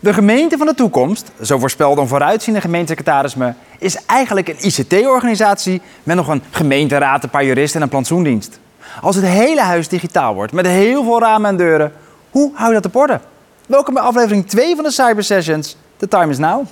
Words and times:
De 0.00 0.12
gemeente 0.12 0.56
van 0.56 0.66
de 0.66 0.74
toekomst, 0.74 1.30
zo 1.42 1.58
voorspelde 1.58 2.00
een 2.00 2.08
vooruitziende 2.08 2.60
gemeentesecretaris 2.60 3.34
me, 3.34 3.52
is 3.78 4.04
eigenlijk 4.06 4.48
een 4.48 4.56
ICT-organisatie 4.60 5.80
met 6.02 6.16
nog 6.16 6.28
een 6.28 6.42
gemeenteraad, 6.50 7.22
een 7.22 7.30
paar 7.30 7.44
juristen 7.44 7.76
en 7.76 7.82
een 7.82 7.88
plantsoendienst. 7.88 8.58
Als 9.00 9.16
het 9.16 9.24
hele 9.24 9.60
huis 9.60 9.88
digitaal 9.88 10.34
wordt, 10.34 10.52
met 10.52 10.66
heel 10.66 11.04
veel 11.04 11.20
ramen 11.20 11.50
en 11.50 11.56
deuren, 11.56 11.92
hoe 12.30 12.50
hou 12.54 12.68
je 12.68 12.80
dat 12.80 12.86
op 12.86 12.96
orde? 12.96 13.20
Welkom 13.66 13.94
bij 13.94 14.02
aflevering 14.02 14.46
2 14.46 14.74
van 14.74 14.84
de 14.84 14.90
Cyber 14.90 15.24
Sessions. 15.24 15.76
The 15.96 16.08
time 16.08 16.30
is 16.30 16.38
now. 16.38 16.66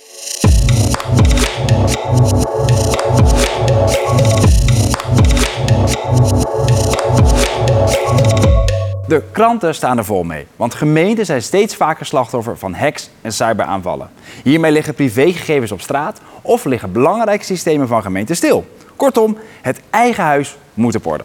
De 9.07 9.23
kranten 9.31 9.75
staan 9.75 9.97
er 9.97 10.05
vol 10.05 10.23
mee, 10.23 10.47
want 10.55 10.73
gemeenten 10.73 11.25
zijn 11.25 11.41
steeds 11.41 11.75
vaker 11.75 12.05
slachtoffer 12.05 12.57
van 12.57 12.73
hacks 12.73 13.09
en 13.21 13.33
cyberaanvallen. 13.33 14.09
Hiermee 14.43 14.71
liggen 14.71 14.93
privégegevens 14.93 15.71
op 15.71 15.81
straat 15.81 16.21
of 16.41 16.65
liggen 16.65 16.91
belangrijke 16.91 17.45
systemen 17.45 17.87
van 17.87 18.01
gemeenten 18.01 18.35
stil. 18.35 18.65
Kortom, 18.95 19.37
het 19.61 19.81
eigen 19.89 20.23
huis 20.23 20.57
moet 20.73 20.95
op 20.95 21.05
orde. 21.05 21.23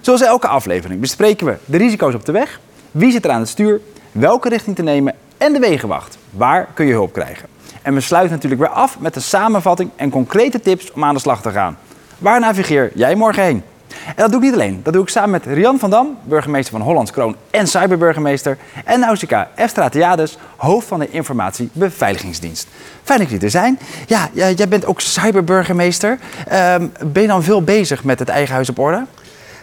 Zoals 0.00 0.20
elke 0.20 0.48
aflevering 0.48 1.00
bespreken 1.00 1.46
we 1.46 1.56
de 1.64 1.76
risico's 1.76 2.14
op 2.14 2.24
de 2.24 2.32
weg, 2.32 2.60
wie 2.90 3.12
zit 3.12 3.24
er 3.24 3.30
aan 3.30 3.40
het 3.40 3.48
stuur, 3.48 3.80
welke 4.12 4.48
richting 4.48 4.76
te 4.76 4.82
nemen 4.82 5.14
en 5.36 5.52
de 5.52 5.58
wegenwacht. 5.58 6.18
Waar 6.30 6.68
kun 6.74 6.86
je 6.86 6.92
hulp 6.92 7.12
krijgen? 7.12 7.48
En 7.82 7.94
we 7.94 8.00
sluiten 8.00 8.34
natuurlijk 8.34 8.62
weer 8.62 8.70
af 8.70 8.98
met 8.98 9.16
een 9.16 9.22
samenvatting 9.22 9.90
en 9.96 10.10
concrete 10.10 10.60
tips 10.60 10.92
om 10.92 11.04
aan 11.04 11.14
de 11.14 11.20
slag 11.20 11.42
te 11.42 11.50
gaan. 11.50 11.78
Waar 12.18 12.40
navigeer 12.40 12.90
jij 12.94 13.14
morgen 13.14 13.42
heen? 13.42 13.62
En 14.06 14.14
dat 14.16 14.30
doe 14.30 14.40
ik 14.40 14.44
niet 14.44 14.54
alleen. 14.54 14.80
Dat 14.82 14.92
doe 14.92 15.02
ik 15.02 15.08
samen 15.08 15.30
met 15.30 15.46
Rian 15.46 15.78
van 15.78 15.90
Dam, 15.90 16.16
burgemeester 16.22 16.72
van 16.72 16.86
Hollands 16.86 17.10
Kroon 17.10 17.36
en 17.50 17.66
cyberburgemeester. 17.66 18.58
En 18.84 19.00
Nausicaa 19.00 19.48
Efstratiades, 19.54 20.38
hoofd 20.56 20.86
van 20.86 20.98
de 20.98 21.10
Informatiebeveiligingsdienst. 21.10 22.66
Fijn 23.02 23.18
dat 23.18 23.28
jullie 23.28 23.44
er 23.44 23.50
zijn. 23.50 23.78
Ja, 24.06 24.28
jij 24.32 24.68
bent 24.68 24.86
ook 24.86 25.00
cyberburgemeester. 25.00 26.10
Um, 26.52 26.92
ben 27.12 27.22
je 27.22 27.28
dan 27.28 27.42
veel 27.42 27.62
bezig 27.62 28.04
met 28.04 28.18
het 28.18 28.28
eigen 28.28 28.54
huis 28.54 28.68
op 28.68 28.78
orde? 28.78 29.04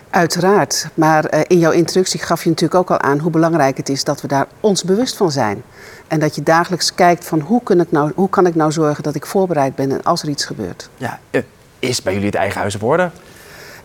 Uiteraard. 0.09 0.87
Maar 0.93 1.33
uh, 1.33 1.39
in 1.47 1.59
jouw 1.59 1.71
introductie 1.71 2.19
gaf 2.19 2.43
je 2.43 2.49
natuurlijk 2.49 2.79
ook 2.79 2.91
al 2.91 3.01
aan 3.01 3.19
hoe 3.19 3.31
belangrijk 3.31 3.77
het 3.77 3.89
is 3.89 4.03
dat 4.03 4.21
we 4.21 4.27
daar 4.27 4.47
ons 4.59 4.83
bewust 4.83 5.17
van 5.17 5.31
zijn. 5.31 5.63
En 6.07 6.19
dat 6.19 6.35
je 6.35 6.43
dagelijks 6.43 6.95
kijkt 6.95 7.25
van 7.25 7.39
hoe, 7.39 7.63
kan 7.63 7.79
ik 7.79 7.91
nou, 7.91 8.11
hoe 8.15 8.29
kan 8.29 8.45
ik 8.45 8.55
nou 8.55 8.71
zorgen 8.71 9.03
dat 9.03 9.15
ik 9.15 9.25
voorbereid 9.25 9.75
ben 9.75 9.91
en 9.91 10.03
als 10.03 10.21
er 10.21 10.29
iets 10.29 10.45
gebeurt. 10.45 10.89
Ja, 10.97 11.19
uh, 11.31 11.41
is 11.79 12.01
bij 12.01 12.13
jullie 12.13 12.27
het 12.27 12.37
eigen 12.37 12.59
huis 12.59 12.75
op 12.75 12.83
orde? 12.83 13.09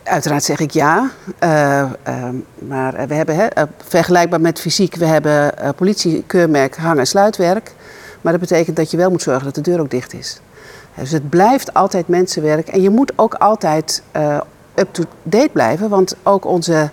Uiteraard 0.03 0.45
zeg 0.45 0.59
ik 0.59 0.71
ja. 0.71 1.11
Uh, 1.45 1.83
uh, 2.09 2.29
maar 2.59 3.07
we 3.09 3.15
hebben, 3.15 3.35
hè, 3.35 3.45
uh, 3.45 3.63
vergelijkbaar 3.87 4.41
met 4.41 4.61
fysiek, 4.61 4.95
we 4.95 5.07
hebben 5.07 5.53
politiekeurmerk 5.77 6.77
hang- 6.77 6.99
en 6.99 7.07
sluitwerk. 7.07 7.73
Maar 8.21 8.33
dat 8.33 8.41
betekent 8.41 8.77
dat 8.77 8.91
je 8.91 8.97
wel 8.97 9.11
moet 9.11 9.23
zorgen 9.23 9.45
dat 9.45 9.55
de 9.55 9.61
deur 9.61 9.81
ook 9.81 9.91
dicht 9.91 10.15
is. 10.15 10.41
Dus 10.95 11.11
het 11.11 11.29
blijft 11.29 11.75
altijd 11.75 12.09
mensenwerk. 12.09 12.69
En 12.69 12.83
je 12.83 12.91
moet 12.91 13.13
ook 13.17 13.35
altijd 13.35 14.03
up-to-date 14.75 15.51
blijven. 15.53 15.89
Want 15.89 16.17
ook 16.23 16.45
onze 16.45 16.91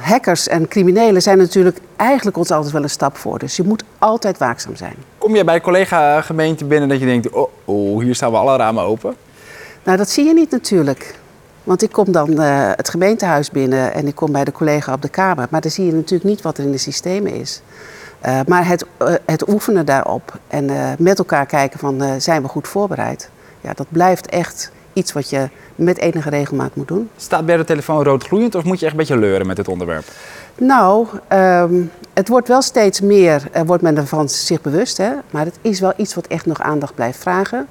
hackers 0.00 0.48
en 0.48 0.68
criminelen 0.68 1.22
zijn 1.22 1.38
natuurlijk 1.38 1.78
eigenlijk 1.96 2.36
ons 2.36 2.50
altijd 2.50 2.72
wel 2.72 2.82
een 2.82 2.90
stap 2.90 3.16
voor. 3.16 3.38
Dus 3.38 3.56
je 3.56 3.62
moet 3.62 3.84
altijd 3.98 4.38
waakzaam 4.38 4.76
zijn. 4.76 4.94
Kom 5.18 5.36
je 5.36 5.44
bij 5.44 5.54
een 5.54 5.60
collega-gemeente 5.60 6.64
binnen 6.64 6.88
dat 6.88 7.00
je 7.00 7.06
denkt, 7.06 7.30
oh, 7.30 7.50
oh, 7.64 8.02
hier 8.02 8.14
staan 8.14 8.30
we 8.30 8.36
alle 8.36 8.56
ramen 8.56 8.82
open? 8.82 9.14
Nou, 9.82 9.98
dat 9.98 10.10
zie 10.10 10.24
je 10.24 10.34
niet 10.34 10.50
natuurlijk. 10.50 11.14
Want 11.70 11.82
ik 11.82 11.92
kom 11.92 12.12
dan 12.12 12.30
uh, 12.30 12.70
het 12.76 12.88
gemeentehuis 12.88 13.50
binnen 13.50 13.94
en 13.94 14.06
ik 14.06 14.14
kom 14.14 14.32
bij 14.32 14.44
de 14.44 14.52
collega 14.52 14.92
op 14.92 15.02
de 15.02 15.08
Kamer. 15.08 15.46
Maar 15.50 15.60
dan 15.60 15.70
zie 15.70 15.86
je 15.86 15.92
natuurlijk 15.92 16.30
niet 16.30 16.42
wat 16.42 16.58
er 16.58 16.64
in 16.64 16.70
de 16.70 16.78
systemen 16.78 17.32
is. 17.32 17.62
Uh, 18.26 18.40
maar 18.46 18.66
het, 18.66 18.86
uh, 19.02 19.14
het, 19.26 19.48
oefenen 19.48 19.86
daarop 19.86 20.38
en 20.48 20.70
met 20.98 21.18
elkaar 21.18 21.46
kijken 21.46 21.78
van 21.78 22.20
zijn 22.20 22.42
we 22.42 22.48
goed 22.48 22.68
voorbereid. 22.68 23.30
Ja, 23.60 23.72
dat 23.74 23.86
blijft 23.88 24.26
echt 24.26 24.70
iets 24.92 25.12
wat 25.12 25.30
je 25.30 25.48
met 25.74 25.98
enige 25.98 26.30
regelmaat 26.30 26.74
moet 26.74 26.88
doen. 26.88 27.10
Staat 27.16 27.46
bij 27.46 27.56
de 27.56 27.64
telefoon 27.64 28.04
rood 28.04 28.24
gloeiend 28.24 28.54
of 28.54 28.64
moet 28.64 28.78
je 28.78 28.84
echt 28.84 28.94
een 28.94 29.00
beetje 29.00 29.18
leuren 29.18 29.46
met 29.46 29.56
dit 29.56 29.68
onderwerp? 29.68 30.04
Nou, 30.54 31.06
um, 31.32 31.90
het 32.14 32.28
wordt 32.28 32.48
wel 32.48 32.62
steeds 32.62 33.00
meer, 33.00 33.42
wordt 33.66 33.82
men 33.82 33.96
ervan 33.96 34.28
zich 34.28 34.60
bewust. 34.60 34.96
Hè? 34.96 35.10
Maar 35.30 35.44
het 35.44 35.58
is 35.60 35.80
wel 35.80 35.92
iets 35.96 36.14
wat 36.14 36.26
echt 36.26 36.46
nog 36.46 36.60
aandacht 36.60 36.94
blijft 36.94 37.18
vragen 37.18 37.68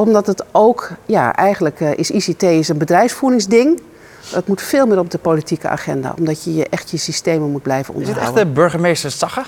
omdat 0.00 0.26
het 0.26 0.44
ook, 0.52 0.90
ja, 1.06 1.34
eigenlijk 1.34 1.80
uh, 1.80 1.90
is 1.96 2.10
ICT 2.10 2.42
is 2.42 2.68
een 2.68 2.78
bedrijfsvoeringsding. 2.78 3.80
Het 4.30 4.48
moet 4.48 4.62
veel 4.62 4.86
meer 4.86 4.98
op 4.98 5.10
de 5.10 5.18
politieke 5.18 5.68
agenda, 5.68 6.14
omdat 6.18 6.44
je, 6.44 6.54
je 6.54 6.68
echt 6.68 6.90
je 6.90 6.96
systemen 6.96 7.50
moet 7.50 7.62
blijven 7.62 7.94
onderhouden. 7.94 8.24
Is 8.24 8.30
het 8.30 8.38
echt 8.38 8.48
de 8.48 8.60
burgemeester 8.60 9.10
Zagge? 9.10 9.42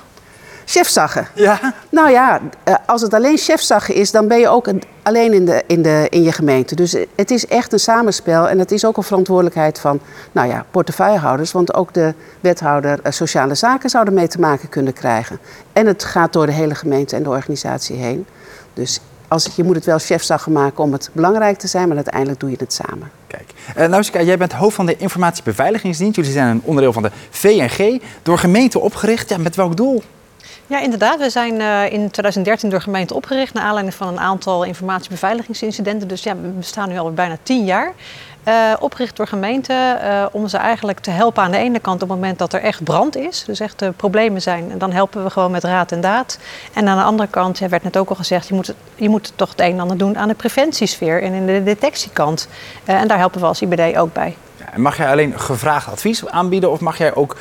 Chefzaggen. 0.64 1.26
Ja. 1.34 1.74
Nou 1.88 2.10
ja, 2.10 2.40
uh, 2.68 2.74
als 2.86 3.02
het 3.02 3.14
alleen 3.14 3.36
chefzaggen 3.36 3.94
is, 3.94 4.10
dan 4.10 4.28
ben 4.28 4.38
je 4.38 4.48
ook 4.48 4.66
een, 4.66 4.82
alleen 5.02 5.32
in, 5.32 5.44
de, 5.44 5.64
in, 5.66 5.82
de, 5.82 6.06
in 6.10 6.22
je 6.22 6.32
gemeente. 6.32 6.74
Dus 6.74 6.96
het 7.16 7.30
is 7.30 7.46
echt 7.46 7.72
een 7.72 7.80
samenspel 7.80 8.48
en 8.48 8.58
het 8.58 8.72
is 8.72 8.84
ook 8.84 8.96
een 8.96 9.02
verantwoordelijkheid 9.02 9.80
van, 9.80 10.00
nou 10.32 10.48
ja, 10.48 10.64
portefeuillehouders. 10.70 11.52
Want 11.52 11.74
ook 11.74 11.94
de 11.94 12.14
wethouder 12.40 12.98
sociale 13.08 13.54
zaken 13.54 13.90
zou 13.90 14.06
ermee 14.06 14.28
te 14.28 14.40
maken 14.40 14.68
kunnen 14.68 14.92
krijgen. 14.92 15.38
En 15.72 15.86
het 15.86 16.04
gaat 16.04 16.32
door 16.32 16.46
de 16.46 16.52
hele 16.52 16.74
gemeente 16.74 17.16
en 17.16 17.22
de 17.22 17.30
organisatie 17.30 17.96
heen. 17.96 18.26
Dus 18.74 19.00
als, 19.28 19.48
je 19.56 19.64
moet 19.64 19.74
het 19.74 19.84
wel 19.84 19.98
chefzaggen 19.98 20.52
maken 20.52 20.84
om 20.84 20.92
het 20.92 21.10
belangrijk 21.12 21.58
te 21.58 21.66
zijn, 21.66 21.86
maar 21.86 21.96
uiteindelijk 21.96 22.40
doe 22.40 22.50
je 22.50 22.56
het 22.58 22.72
samen. 22.72 23.10
Kijk, 23.26 23.50
uh, 23.76 23.86
Nausicaa, 23.86 24.22
jij 24.22 24.38
bent 24.38 24.52
hoofd 24.52 24.74
van 24.74 24.86
de 24.86 24.96
Informatiebeveiligingsdienst. 24.96 26.16
Jullie 26.16 26.32
zijn 26.32 26.48
een 26.48 26.62
onderdeel 26.64 26.92
van 26.92 27.02
de 27.02 27.10
VNG, 27.30 28.02
door 28.22 28.38
gemeenten 28.38 28.80
opgericht. 28.80 29.28
Ja, 29.28 29.38
met 29.38 29.56
welk 29.56 29.76
doel? 29.76 30.02
Ja, 30.66 30.80
inderdaad. 30.80 31.18
We 31.18 31.30
zijn 31.30 31.54
uh, 31.54 31.92
in 31.92 32.10
2013 32.10 32.70
door 32.70 32.80
gemeente 32.80 33.14
opgericht 33.14 33.54
naar 33.54 33.62
aanleiding 33.62 33.94
van 33.94 34.08
een 34.08 34.20
aantal 34.20 34.64
informatiebeveiligingsincidenten. 34.64 36.08
Dus 36.08 36.22
ja, 36.22 36.36
we 36.36 36.48
bestaan 36.48 36.88
nu 36.88 36.98
al 36.98 37.12
bijna 37.12 37.38
tien 37.42 37.64
jaar. 37.64 37.92
Uh, 38.48 38.72
opgericht 38.78 39.16
door 39.16 39.26
gemeenten 39.26 39.98
uh, 40.02 40.26
om 40.32 40.48
ze 40.48 40.56
eigenlijk 40.56 41.00
te 41.00 41.10
helpen 41.10 41.42
aan 41.42 41.50
de 41.50 41.56
ene 41.56 41.78
kant 41.78 42.02
op 42.02 42.08
het 42.08 42.18
moment 42.18 42.38
dat 42.38 42.52
er 42.52 42.60
echt 42.60 42.84
brand 42.84 43.16
is, 43.16 43.44
dus 43.46 43.60
echt 43.60 43.82
uh, 43.82 43.88
problemen 43.96 44.42
zijn. 44.42 44.70
En 44.70 44.78
dan 44.78 44.92
helpen 44.92 45.24
we 45.24 45.30
gewoon 45.30 45.50
met 45.50 45.64
raad 45.64 45.92
en 45.92 46.00
daad. 46.00 46.38
En 46.72 46.88
aan 46.88 46.96
de 46.96 47.02
andere 47.02 47.28
kant, 47.28 47.58
werd 47.58 47.82
net 47.82 47.96
ook 47.96 48.08
al 48.08 48.14
gezegd, 48.14 48.48
je 48.48 48.54
moet, 48.54 48.74
je 48.94 49.08
moet 49.08 49.32
toch 49.36 49.50
het 49.50 49.60
een 49.60 49.72
en 49.72 49.80
ander 49.80 49.98
doen 49.98 50.18
aan 50.18 50.28
de 50.28 50.34
preventiesfeer 50.34 51.22
en 51.22 51.32
in 51.32 51.46
de 51.46 51.62
detectiekant. 51.62 52.48
en 52.84 53.08
daar 53.08 53.18
helpen 53.18 53.40
we 53.40 53.46
als 53.46 53.62
IBD 53.62 53.96
ook 53.96 54.12
bij. 54.12 54.36
Ja, 54.56 54.72
en 54.72 54.80
mag 54.80 54.96
jij 54.96 55.10
alleen 55.10 55.40
gevraagd 55.40 55.88
advies 55.88 56.26
aanbieden 56.26 56.70
of 56.70 56.80
mag 56.80 56.98
jij 56.98 57.14
ook 57.14 57.36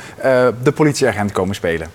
de 0.62 0.72
politieagent 0.74 1.32
komen 1.32 1.54
spelen? 1.54 1.90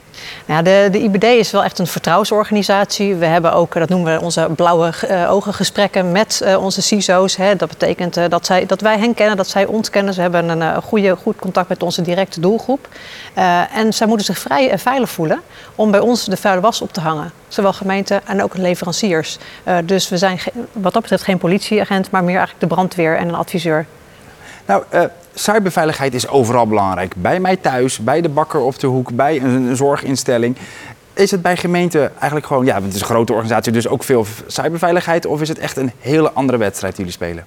Nou, 0.45 0.63
de, 0.63 0.87
de 0.91 0.99
IBD 0.99 1.23
is 1.23 1.51
wel 1.51 1.63
echt 1.63 1.79
een 1.79 1.87
vertrouwensorganisatie. 1.87 3.15
We 3.15 3.25
hebben 3.25 3.53
ook, 3.53 3.73
dat 3.73 3.89
noemen 3.89 4.13
we 4.13 4.21
onze 4.21 4.49
blauwe 4.55 4.93
uh, 5.09 5.31
ogen 5.31 5.53
gesprekken 5.53 6.11
met 6.11 6.41
uh, 6.43 6.63
onze 6.63 6.81
CISO's. 6.81 7.35
Hè. 7.35 7.55
Dat 7.55 7.69
betekent 7.69 8.17
uh, 8.17 8.23
dat, 8.29 8.45
zij, 8.45 8.65
dat 8.65 8.81
wij 8.81 8.97
hen 8.97 9.13
kennen, 9.13 9.37
dat 9.37 9.47
zij 9.47 9.65
ons 9.65 9.89
kennen. 9.89 10.13
Ze 10.13 10.21
hebben 10.21 10.49
een 10.49 10.81
goede, 10.81 11.15
goed 11.15 11.35
contact 11.35 11.69
met 11.69 11.83
onze 11.83 12.01
directe 12.01 12.39
doelgroep. 12.39 12.87
en 13.73 13.93
zij 13.93 14.07
moeten 14.07 14.25
zich 14.25 14.37
vrij 14.37 14.69
en 14.69 14.79
veilig 14.79 15.09
voelen 15.09 15.41
om 15.75 15.91
bij 15.91 15.99
ons 15.99 16.25
de 16.25 16.37
vuile 16.37 16.61
was 16.61 16.81
op 16.81 16.93
te 16.93 16.99
hangen. 16.99 17.31
Zowel 17.47 17.73
gemeenten 17.73 18.27
en 18.27 18.43
ook 18.43 18.57
leveranciers. 18.57 19.37
dus 19.83 20.09
we 20.09 20.17
zijn 20.17 20.39
wat 20.71 20.93
dat 20.93 21.01
betreft 21.01 21.23
geen 21.23 21.37
politieagent, 21.37 22.11
maar 22.11 22.23
meer 22.23 22.37
eigenlijk 22.37 22.59
de 22.59 22.75
brandweer 22.75 23.17
en 23.17 23.27
een 23.27 23.35
adviseur. 23.35 23.85
Nou, 24.65 24.83
cyberveiligheid 25.33 26.13
is 26.13 26.27
overal 26.27 26.67
belangrijk. 26.67 27.13
Bij 27.15 27.39
mij 27.39 27.55
thuis, 27.55 27.99
bij 27.99 28.21
de 28.21 28.29
bakker 28.29 28.59
op 28.59 28.79
de 28.79 28.87
hoek, 28.87 29.13
bij 29.13 29.41
een, 29.41 29.75
zorginstelling. 29.75 30.57
Is 31.13 31.31
het 31.31 31.41
bij 31.41 31.57
gemeenten 31.57 32.11
eigenlijk 32.17 32.45
gewoon, 32.45 32.65
ja, 32.65 32.81
het 32.81 32.93
is 32.93 32.99
een 32.99 33.05
grote 33.05 33.31
organisatie, 33.31 33.71
dus 33.71 33.87
ook 33.87 34.03
veel 34.03 34.25
cyberveiligheid? 34.47 35.25
Of 35.25 35.41
is 35.41 35.49
het 35.49 35.59
echt 35.59 35.77
een 35.77 35.91
hele 35.99 36.31
andere 36.31 36.57
wedstrijd 36.57 36.95
die 36.95 37.05
jullie 37.05 37.19
spelen? 37.19 37.45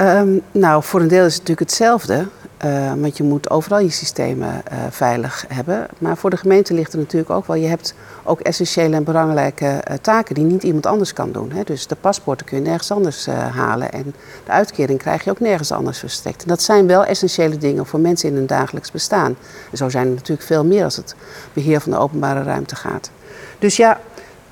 Um, 0.00 0.42
nou, 0.52 0.82
voor 0.82 1.00
een 1.00 1.08
deel 1.08 1.24
is 1.24 1.34
het 1.34 1.48
natuurlijk 1.48 1.70
hetzelfde. 1.70 2.26
Uh, 2.64 2.92
want 3.00 3.16
je 3.16 3.22
moet 3.22 3.50
overal 3.50 3.78
je 3.78 3.90
systemen 3.90 4.62
uh, 4.72 4.78
veilig 4.90 5.44
hebben. 5.48 5.86
Maar 5.98 6.16
voor 6.16 6.30
de 6.30 6.36
gemeente 6.36 6.74
ligt 6.74 6.92
er 6.92 6.98
natuurlijk 6.98 7.30
ook 7.30 7.46
wel. 7.46 7.56
Je 7.56 7.66
hebt 7.66 7.94
ook 8.22 8.40
essentiële 8.40 8.96
en 8.96 9.04
belangrijke 9.04 9.64
uh, 9.64 9.96
taken 10.00 10.34
die 10.34 10.44
niet 10.44 10.62
iemand 10.62 10.86
anders 10.86 11.12
kan 11.12 11.32
doen. 11.32 11.52
Hè. 11.52 11.62
Dus 11.62 11.86
de 11.86 11.94
paspoorten 11.94 12.46
kun 12.46 12.56
je 12.56 12.62
nergens 12.62 12.90
anders 12.90 13.26
halen. 13.26 13.92
En 13.92 14.14
de 14.44 14.50
uitkering 14.50 14.98
krijg 14.98 15.24
je 15.24 15.30
ook 15.30 15.40
nergens 15.40 15.72
anders 15.72 15.98
verstrekt. 15.98 16.42
En 16.42 16.48
dat 16.48 16.62
zijn 16.62 16.86
wel 16.86 17.04
essentiële 17.04 17.58
dingen 17.58 17.86
voor 17.86 18.00
mensen 18.00 18.28
in 18.28 18.34
hun 18.34 18.46
dagelijks 18.46 18.90
bestaan. 18.90 19.36
En 19.70 19.76
zo 19.76 19.88
zijn 19.88 20.06
er 20.06 20.14
natuurlijk 20.14 20.46
veel 20.46 20.64
meer 20.64 20.84
als 20.84 20.96
het 20.96 21.14
beheer 21.52 21.80
van 21.80 21.92
de 21.92 21.98
openbare 21.98 22.42
ruimte 22.42 22.76
gaat. 22.76 23.10
Dus 23.58 23.76
ja, 23.76 24.00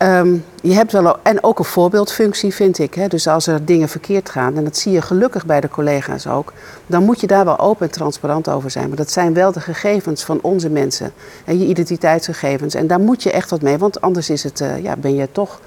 Um, 0.03 0.45
je 0.63 0.73
hebt 0.73 0.93
wel, 0.93 1.17
en 1.23 1.43
ook 1.43 1.59
een 1.59 1.65
voorbeeldfunctie, 1.65 2.55
vind 2.55 2.79
ik. 2.79 2.95
Hè? 2.95 3.09
Dus 3.09 3.27
als 3.27 3.47
er 3.47 3.65
dingen 3.65 3.89
verkeerd 3.89 4.31
gaan, 4.31 4.57
en 4.57 4.65
dat 4.65 4.77
zie 4.77 4.93
je 4.93 5.03
gelukkig 5.03 5.47
bij 5.47 5.61
de 5.61 5.69
collega's 5.69 6.27
ook, 6.27 6.53
dan 6.87 7.05
moet 7.05 7.21
je 7.21 7.27
daar 7.27 7.45
wel 7.45 7.59
open 7.59 7.87
en 7.87 7.93
transparant 7.93 8.49
over 8.49 8.71
zijn. 8.71 8.89
Maar 8.89 8.97
dat 8.97 9.11
zijn 9.11 9.35
wel 9.35 9.53
de 9.53 9.61
gegevens 9.61 10.25
van 10.25 10.39
onze 10.43 10.69
mensen 10.69 11.13
en 11.45 11.59
je 11.59 11.67
identiteitsgegevens. 11.67 12.75
En 12.75 12.87
daar 12.87 13.01
moet 13.01 13.23
je 13.23 13.31
echt 13.31 13.51
wat 13.51 13.63
mee, 13.63 13.79
want 13.79 14.01
anders 14.01 14.31
is 14.31 14.43
het, 14.43 14.61
uh, 14.61 14.83
ja, 14.83 14.97
ben 14.97 15.15
je 15.15 15.29
toch 15.33 15.61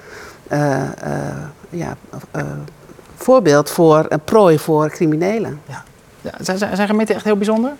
uh, 0.51 0.83
ja, 1.69 1.97
voorbeeld 3.15 3.69
voor 3.69 4.05
een 4.09 4.23
prooi 4.23 4.59
voor 4.59 4.89
criminelen. 4.89 5.61
Ja. 5.67 5.83
Ja, 6.21 6.31
zijn, 6.39 6.57
zijn 6.57 6.87
gemeenten 6.87 7.15
echt 7.15 7.23
heel 7.23 7.37
bijzonder? 7.37 7.71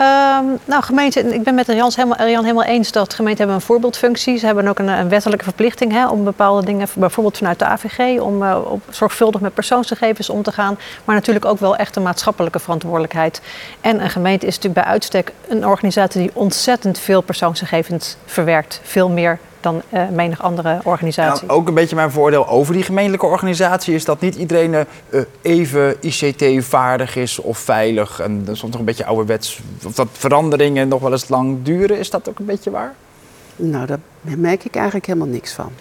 Ehm, 0.00 0.44
nou, 0.64 0.82
gemeente, 0.82 1.20
ik 1.20 1.42
ben 1.42 1.54
met 1.54 1.66
Jan 1.66 1.92
helemaal, 1.94 2.16
helemaal 2.18 2.64
eens 2.64 2.92
dat 2.92 3.14
gemeenten 3.14 3.38
hebben 3.38 3.60
een 3.60 3.66
voorbeeldfunctie. 3.66 4.38
Ze 4.38 4.46
hebben 4.46 4.68
ook 4.68 4.78
een, 4.78 5.08
wettelijke 5.08 5.44
verplichting 5.44 5.92
hè, 5.92 6.08
om 6.08 6.24
bepaalde 6.24 6.66
dingen, 6.66 6.88
bijvoorbeeld 6.94 7.36
vanuit 7.36 7.58
de 7.58 7.64
AVG, 7.64 8.20
om 8.20 8.42
uh, 8.42 8.58
op, 8.64 8.82
zorgvuldig 8.90 9.40
met 9.40 9.54
persoonsgegevens 9.54 10.30
om 10.30 10.42
te 10.42 10.52
gaan. 10.52 10.78
Maar 11.04 11.14
natuurlijk 11.14 11.44
ook 11.44 11.58
wel 11.58 11.76
echt 11.76 11.96
een 11.96 12.02
maatschappelijke 12.02 12.58
verantwoordelijkheid. 12.58 13.40
En 13.80 14.02
een 14.02 14.10
gemeente 14.10 14.46
is 14.46 14.54
natuurlijk 14.54 14.84
bij 14.84 14.92
uitstek 14.92 15.32
een 15.48 15.66
organisatie 15.66 16.20
die 16.20 16.30
ontzettend 16.34 16.98
veel 16.98 17.20
persoonsgegevens 17.20 18.16
verwerkt. 18.24 18.80
Veel 18.82 19.08
meer 19.08 19.38
dan 19.60 19.82
uh, 19.90 20.08
menig 20.08 20.42
andere 20.42 20.80
organisatie. 20.84 21.48
ook 21.48 21.68
een 21.68 21.74
beetje 21.74 21.96
mijn 21.96 22.10
voordeel 22.10 22.48
over 22.48 22.74
die 22.74 22.82
gemeentelijke 22.82 23.26
organisatie 23.26 23.94
is 23.94 24.04
dat 24.04 24.20
niet 24.20 24.34
iedereen 24.34 24.86
uh, 25.10 25.20
even 25.42 25.96
ICT-vaardig 26.00 27.16
is 27.16 27.38
of 27.38 27.58
veilig. 27.58 28.20
En 28.20 28.44
dat 28.44 28.54
is 28.54 28.60
soms 28.60 28.72
nog 28.72 28.80
een 28.80 28.86
beetje 28.86 29.04
ouderwets. 29.04 29.60
Of 29.86 29.94
dat 29.94 30.08
veranderingen 30.12 30.88
nog 30.88 31.00
wel 31.00 31.12
eens 31.12 31.28
lang 31.28 31.58
duren. 31.62 31.98
Is 31.98 32.10
dat 32.10 32.28
ook 32.28 32.38
een 32.38 32.44
beetje 32.44 32.70
waar? 32.70 32.94
Nou, 33.56 33.86
daar 33.86 33.98
merk 34.22 34.64
ik 34.64 34.74
eigenlijk 34.74 35.06
helemaal 35.06 35.28
niks 35.28 35.52
van. 35.52 35.72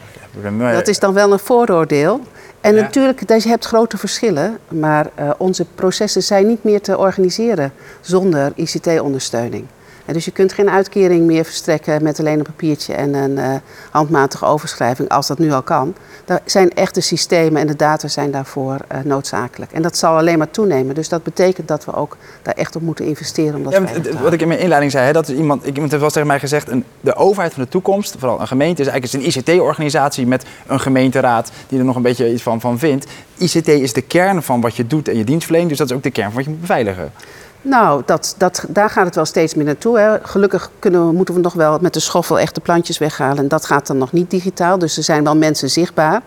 Dat 0.73 0.87
is 0.87 0.99
dan 0.99 1.13
wel 1.13 1.31
een 1.31 1.39
vooroordeel. 1.39 2.21
En 2.61 2.75
ja. 2.75 2.81
natuurlijk, 2.81 3.29
je 3.29 3.49
hebt 3.49 3.65
grote 3.65 3.97
verschillen, 3.97 4.57
maar 4.67 5.09
uh, 5.19 5.29
onze 5.37 5.65
processen 5.75 6.23
zijn 6.23 6.47
niet 6.47 6.63
meer 6.63 6.81
te 6.81 6.97
organiseren 6.97 7.73
zonder 8.01 8.51
ICT-ondersteuning 8.55 9.65
dus 10.13 10.25
je 10.25 10.31
kunt 10.31 10.53
geen 10.53 10.69
uitkering 10.69 11.25
meer 11.25 11.45
verstrekken 11.45 12.03
met 12.03 12.19
alleen 12.19 12.37
een 12.37 12.43
papiertje 12.43 12.93
en 12.93 13.13
een 13.13 13.37
uh, 13.37 13.55
handmatige 13.91 14.45
overschrijving, 14.45 15.09
als 15.09 15.27
dat 15.27 15.39
nu 15.39 15.51
al 15.51 15.61
kan. 15.61 15.95
Daar 16.25 16.41
zijn 16.45 16.73
echte 16.73 17.01
systemen 17.01 17.61
en 17.61 17.67
de 17.67 17.75
data 17.75 18.07
zijn 18.07 18.31
daarvoor 18.31 18.77
uh, 18.91 18.97
noodzakelijk. 19.03 19.71
En 19.71 19.81
dat 19.81 19.97
zal 19.97 20.17
alleen 20.17 20.37
maar 20.37 20.51
toenemen. 20.51 20.95
Dus 20.95 21.09
dat 21.09 21.23
betekent 21.23 21.67
dat 21.67 21.85
we 21.85 21.93
ook 21.93 22.17
daar 22.41 22.53
echt 22.53 22.75
op 22.75 22.81
moeten 22.81 23.05
investeren. 23.05 23.55
Om 23.55 23.63
dat 23.63 23.73
ja, 23.73 24.21
wat 24.21 24.33
ik 24.33 24.41
in 24.41 24.47
mijn 24.47 24.59
inleiding 24.59 24.91
zei, 24.91 25.05
hè, 25.05 25.11
dat 25.11 25.29
is 25.29 25.35
iemand, 25.35 25.65
iemand 25.65 25.89
heeft 25.89 26.01
wel 26.01 26.11
tegen 26.11 26.27
mij 26.27 26.39
gezegd, 26.39 26.69
een, 26.69 26.83
de 27.01 27.15
overheid 27.15 27.53
van 27.53 27.63
de 27.63 27.69
toekomst, 27.69 28.15
vooral 28.19 28.41
een 28.41 28.47
gemeente, 28.47 28.81
is 28.81 28.87
eigenlijk 28.87 29.25
een 29.25 29.41
ICT-organisatie 29.41 30.27
met 30.27 30.45
een 30.67 30.79
gemeenteraad 30.79 31.51
die 31.67 31.79
er 31.79 31.85
nog 31.85 31.95
een 31.95 32.01
beetje 32.01 32.33
iets 32.33 32.43
van, 32.43 32.61
van 32.61 32.79
vindt. 32.79 33.05
ICT 33.37 33.67
is 33.67 33.93
de 33.93 34.01
kern 34.01 34.43
van 34.43 34.61
wat 34.61 34.75
je 34.75 34.87
doet 34.87 35.07
en 35.07 35.17
je 35.17 35.23
dienstverlening, 35.23 35.69
dus 35.69 35.79
dat 35.79 35.89
is 35.89 35.95
ook 35.95 36.03
de 36.03 36.11
kern 36.11 36.27
van 36.27 36.35
wat 36.35 36.43
je 36.43 36.49
moet 36.49 36.61
beveiligen. 36.61 37.11
Nou, 37.61 38.01
dat, 38.05 38.35
dat, 38.37 38.65
daar 38.67 38.89
gaat 38.89 39.05
het 39.05 39.15
wel 39.15 39.25
steeds 39.25 39.53
meer 39.53 39.65
naartoe. 39.65 39.99
Hè. 39.99 40.17
Gelukkig 40.21 40.71
kunnen 40.79 41.07
we, 41.07 41.13
moeten 41.13 41.33
we 41.33 41.41
nog 41.41 41.53
wel 41.53 41.77
met 41.81 41.93
de 41.93 41.99
schoffel 41.99 42.39
echt 42.39 42.55
de 42.55 42.61
plantjes 42.61 42.97
weghalen. 42.97 43.37
En 43.37 43.47
dat 43.47 43.65
gaat 43.65 43.87
dan 43.87 43.97
nog 43.97 44.11
niet 44.11 44.29
digitaal. 44.29 44.77
Dus 44.77 44.97
er 44.97 45.03
zijn 45.03 45.23
wel 45.23 45.35
mensen 45.35 45.69
zichtbaar. 45.69 46.21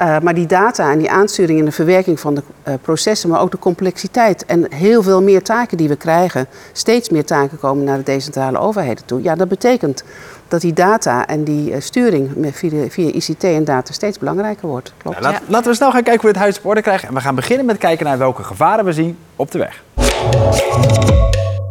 Uh, 0.00 0.18
maar 0.18 0.34
die 0.34 0.46
data 0.46 0.90
en 0.90 0.98
die 0.98 1.10
aansturing 1.10 1.58
en 1.58 1.64
de 1.64 1.72
verwerking 1.72 2.20
van 2.20 2.34
de 2.34 2.42
uh, 2.68 2.74
processen, 2.82 3.28
maar 3.28 3.40
ook 3.40 3.50
de 3.50 3.58
complexiteit 3.58 4.46
en 4.46 4.72
heel 4.72 5.02
veel 5.02 5.22
meer 5.22 5.42
taken 5.42 5.76
die 5.76 5.88
we 5.88 5.96
krijgen, 5.96 6.46
steeds 6.72 7.08
meer 7.08 7.24
taken 7.24 7.58
komen 7.58 7.84
naar 7.84 7.96
de 7.96 8.02
decentrale 8.02 8.58
overheden 8.58 9.04
toe. 9.04 9.22
Ja, 9.22 9.34
dat 9.34 9.48
betekent 9.48 10.04
dat 10.48 10.60
die 10.60 10.72
data 10.72 11.26
en 11.26 11.44
die 11.44 11.70
uh, 11.70 11.80
sturing 11.80 12.30
via, 12.52 12.88
via, 12.88 13.12
ICT 13.12 13.44
en 13.44 13.64
data 13.64 13.92
steeds 13.92 14.18
belangrijker 14.18 14.68
wordt. 14.68 14.92
Klopt. 14.96 15.16
Ja, 15.16 15.22
laat, 15.22 15.32
ja. 15.32 15.40
Laten 15.46 15.70
we 15.70 15.76
snel 15.76 15.90
gaan 15.90 16.02
kijken 16.02 16.20
hoe 16.20 16.30
we 16.30 16.36
het 16.36 16.44
huis 16.44 16.58
op 16.58 16.66
orde 16.66 16.82
krijgen. 16.82 17.08
En 17.08 17.14
we 17.14 17.20
gaan 17.20 17.34
beginnen 17.34 17.66
met 17.66 17.78
kijken 17.78 18.06
naar 18.06 18.18
welke 18.18 18.42
gevaren 18.42 18.84
we 18.84 18.92
zien 18.92 19.18
op 19.36 19.50
de 19.50 19.58
weg. 19.58 19.82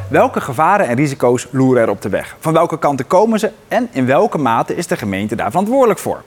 Welke 0.10 0.42
gevaren 0.42 0.88
en 0.88 0.96
risico's 0.96 1.48
loeren 1.52 1.82
er 1.82 1.90
op 1.90 2.02
de 2.02 2.10
weg? 2.10 2.36
Van 2.40 2.54
welke 2.54 2.80
kanten 2.80 3.08
komen 3.08 3.40
ze 3.40 3.52
en 3.68 3.90
in 3.92 4.06
welke 4.06 4.38
mate 4.38 4.76
is 4.76 4.88
de 4.88 4.98
gemeente 4.98 5.36
daar 5.36 5.50
verantwoordelijk 5.50 6.00
voor? 6.00 6.24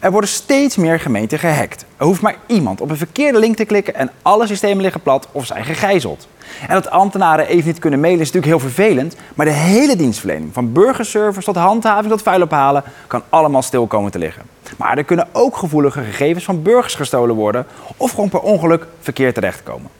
Er 0.00 0.10
worden 0.10 0.30
steeds 0.30 0.76
meer 0.76 1.00
gemeenten 1.00 1.38
gehackt. 1.38 1.84
Er 1.96 2.04
hoeft 2.04 2.20
maar 2.20 2.36
iemand 2.46 2.80
op 2.80 2.90
een 2.90 2.96
verkeerde 2.96 3.38
link 3.38 3.56
te 3.56 3.64
klikken 3.64 3.94
en 3.94 4.10
alle 4.22 4.46
systemen 4.46 4.82
liggen 4.82 5.00
plat 5.00 5.28
of 5.32 5.46
zijn 5.46 5.64
gegijzeld. 5.64 6.28
En 6.68 6.74
dat 6.74 6.90
ambtenaren 6.90 7.46
even 7.46 7.66
niet 7.66 7.78
kunnen 7.78 8.00
mailen 8.00 8.20
is 8.20 8.32
natuurlijk 8.32 8.62
heel 8.62 8.70
vervelend, 8.70 9.16
maar 9.34 9.46
de 9.46 9.52
hele 9.52 9.96
dienstverlening, 9.96 10.52
van 10.52 10.72
burgerservers 10.72 11.44
tot 11.44 11.56
handhaving 11.56 12.08
tot 12.08 12.22
vuil 12.22 12.42
ophalen, 12.42 12.82
kan 13.06 13.22
allemaal 13.28 13.62
stil 13.62 13.86
komen 13.86 14.10
te 14.10 14.18
liggen. 14.18 14.42
Maar 14.76 14.98
er 14.98 15.04
kunnen 15.04 15.28
ook 15.32 15.56
gevoelige 15.56 16.02
gegevens 16.02 16.44
van 16.44 16.62
burgers 16.62 16.94
gestolen 16.94 17.34
worden 17.34 17.66
of 17.96 18.10
gewoon 18.10 18.28
per 18.28 18.40
ongeluk 18.40 18.86
verkeerd 19.00 19.34
terechtkomen. 19.34 19.90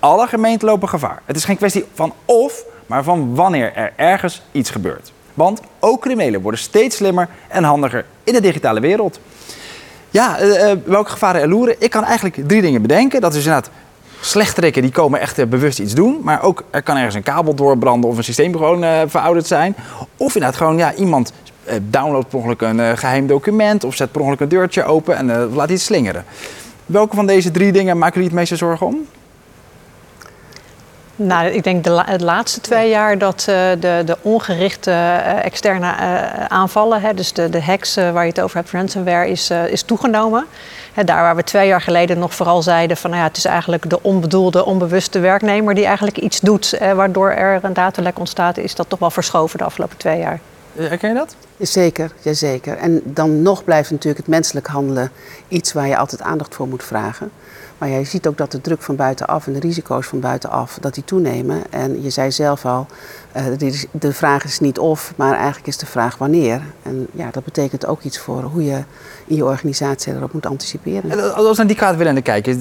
Alle 0.00 0.26
gemeenten 0.26 0.68
lopen 0.68 0.88
gevaar. 0.88 1.22
Het 1.24 1.36
is 1.36 1.44
geen 1.44 1.56
kwestie 1.56 1.84
van 1.94 2.12
of, 2.24 2.64
maar 2.86 3.04
van 3.04 3.34
wanneer 3.34 3.74
er 3.74 3.92
ergens 3.96 4.42
iets 4.52 4.70
gebeurt. 4.70 5.12
Want 5.34 5.60
ook 5.78 6.00
criminelen 6.00 6.40
worden 6.40 6.60
steeds 6.60 6.96
slimmer 6.96 7.28
en 7.48 7.64
handiger 7.64 8.04
in 8.24 8.32
de 8.32 8.40
digitale 8.40 8.80
wereld. 8.80 9.20
Ja, 10.10 10.42
uh, 10.42 10.72
welke 10.84 11.10
gevaren 11.10 11.40
er 11.40 11.48
loeren? 11.48 11.74
Ik 11.78 11.90
kan 11.90 12.04
eigenlijk 12.04 12.48
drie 12.48 12.62
dingen 12.62 12.82
bedenken. 12.82 13.20
Dat 13.20 13.34
is 13.34 13.44
inderdaad 13.44 13.70
slechterikken 14.20 14.82
die 14.82 14.90
komen 14.90 15.20
echt 15.20 15.38
uh, 15.38 15.46
bewust 15.46 15.78
iets 15.78 15.94
doen. 15.94 16.20
Maar 16.22 16.42
ook 16.42 16.64
er 16.70 16.82
kan 16.82 16.96
ergens 16.96 17.14
een 17.14 17.22
kabel 17.22 17.54
doorbranden 17.54 18.10
of 18.10 18.16
een 18.16 18.24
systeem 18.24 18.52
gewoon 18.52 19.08
verouderd 19.10 19.46
zijn. 19.46 19.74
Of 20.16 20.34
inderdaad 20.34 20.56
gewoon 20.58 20.76
ja, 20.76 20.94
iemand 20.94 21.32
downloadt 21.82 22.28
per 22.28 22.38
ongeluk 22.38 22.60
een 22.60 22.98
geheim 22.98 23.26
document 23.26 23.84
of 23.84 23.94
zet 23.94 24.12
per 24.12 24.20
ongeluk 24.20 24.40
een 24.40 24.48
deurtje 24.48 24.84
open 24.84 25.16
en 25.16 25.54
laat 25.54 25.70
iets 25.70 25.84
slingeren. 25.84 26.24
Welke 26.86 27.16
van 27.16 27.26
deze 27.26 27.50
drie 27.50 27.72
dingen 27.72 27.98
maken 27.98 28.14
jullie 28.14 28.28
het 28.28 28.38
meeste 28.38 28.56
zorgen 28.56 28.86
om? 28.86 29.06
Nou, 31.22 31.46
ik 31.46 31.64
denk 31.64 31.84
de, 31.84 32.04
de 32.16 32.24
laatste 32.24 32.60
twee 32.60 32.88
jaar 32.88 33.18
dat 33.18 33.46
uh, 33.48 33.56
de, 33.80 34.02
de 34.04 34.16
ongerichte 34.22 34.90
uh, 34.90 35.44
externe 35.44 35.86
uh, 35.86 36.44
aanvallen, 36.44 37.00
hè, 37.00 37.14
dus 37.14 37.32
de, 37.32 37.48
de 37.48 37.62
hacks 37.62 37.94
waar 37.94 38.22
je 38.22 38.28
het 38.30 38.40
over 38.40 38.56
hebt, 38.56 38.70
ransomware, 38.70 39.30
is, 39.30 39.50
is 39.50 39.82
toegenomen. 39.82 40.46
Hè, 40.92 41.04
daar 41.04 41.22
waar 41.22 41.36
we 41.36 41.44
twee 41.44 41.66
jaar 41.66 41.80
geleden 41.80 42.18
nog 42.18 42.34
vooral 42.34 42.62
zeiden 42.62 42.96
van 42.96 43.10
nou 43.10 43.22
ja, 43.22 43.28
het 43.28 43.36
is 43.36 43.44
eigenlijk 43.44 43.90
de 43.90 44.02
onbedoelde, 44.02 44.64
onbewuste 44.64 45.18
werknemer 45.18 45.74
die 45.74 45.84
eigenlijk 45.84 46.18
iets 46.18 46.40
doet 46.40 46.78
waardoor 46.94 47.30
er 47.30 47.58
een 47.62 47.72
datalek 47.72 48.18
ontstaat, 48.18 48.56
is 48.56 48.74
dat 48.74 48.88
toch 48.88 48.98
wel 48.98 49.10
verschoven 49.10 49.58
de 49.58 49.64
afgelopen 49.64 49.96
twee 49.96 50.18
jaar. 50.18 50.40
Herken 50.76 51.08
je 51.08 51.14
dat? 51.14 51.36
Zeker, 51.58 52.10
jazeker. 52.20 52.76
En 52.76 53.00
dan 53.04 53.42
nog 53.42 53.64
blijft 53.64 53.90
natuurlijk 53.90 54.18
het 54.18 54.28
menselijk 54.28 54.66
handelen 54.66 55.10
iets 55.48 55.72
waar 55.72 55.88
je 55.88 55.96
altijd 55.96 56.22
aandacht 56.22 56.54
voor 56.54 56.68
moet 56.68 56.84
vragen. 56.84 57.30
Maar 57.80 57.88
je 57.88 58.04
ziet 58.04 58.26
ook 58.26 58.38
dat 58.38 58.52
de 58.52 58.60
druk 58.60 58.82
van 58.82 58.96
buitenaf 58.96 59.46
en 59.46 59.52
de 59.52 59.58
risico's 59.58 60.06
van 60.06 60.20
buitenaf, 60.20 60.78
dat 60.80 60.94
die 60.94 61.04
toenemen. 61.04 61.62
En 61.70 62.02
je 62.02 62.10
zei 62.10 62.30
zelf 62.30 62.64
al, 62.64 62.86
uh, 63.36 63.72
de 63.90 64.12
vraag 64.12 64.44
is 64.44 64.60
niet 64.60 64.78
of, 64.78 65.12
maar 65.16 65.34
eigenlijk 65.34 65.66
is 65.66 65.76
de 65.76 65.86
vraag 65.86 66.18
wanneer. 66.18 66.60
En 66.82 67.06
ja, 67.12 67.30
dat 67.30 67.44
betekent 67.44 67.86
ook 67.86 68.02
iets 68.02 68.18
voor 68.18 68.42
hoe 68.42 68.64
je 68.64 68.82
in 69.26 69.36
je 69.36 69.44
organisatie 69.44 70.14
erop 70.14 70.32
moet 70.32 70.46
anticiperen. 70.46 71.10
En 71.10 71.34
als 71.34 71.50
we 71.50 71.56
naar 71.56 71.66
die 71.66 71.76
kaart 71.76 71.96
willen 71.96 72.22
kijken, 72.22 72.60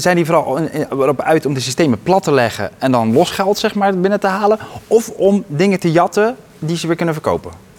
zijn 0.00 0.16
die 0.16 0.26
vooral 0.26 0.58
erop 0.90 1.20
uit 1.20 1.46
om 1.46 1.54
de 1.54 1.60
systemen 1.60 2.02
plat 2.02 2.22
te 2.22 2.32
leggen 2.32 2.70
en 2.78 2.92
dan 2.92 3.12
losgeld 3.12 3.58
zeg 3.58 3.74
maar, 3.74 3.98
binnen 3.98 4.20
te 4.20 4.26
halen? 4.26 4.58
Of 4.86 5.08
om 5.08 5.44
dingen 5.46 5.80
te 5.80 5.92
jatten 5.92 6.36
die 6.58 6.76
ze 6.76 6.86
weer 6.86 6.96
kunnen 6.96 7.14
verkopen? 7.14 7.69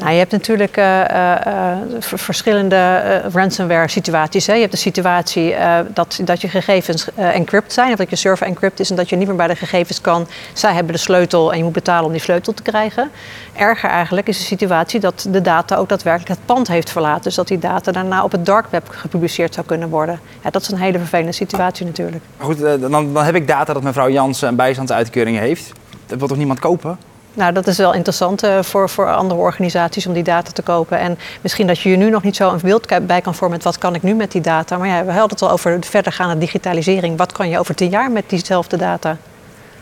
Nou, 0.00 0.12
je 0.12 0.18
hebt 0.18 0.32
natuurlijk 0.32 0.76
uh, 0.76 1.00
uh, 1.06 1.76
verschillende 1.98 3.22
ransomware 3.32 3.88
situaties. 3.88 4.46
Hè. 4.46 4.54
Je 4.54 4.60
hebt 4.60 4.72
de 4.72 4.78
situatie 4.78 5.54
dat, 5.94 6.20
dat 6.24 6.40
je 6.40 6.48
gegevens 6.48 7.08
encrypt 7.14 7.72
zijn, 7.72 7.92
of 7.92 7.98
dat 7.98 8.10
je 8.10 8.16
server 8.16 8.46
encrypt 8.46 8.80
is 8.80 8.90
en 8.90 8.96
dat 8.96 9.08
je 9.08 9.16
niet 9.16 9.26
meer 9.26 9.36
bij 9.36 9.46
de 9.46 9.56
gegevens 9.56 10.00
kan. 10.00 10.26
Zij 10.52 10.72
hebben 10.74 10.92
de 10.92 10.98
sleutel 10.98 11.50
en 11.52 11.58
je 11.58 11.64
moet 11.64 11.72
betalen 11.72 12.04
om 12.04 12.12
die 12.12 12.20
sleutel 12.20 12.54
te 12.54 12.62
krijgen. 12.62 13.10
Erger 13.56 13.90
eigenlijk 13.90 14.28
is 14.28 14.38
de 14.38 14.44
situatie 14.44 15.00
dat 15.00 15.26
de 15.30 15.40
data 15.40 15.76
ook 15.76 15.88
daadwerkelijk 15.88 16.28
het 16.28 16.46
pand 16.46 16.68
heeft 16.68 16.90
verlaten. 16.90 17.22
Dus 17.22 17.34
dat 17.34 17.48
die 17.48 17.58
data 17.58 17.92
daarna 17.92 18.24
op 18.24 18.32
het 18.32 18.46
dark 18.46 18.66
web 18.70 18.88
gepubliceerd 18.88 19.54
zou 19.54 19.66
kunnen 19.66 19.88
worden. 19.88 20.20
Dat 20.50 20.62
is 20.62 20.70
een 20.70 20.78
hele 20.78 20.98
vervelende 20.98 21.32
situatie 21.32 21.86
natuurlijk. 21.86 22.24
Goed, 22.38 22.58
dan, 22.58 22.90
dan 22.90 23.24
heb 23.24 23.34
ik 23.34 23.46
data 23.46 23.72
dat 23.72 23.82
mevrouw 23.82 24.10
Jansen 24.10 24.48
een 24.48 24.56
bijstandsuitkeuring 24.56 25.38
heeft. 25.38 25.72
Dat 26.06 26.18
wil 26.18 26.28
toch 26.28 26.36
niemand 26.36 26.58
kopen? 26.58 26.98
Nou, 27.34 27.52
dat 27.52 27.66
is 27.66 27.76
wel 27.76 27.94
interessant 27.94 28.44
uh, 28.44 28.62
voor, 28.62 28.88
voor 28.88 29.14
andere 29.14 29.40
organisaties 29.40 30.06
om 30.06 30.12
die 30.12 30.22
data 30.22 30.50
te 30.52 30.62
kopen. 30.62 30.98
En 30.98 31.18
misschien 31.40 31.66
dat 31.66 31.78
je 31.80 31.90
je 31.90 31.96
nu 31.96 32.10
nog 32.10 32.22
niet 32.22 32.36
zo 32.36 32.50
een 32.50 32.60
beeld 32.62 33.06
bij 33.06 33.20
kan 33.20 33.34
vormen 33.34 33.56
met 33.56 33.64
wat 33.64 33.78
kan 33.78 33.94
ik 33.94 34.02
nu 34.02 34.14
met 34.14 34.32
die 34.32 34.40
data. 34.40 34.76
Maar 34.76 34.88
ja, 34.88 35.04
we 35.04 35.10
hadden 35.10 35.30
het 35.30 35.42
al 35.42 35.50
over 35.50 35.78
verdergaande 35.80 36.38
digitalisering. 36.38 37.16
Wat 37.16 37.32
kan 37.32 37.48
je 37.48 37.58
over 37.58 37.74
tien 37.74 37.90
jaar 37.90 38.10
met 38.10 38.24
diezelfde 38.26 38.76
data? 38.76 39.16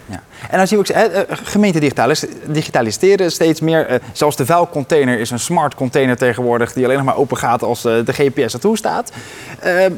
Ja. 0.06 0.22
En 0.50 0.58
dan 0.58 0.66
je 0.68 0.78
ook, 0.78 0.88
uh, 0.88 1.20
gemeenten 1.28 1.92
digitaliseren 2.46 3.32
steeds 3.32 3.60
meer. 3.60 4.00
Zelfs 4.12 4.36
de 4.36 4.46
vuilcontainer 4.46 5.18
is 5.18 5.30
een 5.30 5.38
smart 5.38 5.74
container 5.74 6.16
tegenwoordig 6.16 6.72
die 6.72 6.84
alleen 6.84 6.96
nog 6.96 7.04
maar 7.06 7.16
open 7.16 7.36
gaat 7.36 7.62
als 7.62 7.82
de 7.82 8.12
GPS 8.12 8.54
ertoe 8.54 8.76
staat. 8.76 9.12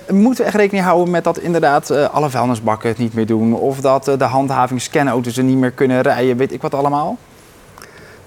moeten 0.08 0.44
we 0.44 0.50
echt 0.50 0.56
rekening 0.56 0.84
houden 0.84 1.10
met 1.10 1.24
dat 1.24 1.38
inderdaad 1.38 1.90
alle 1.90 2.30
vuilnisbakken 2.30 2.88
het 2.88 2.98
niet 2.98 3.14
meer 3.14 3.26
doen? 3.26 3.54
Of 3.54 3.80
dat 3.80 4.04
de 4.04 4.24
handhaving 4.24 4.82
scanauto's 4.82 5.36
er 5.36 5.44
niet 5.44 5.56
meer 5.56 5.70
kunnen 5.70 6.00
rijden, 6.00 6.36
weet 6.36 6.52
ik 6.52 6.62
wat 6.62 6.74
allemaal? 6.74 7.18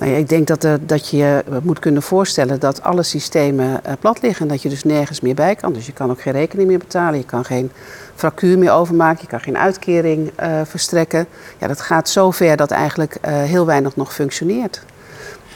Nou 0.04 0.16
ik 0.16 0.30
denk 0.30 0.48
dat, 0.48 0.64
er, 0.64 0.88
dat 0.88 1.10
je 1.10 1.44
moet 1.62 1.80
kunnen 1.80 2.02
voorstellen 2.02 2.60
dat 2.60 2.84
alle 2.84 3.04
systemen 3.04 3.68
uh, 3.68 3.92
plat 4.00 4.22
liggen. 4.22 4.42
En 4.42 4.52
dat 4.52 4.62
je 4.62 4.70
dus 4.70 4.84
nergens 4.84 5.22
meer 5.22 5.36
bij 5.36 5.56
kan. 5.56 5.74
Dus 5.74 5.86
je 5.86 5.92
kan 5.92 6.10
ook 6.10 6.22
geen 6.22 6.34
rekening 6.34 6.68
meer 6.68 6.78
betalen. 6.78 7.20
Je 7.20 7.26
kan 7.26 7.46
geen 7.46 7.72
fractuur 8.16 8.58
meer 8.58 8.72
overmaken. 8.72 9.22
Je 9.22 9.28
kan 9.28 9.40
geen 9.40 9.58
uitkering 9.58 10.32
uh, 10.40 10.62
verstrekken. 10.64 11.28
Ja, 11.58 11.68
dat 11.68 11.82
gaat 11.82 12.10
zo 12.10 12.32
ver 12.32 12.58
dat 12.58 12.72
eigenlijk 12.72 13.18
heel 13.26 13.66
weinig 13.66 13.96
nog 13.96 14.14
functioneert. 14.14 14.82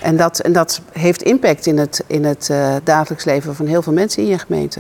En 0.01 0.18
dat, 0.18 0.39
en 0.39 0.54
dat 0.54 0.82
heeft 0.92 1.22
impact 1.22 1.66
in 1.66 1.77
het, 1.77 2.04
in 2.08 2.25
het 2.25 2.51
dagelijks 2.84 3.25
leven 3.25 3.56
van 3.56 3.66
heel 3.66 3.82
veel 3.82 3.94
mensen 3.94 4.24
in 4.24 4.30
je 4.30 4.39
gemeente. 4.39 4.80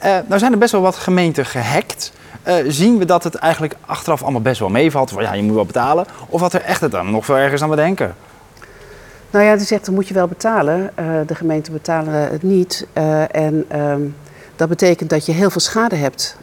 nou 0.00 0.38
zijn 0.38 0.52
er 0.52 0.58
best 0.58 0.72
wel 0.72 0.80
wat 0.80 0.96
gemeenten 0.96 1.46
gehackt. 1.46 2.12
eh, 2.42 2.54
zien 2.68 2.98
we 2.98 3.04
dat 3.04 3.24
het 3.24 3.34
eigenlijk 3.34 3.74
achteraf 3.86 4.22
allemaal 4.22 4.40
best 4.40 4.60
wel 4.60 4.68
meevalt. 4.68 5.12
Ja, 5.18 5.32
je 5.32 5.42
moet 5.42 5.54
wel 5.54 5.66
betalen. 5.66 6.06
Of 6.28 6.40
dat 6.40 6.52
er 6.52 6.62
echt 6.62 6.80
het 6.80 6.90
dan 6.90 7.10
nog 7.10 7.24
veel 7.24 7.36
ergens 7.36 7.62
aan 7.62 7.70
bedenken. 7.70 8.14
Nou 9.34 9.46
ja, 9.46 9.56
die 9.56 9.66
zegt 9.66 9.84
dan 9.84 9.94
moet 9.94 10.08
je 10.08 10.14
wel 10.14 10.26
betalen. 10.26 10.90
Uh, 10.98 11.06
de 11.26 11.34
gemeenten 11.34 11.72
betalen 11.72 12.12
het 12.12 12.42
niet. 12.42 12.86
Uh, 12.98 13.36
en 13.36 13.64
ehm, 13.68 14.00
dat 14.56 14.68
betekent 14.68 15.10
dat 15.10 15.26
je 15.26 15.32
heel 15.32 15.50
veel 15.50 15.60
schade 15.60 15.96
hebt 15.96 16.36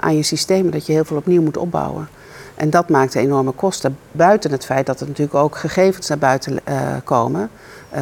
aan 0.00 0.16
je 0.16 0.22
systemen. 0.22 0.72
Dat 0.72 0.86
je 0.86 0.92
heel 0.92 1.04
veel 1.04 1.16
opnieuw 1.16 1.42
moet 1.42 1.56
opbouwen. 1.56 2.08
En 2.54 2.70
dat 2.70 2.88
maakt 2.88 3.14
enorme 3.14 3.50
kosten. 3.50 3.98
Buiten 4.12 4.50
het 4.50 4.64
feit 4.64 4.86
dat 4.86 5.00
er 5.00 5.06
natuurlijk 5.06 5.34
ook 5.34 5.56
gegevens 5.56 6.08
naar 6.08 6.18
buiten 6.18 6.60
komen. 7.04 7.50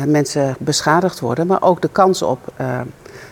mensen 0.07 0.57
beschadigd 0.59 1.21
worden. 1.21 1.47
Maar 1.47 1.62
ook 1.62 1.81
de 1.83 1.88
kans 1.88 2.23
op 2.23 2.53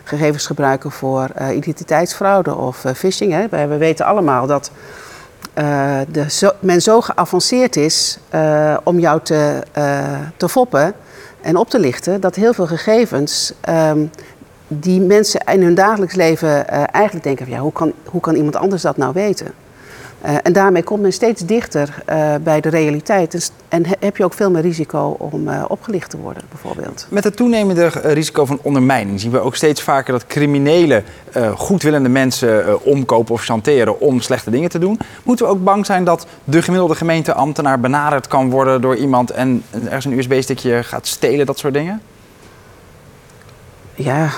gegevens 0.04 0.46
gebruiken 0.46 0.90
voor 0.90 1.28
uh, 1.40 1.56
identiteitsfraude 1.56 2.54
of 2.54 2.84
uh, 2.84 2.92
phishing. 2.92 3.32
Hè. 3.32 3.48
We, 3.48 3.66
we, 3.66 3.76
weten 3.76 4.06
allemaal 4.06 4.46
dat 4.46 4.70
uh, 5.58 5.98
de 6.08 6.54
men 6.60 6.82
zo 6.82 7.00
geavanceerd 7.00 7.76
is 7.76 8.18
om 8.84 8.98
jou 8.98 9.20
te, 9.22 9.62
te 10.36 10.48
foppen 10.48 10.94
en 11.44 11.56
op 11.56 11.70
te 11.70 11.78
lichten, 11.78 12.20
dat 12.20 12.34
heel 12.34 12.52
veel 12.52 12.66
gegevens 12.66 13.52
um, 13.68 14.10
die 14.68 15.00
mensen 15.00 15.40
in 15.40 15.62
hun 15.62 15.74
dagelijks 15.74 16.14
leven 16.14 16.68
eigenlijk 16.68 17.24
denken: 17.24 17.46
van, 17.46 17.54
ja, 17.54 17.60
hoe, 17.60 17.72
kan, 17.72 17.92
hoe 18.04 18.20
kan 18.20 18.34
iemand 18.34 18.56
anders 18.56 18.82
dat 18.82 18.96
nou 18.96 19.12
weten? 19.12 19.46
Uh, 20.24 20.36
en 20.42 20.52
daarmee 20.52 20.82
komt 20.82 21.02
men 21.02 21.12
steeds 21.12 21.42
dichter 21.46 22.02
uh, 22.10 22.34
bij 22.42 22.60
de 22.60 22.68
realiteit. 22.68 23.30
Dus, 23.30 23.50
en 23.68 23.84
heb 24.00 24.16
je 24.16 24.24
ook 24.24 24.34
veel 24.34 24.50
meer 24.50 24.62
risico 24.62 25.16
om 25.18 25.48
uh, 25.48 25.64
opgelicht 25.68 26.10
te 26.10 26.16
worden, 26.16 26.42
bijvoorbeeld. 26.48 27.06
Met 27.10 27.24
het 27.24 27.36
toenemende 27.36 27.88
risico 27.88 28.44
van 28.44 28.58
ondermijning 28.62 29.20
zien 29.20 29.30
we 29.30 29.40
ook 29.40 29.56
steeds 29.56 29.82
vaker 29.82 30.12
dat 30.12 30.26
criminelen 30.26 31.04
goedwillende 31.54 32.08
mensen 32.08 32.84
omkopen 32.84 33.34
of 33.34 33.42
chanteren 33.42 34.00
om 34.00 34.20
slechte 34.20 34.50
dingen 34.50 34.70
te 34.70 34.78
doen. 34.78 34.98
Moeten 35.22 35.46
we 35.46 35.52
ook 35.52 35.64
bang 35.64 35.86
zijn 35.86 36.04
dat 36.04 36.26
de 36.44 36.62
gemiddelde 36.62 36.94
gemeenteambtenaar 36.94 37.80
benaderd 37.80 38.28
kan 38.28 38.50
worden 38.50 38.80
door 38.80 38.96
iemand 38.96 39.30
en 39.30 39.62
ergens 39.84 40.04
een 40.04 40.18
USB-stickje 40.18 40.82
gaat 40.82 41.06
stelen, 41.06 41.46
dat 41.46 41.58
soort 41.58 41.74
dingen? 41.74 42.02
Ja, 43.94 44.30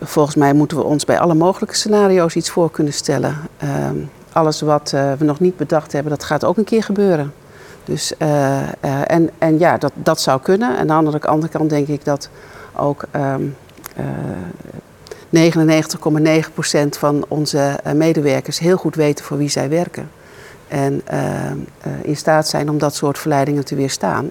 volgens 0.00 0.36
mij 0.36 0.52
moeten 0.52 0.76
we 0.76 0.82
ons 0.82 1.04
bij 1.04 1.18
alle 1.18 1.34
mogelijke 1.34 1.74
scenario's 1.74 2.34
iets 2.34 2.50
voor 2.50 2.70
kunnen 2.70 2.92
stellen. 2.92 3.36
Ehm, 3.58 3.96
alles 4.34 4.60
wat 4.60 4.92
uh, 4.94 5.12
we 5.12 5.24
nog 5.24 5.40
niet 5.40 5.56
bedacht 5.56 5.92
hebben, 5.92 6.12
dat 6.12 6.24
gaat 6.24 6.44
ook 6.44 6.56
een 6.56 6.64
keer 6.64 6.82
gebeuren. 6.82 7.32
Dus, 7.84 8.12
uh, 8.18 8.28
uh, 8.28 9.00
en, 9.06 9.30
en 9.38 9.58
ja, 9.58 9.78
dat, 9.78 9.92
dat 9.94 10.20
zou 10.20 10.40
kunnen. 10.40 10.70
En 10.70 10.78
aan 10.78 10.86
de 10.86 10.92
andere, 10.92 11.26
andere 11.26 11.52
kant 11.52 11.70
denk 11.70 11.88
ik 11.88 12.04
dat 12.04 12.28
ook 12.76 13.04
um, 13.16 13.56
99,9% 15.36 16.88
van 16.98 17.24
onze 17.28 17.78
medewerkers 17.94 18.58
heel 18.58 18.76
goed 18.76 18.94
weten 18.94 19.24
voor 19.24 19.36
wie 19.36 19.48
zij 19.48 19.68
werken. 19.68 20.10
En 20.68 21.02
ehm, 21.04 21.58
in 22.02 22.16
staat 22.16 22.48
zijn 22.48 22.70
om 22.70 22.78
dat 22.78 22.94
soort 22.94 23.18
verleidingen 23.18 23.64
te 23.64 23.74
weerstaan. 23.74 24.30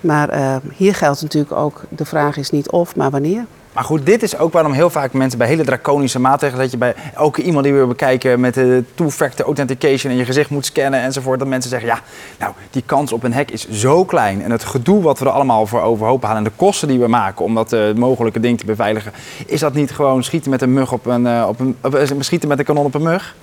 Maar 0.00 0.28
ehm, 0.28 0.60
hier 0.74 0.94
geldt 0.94 1.22
natuurlijk 1.22 1.52
ook, 1.52 1.82
de 1.88 2.04
vraag 2.04 2.36
is 2.36 2.50
niet 2.50 2.70
of, 2.70 2.96
maar 2.96 3.10
wanneer. 3.10 3.44
Maar 3.72 3.84
goed, 3.84 4.06
dit 4.06 4.22
is 4.22 4.36
ook 4.38 4.52
waarom 4.52 4.72
heel 4.72 4.90
vaak 4.90 5.12
mensen 5.12 5.38
bij 5.38 5.48
hele 5.48 5.64
draconische 5.64 6.20
maatregelen... 6.20 6.62
dat 6.62 6.70
je 6.70 6.78
bij 6.78 6.94
elke 7.14 7.42
iemand 7.42 7.64
die 7.64 7.74
we 7.74 7.86
bekijken 7.86 8.40
met 8.40 8.54
de 8.54 8.84
two-factor 8.94 9.46
authentication... 9.46 10.12
en 10.12 10.18
je 10.18 10.24
gezicht 10.24 10.50
moet 10.50 10.66
scannen 10.66 11.00
enzovoort... 11.00 11.38
dat 11.38 11.48
mensen 11.48 11.70
zeggen, 11.70 11.88
ja, 11.88 12.00
nou, 12.38 12.52
die 12.70 12.82
kans 12.86 13.12
op 13.12 13.22
een 13.22 13.32
hack 13.32 13.50
is 13.50 13.68
zo 13.70 14.04
klein... 14.04 14.42
en 14.42 14.50
het 14.50 14.64
gedoe 14.64 15.02
wat 15.02 15.18
we 15.18 15.24
er 15.24 15.30
allemaal 15.30 15.66
voor 15.66 15.82
overhoop 15.82 16.22
halen... 16.22 16.38
en 16.38 16.44
de 16.44 16.52
kosten 16.56 16.88
die 16.88 16.98
we 16.98 17.08
maken 17.08 17.44
om 17.44 17.54
dat 17.54 17.72
uh, 17.72 17.92
mogelijke 17.94 18.40
ding 18.40 18.58
te 18.58 18.64
beveiligen... 18.64 19.12
is 19.46 19.60
dat 19.60 19.74
niet 19.74 19.90
gewoon 19.90 20.24
schieten 20.24 20.50
met 20.50 20.62
een 20.62 20.72
mug 20.72 20.92
op 20.92 21.06
een, 21.06 21.24
uh, 21.26 21.48
op 21.48 21.60
een... 21.60 22.24
Schieten 22.24 22.48
met 22.48 22.58
een 22.58 22.64
kanon 22.64 22.84
op 22.84 22.94
een 22.94 23.02
mug? 23.02 23.34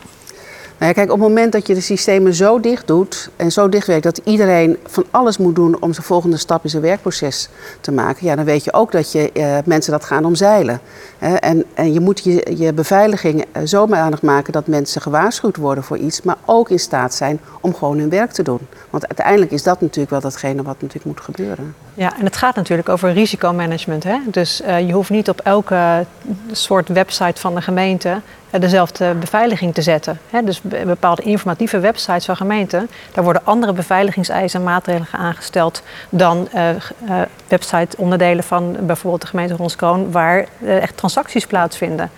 Nou 0.77 0.89
ja, 0.89 0.93
kijk, 0.93 1.11
op 1.11 1.19
het 1.19 1.27
moment 1.27 1.51
dat 1.51 1.67
je 1.67 1.73
de 1.73 1.81
systemen 1.81 2.33
zo 2.33 2.59
dicht 2.59 2.87
doet 2.87 3.29
en 3.35 3.51
zo 3.51 3.69
dicht 3.69 3.87
werkt 3.87 4.03
dat 4.03 4.21
iedereen 4.23 4.77
van 4.85 5.05
alles 5.11 5.37
moet 5.37 5.55
doen 5.55 5.81
om 5.81 5.93
zijn 5.93 6.05
volgende 6.05 6.37
stap 6.37 6.63
in 6.63 6.69
zijn 6.69 6.81
werkproces 6.81 7.49
te 7.81 7.91
maken, 7.91 8.25
ja, 8.25 8.35
dan 8.35 8.45
weet 8.45 8.63
je 8.63 8.73
ook 8.73 8.91
dat 8.91 9.11
je 9.11 9.29
uh, 9.33 9.57
mensen 9.65 9.91
dat 9.91 10.05
gaan 10.05 10.25
omzeilen. 10.25 10.79
En, 11.19 11.63
en 11.73 11.93
je 11.93 11.99
moet 11.99 12.23
je, 12.23 12.55
je 12.57 12.73
beveiliging 12.73 13.45
zo 13.65 13.87
aandacht 13.91 14.21
maken 14.21 14.53
dat 14.53 14.67
mensen 14.67 15.01
gewaarschuwd 15.01 15.55
worden 15.55 15.83
voor 15.83 15.97
iets, 15.97 16.21
maar 16.21 16.37
ook 16.45 16.69
in 16.69 16.79
staat 16.79 17.13
zijn 17.13 17.39
om 17.61 17.75
gewoon 17.75 17.99
hun 17.99 18.09
werk 18.09 18.31
te 18.31 18.43
doen. 18.43 18.59
Want 18.89 19.07
uiteindelijk 19.07 19.51
is 19.51 19.63
dat 19.63 19.81
natuurlijk 19.81 20.09
wel 20.09 20.21
datgene 20.21 20.63
wat 20.63 20.81
natuurlijk 20.81 21.05
moet 21.05 21.21
gebeuren. 21.21 21.75
Ja, 21.93 22.17
en 22.17 22.25
het 22.25 22.35
gaat 22.35 22.55
natuurlijk 22.55 22.89
over 22.89 23.13
risicomanagement. 23.13 24.03
Hè? 24.03 24.17
Dus 24.25 24.61
uh, 24.61 24.87
je 24.87 24.93
hoeft 24.93 25.09
niet 25.09 25.29
op 25.29 25.39
elke 25.43 26.05
soort 26.51 26.87
website 26.87 27.41
van 27.41 27.55
de 27.55 27.61
gemeente 27.61 28.21
dezelfde 28.59 29.13
beveiliging 29.13 29.73
te 29.73 29.81
zetten. 29.81 30.19
Dus 30.43 30.61
bepaalde 30.61 31.21
informatieve 31.21 31.79
websites 31.79 32.25
van 32.25 32.35
gemeenten, 32.35 32.89
daar 33.13 33.23
worden 33.23 33.41
andere 33.45 33.73
beveiligingseisen 33.73 34.59
en 34.59 34.65
maatregelen 34.65 35.21
aangesteld 35.21 35.81
dan 36.09 36.47
uh, 36.55 36.69
uh, 36.69 37.21
website-onderdelen 37.47 38.43
van 38.43 38.75
bijvoorbeeld 38.81 39.21
de 39.21 39.27
gemeente 39.27 39.55
Ronskoon, 39.55 40.11
waar 40.11 40.45
echt 40.65 40.97
transacties 40.97 41.47
plaatsvinden. 41.47 42.09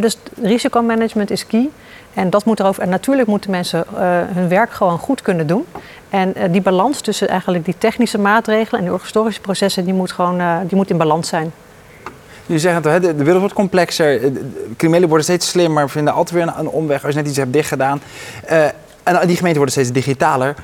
dus 0.00 0.18
risicomanagement 0.42 1.30
is 1.30 1.46
key. 1.46 1.68
En, 2.14 2.30
dat 2.30 2.44
moet 2.44 2.60
erover, 2.60 2.82
en 2.82 2.88
natuurlijk 2.88 3.28
moeten 3.28 3.50
mensen 3.50 3.84
hun 4.34 4.48
werk 4.48 4.70
gewoon 4.70 4.98
goed 4.98 5.22
kunnen 5.22 5.46
doen. 5.46 5.66
En 6.08 6.34
die 6.50 6.60
balans 6.60 7.00
tussen 7.00 7.28
eigenlijk 7.28 7.64
die 7.64 7.78
technische 7.78 8.18
maatregelen 8.18 8.78
en 8.78 8.84
die 8.84 8.92
organisatorische 8.92 9.40
processen, 9.40 9.84
die 9.84 9.94
moet, 9.94 10.12
gewoon, 10.12 10.40
die 10.66 10.76
moet 10.76 10.90
in 10.90 10.96
balans 10.96 11.28
zijn. 11.28 11.52
Je 12.46 12.58
zegt 12.58 12.84
het, 12.84 13.02
de 13.02 13.14
wereld 13.14 13.38
wordt 13.38 13.54
complexer. 13.54 14.32
Criminelen 14.76 15.08
worden 15.08 15.26
steeds 15.26 15.48
slimmer, 15.48 15.90
vinden 15.90 16.14
altijd 16.14 16.44
weer 16.44 16.54
een, 16.56 16.68
omweg 16.68 17.04
als 17.04 17.14
je 17.14 17.20
net 17.20 17.28
iets 17.28 17.38
hebt 17.38 17.52
dichtgedaan. 17.52 18.00
Uh, 18.50 18.64
en 19.02 19.26
die 19.26 19.36
gemeenten 19.36 19.56
worden 19.56 19.70
steeds 19.70 19.92
digitaler. 19.92 20.54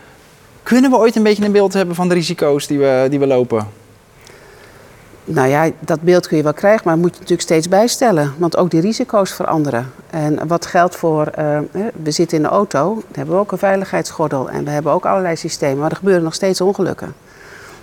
Kunnen 0.63 0.91
we 0.91 0.97
ooit 0.97 1.17
een 1.17 1.23
beetje 1.23 1.45
een 1.45 1.53
beeld 1.53 1.73
hebben 1.73 1.95
van 1.95 2.09
de 2.09 2.15
risico's 2.15 2.67
die 2.67 2.79
we, 2.79 3.07
die 3.11 3.19
we 3.19 3.27
lopen? 3.27 3.67
Nou 5.25 5.49
ja, 5.49 5.71
dat 5.81 6.01
beeld 6.03 6.27
kun 6.27 6.37
je 6.37 6.43
wel 6.43 6.53
krijgen, 6.53 6.83
maar 6.85 6.97
moet 6.97 7.11
je 7.11 7.15
natuurlijk 7.15 7.41
steeds 7.43 7.69
bijstellen. 7.69 8.35
Want 8.39 8.57
ook 8.57 8.71
die 8.71 8.81
risico's 8.81 9.33
veranderen. 9.33 9.93
En 10.11 10.47
wat 10.47 10.67
geldt 10.67 10.97
voor, 10.97 11.31
uh, 11.39 11.59
we 12.03 12.11
zitten 12.11 12.37
in 12.37 12.43
de 12.43 12.49
auto, 12.49 12.95
dan 12.95 13.05
hebben 13.13 13.35
we 13.35 13.41
ook 13.41 13.53
een 13.53 13.59
veiligheidsgordel 13.59 14.51
en 14.51 14.65
we 14.65 14.71
hebben 14.71 14.93
ook 14.93 15.07
allerlei 15.07 15.37
systemen, 15.37 15.79
maar 15.79 15.91
er 15.91 15.97
gebeuren 15.97 16.23
nog 16.23 16.35
steeds 16.35 16.61
ongelukken. 16.61 17.15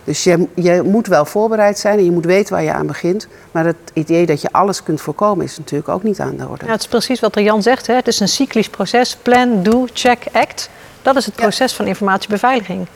Dus 0.10 0.24
je, 0.24 0.48
je 0.56 0.82
moet 0.86 1.08
wel 1.08 1.26
voorbereid 1.26 1.80
zijn 1.80 1.98
en 1.98 2.04
je 2.04 2.12
moet 2.12 2.26
weten 2.26 2.54
waar 2.54 2.64
je 2.64 2.74
aan 2.74 2.88
begint. 2.88 3.28
Maar 3.52 3.66
het 3.66 3.76
idee 3.94 4.26
dat 4.26 4.42
je 4.42 4.52
alles 4.52 4.84
kunt 4.84 5.02
voorkomen 5.02 5.46
is 5.46 5.58
natuurlijk 5.58 5.90
ook 5.90 6.04
niet 6.04 6.20
aan 6.20 6.38
de 6.38 6.48
orde. 6.48 6.66
Ja, 6.66 6.72
het 6.72 6.82
is 6.82 6.88
precies 6.88 7.20
wat 7.20 7.40
Jan 7.40 7.62
zegt. 7.62 7.88
Hè? 7.88 7.94
Het 7.94 8.08
is 8.08 8.20
een 8.20 8.28
cyclisch 8.28 8.70
proces. 8.70 9.18
Plan, 9.22 9.64
do, 9.64 9.88
check, 9.94 10.24
act. 10.32 10.70
Dat 11.02 11.16
is 11.16 11.26
het 11.26 11.36
proces 11.36 11.72
ja. 11.72 11.78
van 11.78 11.88
informatiebeveiliging. 11.88 12.88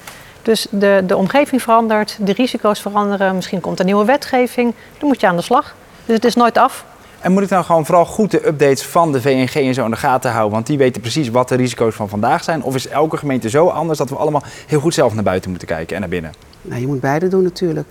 Dus 0.41 0.67
de, 0.69 1.03
de 1.07 1.17
omgeving 1.17 1.61
verandert, 1.61 2.17
de 2.19 2.33
risico's 2.33 2.81
veranderen. 2.81 3.35
Misschien 3.35 3.61
komt 3.61 3.79
er 3.79 3.85
nieuwe 3.85 4.05
wetgeving. 4.05 4.73
Dan 4.97 5.07
moet 5.07 5.21
je 5.21 5.27
aan 5.27 5.35
de 5.35 5.41
slag. 5.41 5.75
Dus 6.05 6.15
het 6.15 6.25
is 6.25 6.35
nooit 6.35 6.57
af. 6.57 6.85
En 7.19 7.31
moet 7.31 7.43
ik 7.43 7.49
dan 7.49 7.63
gewoon 7.63 7.85
vooral 7.85 8.05
goed 8.05 8.31
de 8.31 8.47
updates 8.47 8.85
van 8.85 9.11
de 9.11 9.21
VNG 9.21 9.53
en 9.55 9.73
zo 9.73 9.85
in 9.85 9.91
de 9.91 9.97
gaten 9.97 10.31
houden? 10.31 10.53
Want 10.53 10.67
die 10.67 10.77
weten 10.77 11.01
precies 11.01 11.29
wat 11.29 11.49
de 11.49 11.55
risico's 11.55 11.95
van 11.95 12.09
vandaag 12.09 12.43
zijn. 12.43 12.63
Of 12.63 12.75
is 12.75 12.87
elke 12.87 13.17
gemeente 13.17 13.49
zo 13.49 13.67
anders 13.67 13.97
dat 13.97 14.09
we 14.09 14.15
allemaal 14.15 14.43
heel 14.67 14.79
goed 14.79 14.93
zelf 14.93 15.13
naar 15.13 15.23
buiten 15.23 15.49
moeten 15.49 15.67
kijken 15.67 15.95
en 15.95 16.01
naar 16.01 16.09
binnen? 16.09 16.52
Nou, 16.65 16.81
je 16.81 16.87
moet 16.87 16.99
beide 16.99 17.27
doen 17.27 17.43
natuurlijk. 17.43 17.89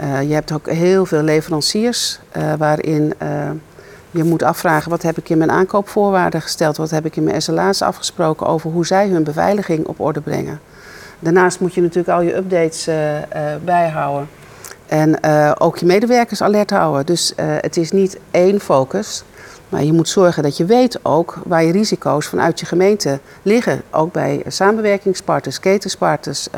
Uh, 0.00 0.22
je 0.22 0.34
hebt 0.34 0.52
ook 0.52 0.70
heel 0.70 1.06
veel 1.06 1.22
leveranciers 1.22 2.18
uh, 2.36 2.52
waarin 2.54 3.14
uh, 3.22 3.50
je 4.10 4.24
moet 4.24 4.42
afvragen 4.42 4.90
wat 4.90 5.02
heb 5.02 5.18
ik 5.18 5.28
in 5.28 5.38
mijn 5.38 5.50
aankoopvoorwaarden 5.50 6.42
gesteld, 6.42 6.76
wat 6.76 6.90
heb 6.90 7.04
ik 7.04 7.16
in 7.16 7.24
mijn 7.24 7.42
SLA's 7.42 7.82
afgesproken 7.82 8.46
over 8.46 8.70
hoe 8.70 8.86
zij 8.86 9.08
hun 9.08 9.24
beveiliging 9.24 9.86
op 9.86 10.00
orde 10.00 10.20
brengen. 10.20 10.60
Daarnaast 11.18 11.60
moet 11.60 11.74
je 11.74 11.80
natuurlijk 11.80 12.08
al 12.08 12.22
je 12.22 12.36
updates 12.36 12.88
bijhouden 13.64 14.28
en 14.86 15.24
ook 15.58 15.78
je 15.78 15.86
medewerkers 15.86 16.42
alert 16.42 16.70
houden. 16.70 17.06
Dus 17.06 17.32
het 17.36 17.76
is 17.76 17.90
niet 17.90 18.18
één 18.30 18.60
focus, 18.60 19.24
maar 19.68 19.84
je 19.84 19.92
moet 19.92 20.08
zorgen 20.08 20.42
dat 20.42 20.56
je 20.56 20.64
weet 20.64 20.98
ook 21.02 21.38
waar 21.44 21.64
je 21.64 21.72
risico's 21.72 22.26
vanuit 22.26 22.60
je 22.60 22.66
gemeente 22.66 23.18
liggen. 23.42 23.82
Ook 23.90 24.12
bij 24.12 24.42
samenwerkingspartners, 24.46 25.60
ketenspartners 25.60 26.48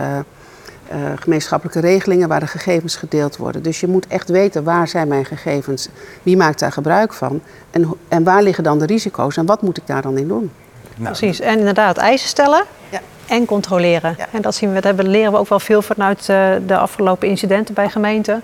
uh, 0.92 0.98
gemeenschappelijke 1.16 1.80
regelingen 1.80 2.28
waar 2.28 2.40
de 2.40 2.46
gegevens 2.46 2.96
gedeeld 2.96 3.36
worden. 3.36 3.62
Dus 3.62 3.80
je 3.80 3.86
moet 3.86 4.06
echt 4.06 4.28
weten 4.28 4.64
waar 4.64 4.88
zijn 4.88 5.08
mijn 5.08 5.24
gegevens, 5.24 5.88
wie 6.22 6.36
maakt 6.36 6.58
daar 6.58 6.72
gebruik 6.72 7.12
van 7.12 7.40
en, 7.70 7.94
en 8.08 8.24
waar 8.24 8.42
liggen 8.42 8.64
dan 8.64 8.78
de 8.78 8.86
risico's 8.86 9.36
en 9.36 9.46
wat 9.46 9.62
moet 9.62 9.76
ik 9.76 9.86
daar 9.86 10.02
dan 10.02 10.18
in 10.18 10.28
doen. 10.28 10.50
Nou, 10.96 11.16
Precies, 11.16 11.40
en 11.40 11.58
inderdaad 11.58 11.96
eisen 11.96 12.28
stellen 12.28 12.64
ja. 12.88 13.00
en 13.26 13.44
controleren. 13.44 14.14
Ja. 14.18 14.26
En 14.32 14.42
dat 14.42 14.54
zien 14.54 14.72
we, 14.72 14.80
dat 14.80 15.02
leren 15.02 15.32
we 15.32 15.38
ook 15.38 15.48
wel 15.48 15.60
veel 15.60 15.82
vanuit 15.82 16.20
uh, 16.20 16.48
de 16.66 16.76
afgelopen 16.76 17.28
incidenten 17.28 17.74
bij 17.74 17.88
gemeenten. 17.88 18.42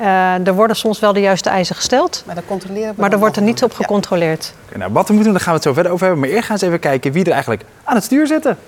Uh, 0.00 0.46
er 0.46 0.54
worden 0.54 0.76
soms 0.76 0.98
wel 1.00 1.12
de 1.12 1.20
juiste 1.20 1.50
eisen 1.50 1.76
gesteld, 1.76 2.22
maar, 2.26 2.36
controleren 2.46 2.94
maar 2.96 3.12
er 3.12 3.18
wordt 3.18 3.36
er 3.36 3.42
niet 3.42 3.62
op 3.62 3.72
gecontroleerd. 3.72 4.44
Ja. 4.44 4.66
Okay, 4.66 4.78
nou, 4.78 4.92
wat 4.92 5.08
we 5.08 5.14
moeten 5.14 5.32
doen, 5.32 5.42
daar 5.42 5.48
gaan 5.48 5.52
we 5.52 5.58
het 5.58 5.68
zo 5.68 5.72
verder 5.72 5.92
over 5.92 6.06
hebben. 6.06 6.24
Maar 6.24 6.34
eerst 6.34 6.46
gaan 6.46 6.56
we 6.56 6.62
eens 6.62 6.72
even 6.72 6.90
kijken 6.90 7.12
wie 7.12 7.24
er 7.24 7.32
eigenlijk 7.32 7.62
aan 7.84 7.94
het 7.94 8.04
stuur 8.04 8.26
zitten. 8.26 8.58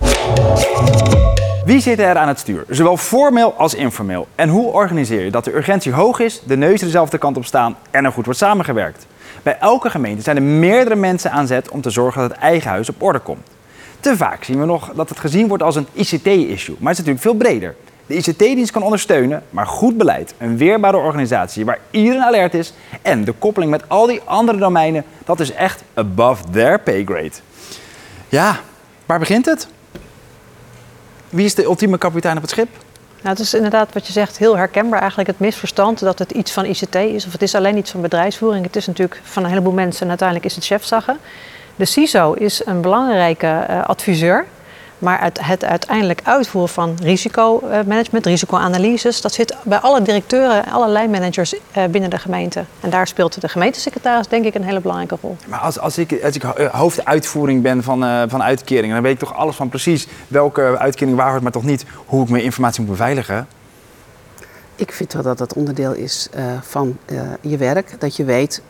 Wie 1.69 1.81
zit 1.81 1.99
er 1.99 2.17
aan 2.17 2.29
het 2.29 2.39
stuur? 2.39 2.65
Zowel 2.69 2.97
formeel 2.97 3.55
als 3.55 3.75
informeel. 3.75 4.29
En 4.35 4.49
hoe 4.49 4.73
organiseer 4.73 5.25
je 5.25 5.31
dat 5.31 5.45
de 5.45 5.57
urgentie 5.57 5.93
hoog 5.93 6.21
is, 6.21 6.43
de 6.47 6.57
neuzen 6.57 6.87
dezelfde 6.87 7.19
kant 7.19 7.37
op 7.37 7.45
staan 7.45 7.77
en 7.91 8.05
er 8.05 8.13
goed 8.13 8.25
wordt 8.25 8.41
samengewerkt? 8.41 9.07
Bij 9.43 9.59
elke 9.59 9.91
gemeente 9.91 10.23
zijn 10.23 10.37
er 10.37 10.43
meerdere 10.43 10.97
mensen 10.97 11.31
aan 11.31 11.47
zet 11.47 11.69
om 11.69 11.81
te 11.81 11.91
zorgen 11.91 12.21
dat 12.21 12.31
het 12.31 12.41
eigen 12.41 12.71
huis 12.71 12.89
op 12.89 13.03
orde 13.03 13.19
komt. 13.19 13.47
Te 14.01 14.17
vaak 14.17 14.45
zien 14.45 14.61
we 14.61 14.67
nog 14.67 14.93
dat 14.95 15.09
het 15.09 15.19
gezien 15.19 15.49
wordt 15.49 15.63
als 15.63 15.77
een 15.77 15.87
ICT-issue, 15.93 16.77
maar 16.79 16.93
het 16.93 16.99
is 17.01 17.05
natuurlijk 17.07 17.21
veel 17.21 17.35
breder. 17.35 17.75
De 18.07 18.17
ICT-dienst 18.17 18.71
kan 18.71 18.83
ondersteunen, 18.83 19.43
maar 19.51 19.67
goed 19.67 19.97
beleid, 19.97 20.35
een 20.39 20.57
weerbare 20.57 20.97
organisatie 20.97 21.65
waar 21.65 21.79
iedereen 21.91 22.23
alert 22.23 22.55
is 22.55 22.75
en 23.03 23.25
de 23.25 23.33
koppeling 23.33 23.71
met 23.71 23.89
al 23.89 24.07
die 24.07 24.21
andere 24.25 24.59
domeinen, 24.59 25.05
dat 25.25 25.41
is 25.41 25.53
echt 25.53 25.83
above 25.95 26.45
their 26.51 26.81
pay 26.81 27.05
grade. 27.05 27.33
Ja, 28.29 28.57
waar 29.07 29.19
begint 29.19 29.47
het? 29.47 29.69
Wie 31.31 31.45
is 31.45 31.55
de 31.55 31.65
ultieme 31.65 31.99
kapitein 31.99 32.37
op 32.37 32.43
het 32.43 32.51
schip? 32.51 32.69
Nou, 33.23 33.29
het 33.29 33.39
is 33.39 33.55
inderdaad 33.55 33.93
wat 33.93 34.07
je 34.07 34.13
zegt 34.13 34.39
heel 34.39 34.57
herkenbaar 34.57 34.99
eigenlijk 35.01 35.31
het 35.31 35.39
misverstand 35.39 35.99
dat 35.99 36.19
het 36.19 36.31
iets 36.31 36.53
van 36.53 36.65
ICT 36.65 36.95
is 36.95 37.27
of 37.27 37.33
het 37.33 37.43
is 37.43 37.55
alleen 37.55 37.77
iets 37.77 37.91
van 37.91 38.01
bedrijfsvoering. 38.01 38.65
Het 38.65 38.77
is 38.77 38.87
natuurlijk 38.87 39.21
van 39.25 39.45
een 39.45 39.49
heleboel 39.49 39.73
mensen 39.73 40.03
en 40.03 40.09
uiteindelijk 40.09 40.49
is 40.49 40.55
het 40.55 40.65
chefzaggen. 40.65 41.19
De 41.77 41.85
CISO 41.85 42.33
is 42.33 42.67
een 42.67 42.81
belangrijke 42.81 43.67
uh, 43.71 43.85
adviseur. 43.85 44.47
Maar 44.99 45.23
het, 45.23 45.39
het, 45.43 45.65
uiteindelijk 45.65 46.21
uitvoeren 46.25 46.73
van 46.75 46.97
risicomanagement, 47.03 48.27
risicoanalyses, 48.27 49.21
dat 49.21 49.33
zit 49.33 49.57
bij 49.63 49.79
alle 49.79 50.03
directeuren, 50.03 50.65
alle 50.65 50.89
lijnmanagers 50.89 51.55
uh, 51.55 51.85
binnen 51.85 52.11
de 52.11 52.19
gemeente. 52.19 52.65
En 52.81 52.91
daar 52.91 53.07
speelt 53.07 53.41
de 53.41 53.49
gemeentesecretaris 53.49 54.29
denk 54.29 54.45
ik 54.45 54.55
een 54.55 54.65
hele 54.65 54.81
belangrijke 54.81 55.17
rol. 55.21 55.37
Maar 55.47 55.59
als, 55.59 55.79
als 55.79 55.99
ik, 55.99 56.23
als 56.25 56.35
ik 56.35 56.43
hoofduitvoering 56.73 57.63
ben 57.63 57.83
van, 57.83 58.05
uh, 58.05 58.23
van 58.27 58.43
uitkeringen, 58.43 58.95
dan 58.95 59.03
weet 59.03 59.13
ik 59.13 59.19
toch 59.19 59.35
alles 59.35 59.57
van 59.57 59.69
precies 59.69 60.07
welke 60.29 60.79
uitkering 60.79 61.17
waar 61.17 61.31
hoort, 61.31 61.43
maar 61.43 61.53
toch 61.53 61.65
niet 61.65 61.85
hoe 62.07 62.23
ik 62.23 62.29
mijn 62.29 62.43
informatie 62.43 62.81
moet 62.81 62.91
beveiligen? 62.91 63.49
Ik 64.75 64.93
vind 64.93 65.13
wel 65.13 65.23
dat 65.23 65.39
dat 65.39 65.55
onderdeel 65.55 65.93
is 65.93 66.29
uh, 66.37 66.45
van 66.61 66.99
je 67.41 67.57
werk. 67.57 67.95
Dat 67.99 68.17
je 68.17 68.25
weet 68.25 68.63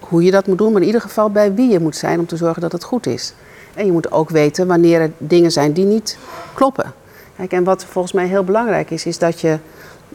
hoe 0.00 0.22
je 0.22 0.30
dat 0.30 0.46
moet 0.46 0.58
doen, 0.58 0.72
maar 0.72 0.80
in 0.80 0.86
ieder 0.86 1.00
geval 1.00 1.30
bij 1.30 1.54
wie 1.54 1.70
je 1.70 1.80
moet 1.80 1.96
zijn 1.96 2.18
om 2.18 2.26
te 2.26 2.36
zorgen 2.36 2.62
dat 2.62 2.72
het 2.72 2.84
goed 2.84 3.06
is. 3.06 3.34
En 3.74 3.86
je 3.86 3.92
moet 3.92 4.12
ook 4.12 4.30
weten 4.30 4.66
wanneer 4.66 5.00
er 5.00 5.10
dingen 5.18 5.52
zijn 5.52 5.72
die 5.72 5.84
niet 5.84 6.18
kloppen. 6.54 6.92
Kijk, 7.36 7.52
en 7.52 7.64
wat 7.64 7.84
volgens 7.84 8.12
mij 8.12 8.26
heel 8.26 8.44
belangrijk 8.44 8.90
is, 8.90 9.06
is 9.06 9.18
dat 9.18 9.40
je, 9.40 9.58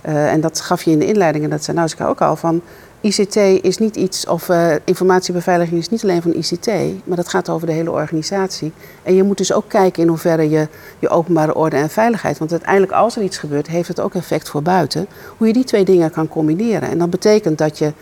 uh, 0.06 0.32
en 0.32 0.42
dat 0.42 0.62
gaf 0.62 0.84
je 0.84 0.92
in 0.92 1.00
de 1.00 1.06
inleiding 1.06 1.44
en 1.44 1.50
dat 1.50 1.64
zei 1.64 1.78
Nausicaa 1.78 2.08
ook 2.08 2.22
al, 2.22 2.36
van 2.36 2.62
ICT 3.02 3.36
is 3.36 3.78
niet 3.78 3.96
iets, 3.96 4.26
of 4.26 4.50
uh, 4.50 4.72
informatiebeveiliging 4.84 5.80
is 5.80 5.90
niet 5.90 6.04
alleen 6.04 6.22
van 6.22 6.34
ICT, 6.34 6.68
maar 7.04 7.18
dat 7.18 7.28
gaat 7.28 7.50
over 7.50 7.68
de 7.68 7.74
hele 7.74 7.92
organisatie. 7.92 8.72
En 9.04 9.16
je 9.16 9.24
moet 9.24 9.38
dus 9.38 9.54
ook 9.54 9.68
kijken 9.68 10.04
in 10.04 10.08
hoeverre 10.10 10.50
je 10.50 10.68
je 11.00 11.10
openbare 11.10 11.56
orde 11.56 11.76
en 11.76 11.90
veiligheid, 11.90 12.38
want 12.38 12.52
uiteindelijk 12.52 12.92
als 12.92 13.16
er 13.16 13.22
iets 13.24 13.38
gebeurt, 13.38 13.68
heeft 13.68 13.88
het 13.88 14.00
ook 14.00 14.16
effect 14.16 14.50
voor 14.50 14.62
buiten, 14.62 15.08
hoe 15.38 15.48
je 15.48 15.54
die 15.54 15.64
twee 15.64 15.86
dingen 15.86 16.12
kan 16.12 16.28
combineren. 16.28 16.90
En 16.90 16.98
dat 16.98 17.10
betekent 17.10 17.58
dat 17.58 17.78
je 17.78 17.94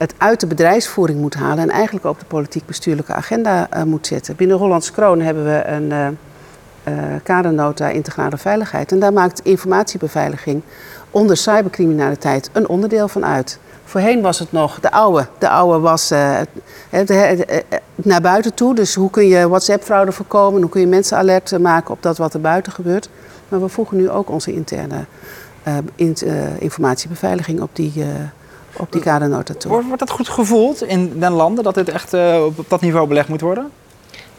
het 0.00 0.14
uit 0.18 0.40
de 0.40 0.46
bedrijfsvoering 0.46 1.20
moet 1.20 1.34
halen 1.34 1.58
en 1.58 1.70
eigenlijk 1.70 2.04
op 2.04 2.18
de 2.18 2.24
politiek-bestuurlijke 2.24 3.12
agenda 3.12 3.68
uh, 3.76 3.82
moet 3.82 4.06
zetten. 4.06 4.36
Binnen 4.36 4.56
Hollands 4.56 4.90
Kroon 4.90 5.20
hebben 5.20 5.44
we 5.44 5.66
een 5.66 5.90
uh, 5.90 6.06
uh, 6.88 6.94
kadernota 7.22 7.88
integrale 7.88 8.38
veiligheid. 8.38 8.92
En 8.92 8.98
daar 8.98 9.12
maakt 9.12 9.40
informatiebeveiliging 9.40 10.62
onder 11.10 11.36
cybercriminaliteit 11.36 12.50
een 12.52 12.68
onderdeel 12.68 13.08
van 13.08 13.24
uit. 13.24 13.58
Voorheen 13.84 14.20
was 14.20 14.38
het 14.38 14.52
nog 14.52 14.80
de 14.80 14.90
oude. 14.90 15.26
De 15.38 15.48
oude 15.48 15.78
was 15.78 16.10
naar 17.94 18.20
buiten 18.20 18.54
toe. 18.54 18.74
Dus 18.74 18.94
hoe 18.94 19.10
kun 19.10 19.26
je 19.26 19.48
WhatsApp-fraude 19.48 20.12
voorkomen? 20.12 20.60
Hoe 20.60 20.70
kun 20.70 20.80
je 20.80 20.86
mensen 20.86 21.16
alert 21.16 21.58
maken 21.58 21.90
op 21.90 22.02
dat 22.02 22.18
wat 22.18 22.34
er 22.34 22.40
buiten 22.40 22.72
gebeurt? 22.72 23.08
Maar 23.48 23.60
we 23.60 23.68
voegen 23.68 23.96
nu 23.96 24.10
ook 24.10 24.30
onze 24.30 24.52
interne 24.52 25.04
informatiebeveiliging 26.58 27.60
op 27.60 27.70
die 27.72 28.04
op 28.80 28.92
die 28.92 29.00
kadernota 29.00 29.54
toe. 29.54 29.70
Wordt, 29.70 29.86
wordt 29.86 30.00
dat 30.00 30.10
goed 30.10 30.28
gevoeld 30.28 30.82
in 30.82 31.20
den 31.20 31.32
landen 31.32 31.64
dat 31.64 31.74
dit 31.74 31.88
echt 31.88 32.14
uh, 32.14 32.44
op 32.44 32.68
dat 32.68 32.80
niveau 32.80 33.06
belegd 33.06 33.28
moet 33.28 33.40
worden? 33.40 33.64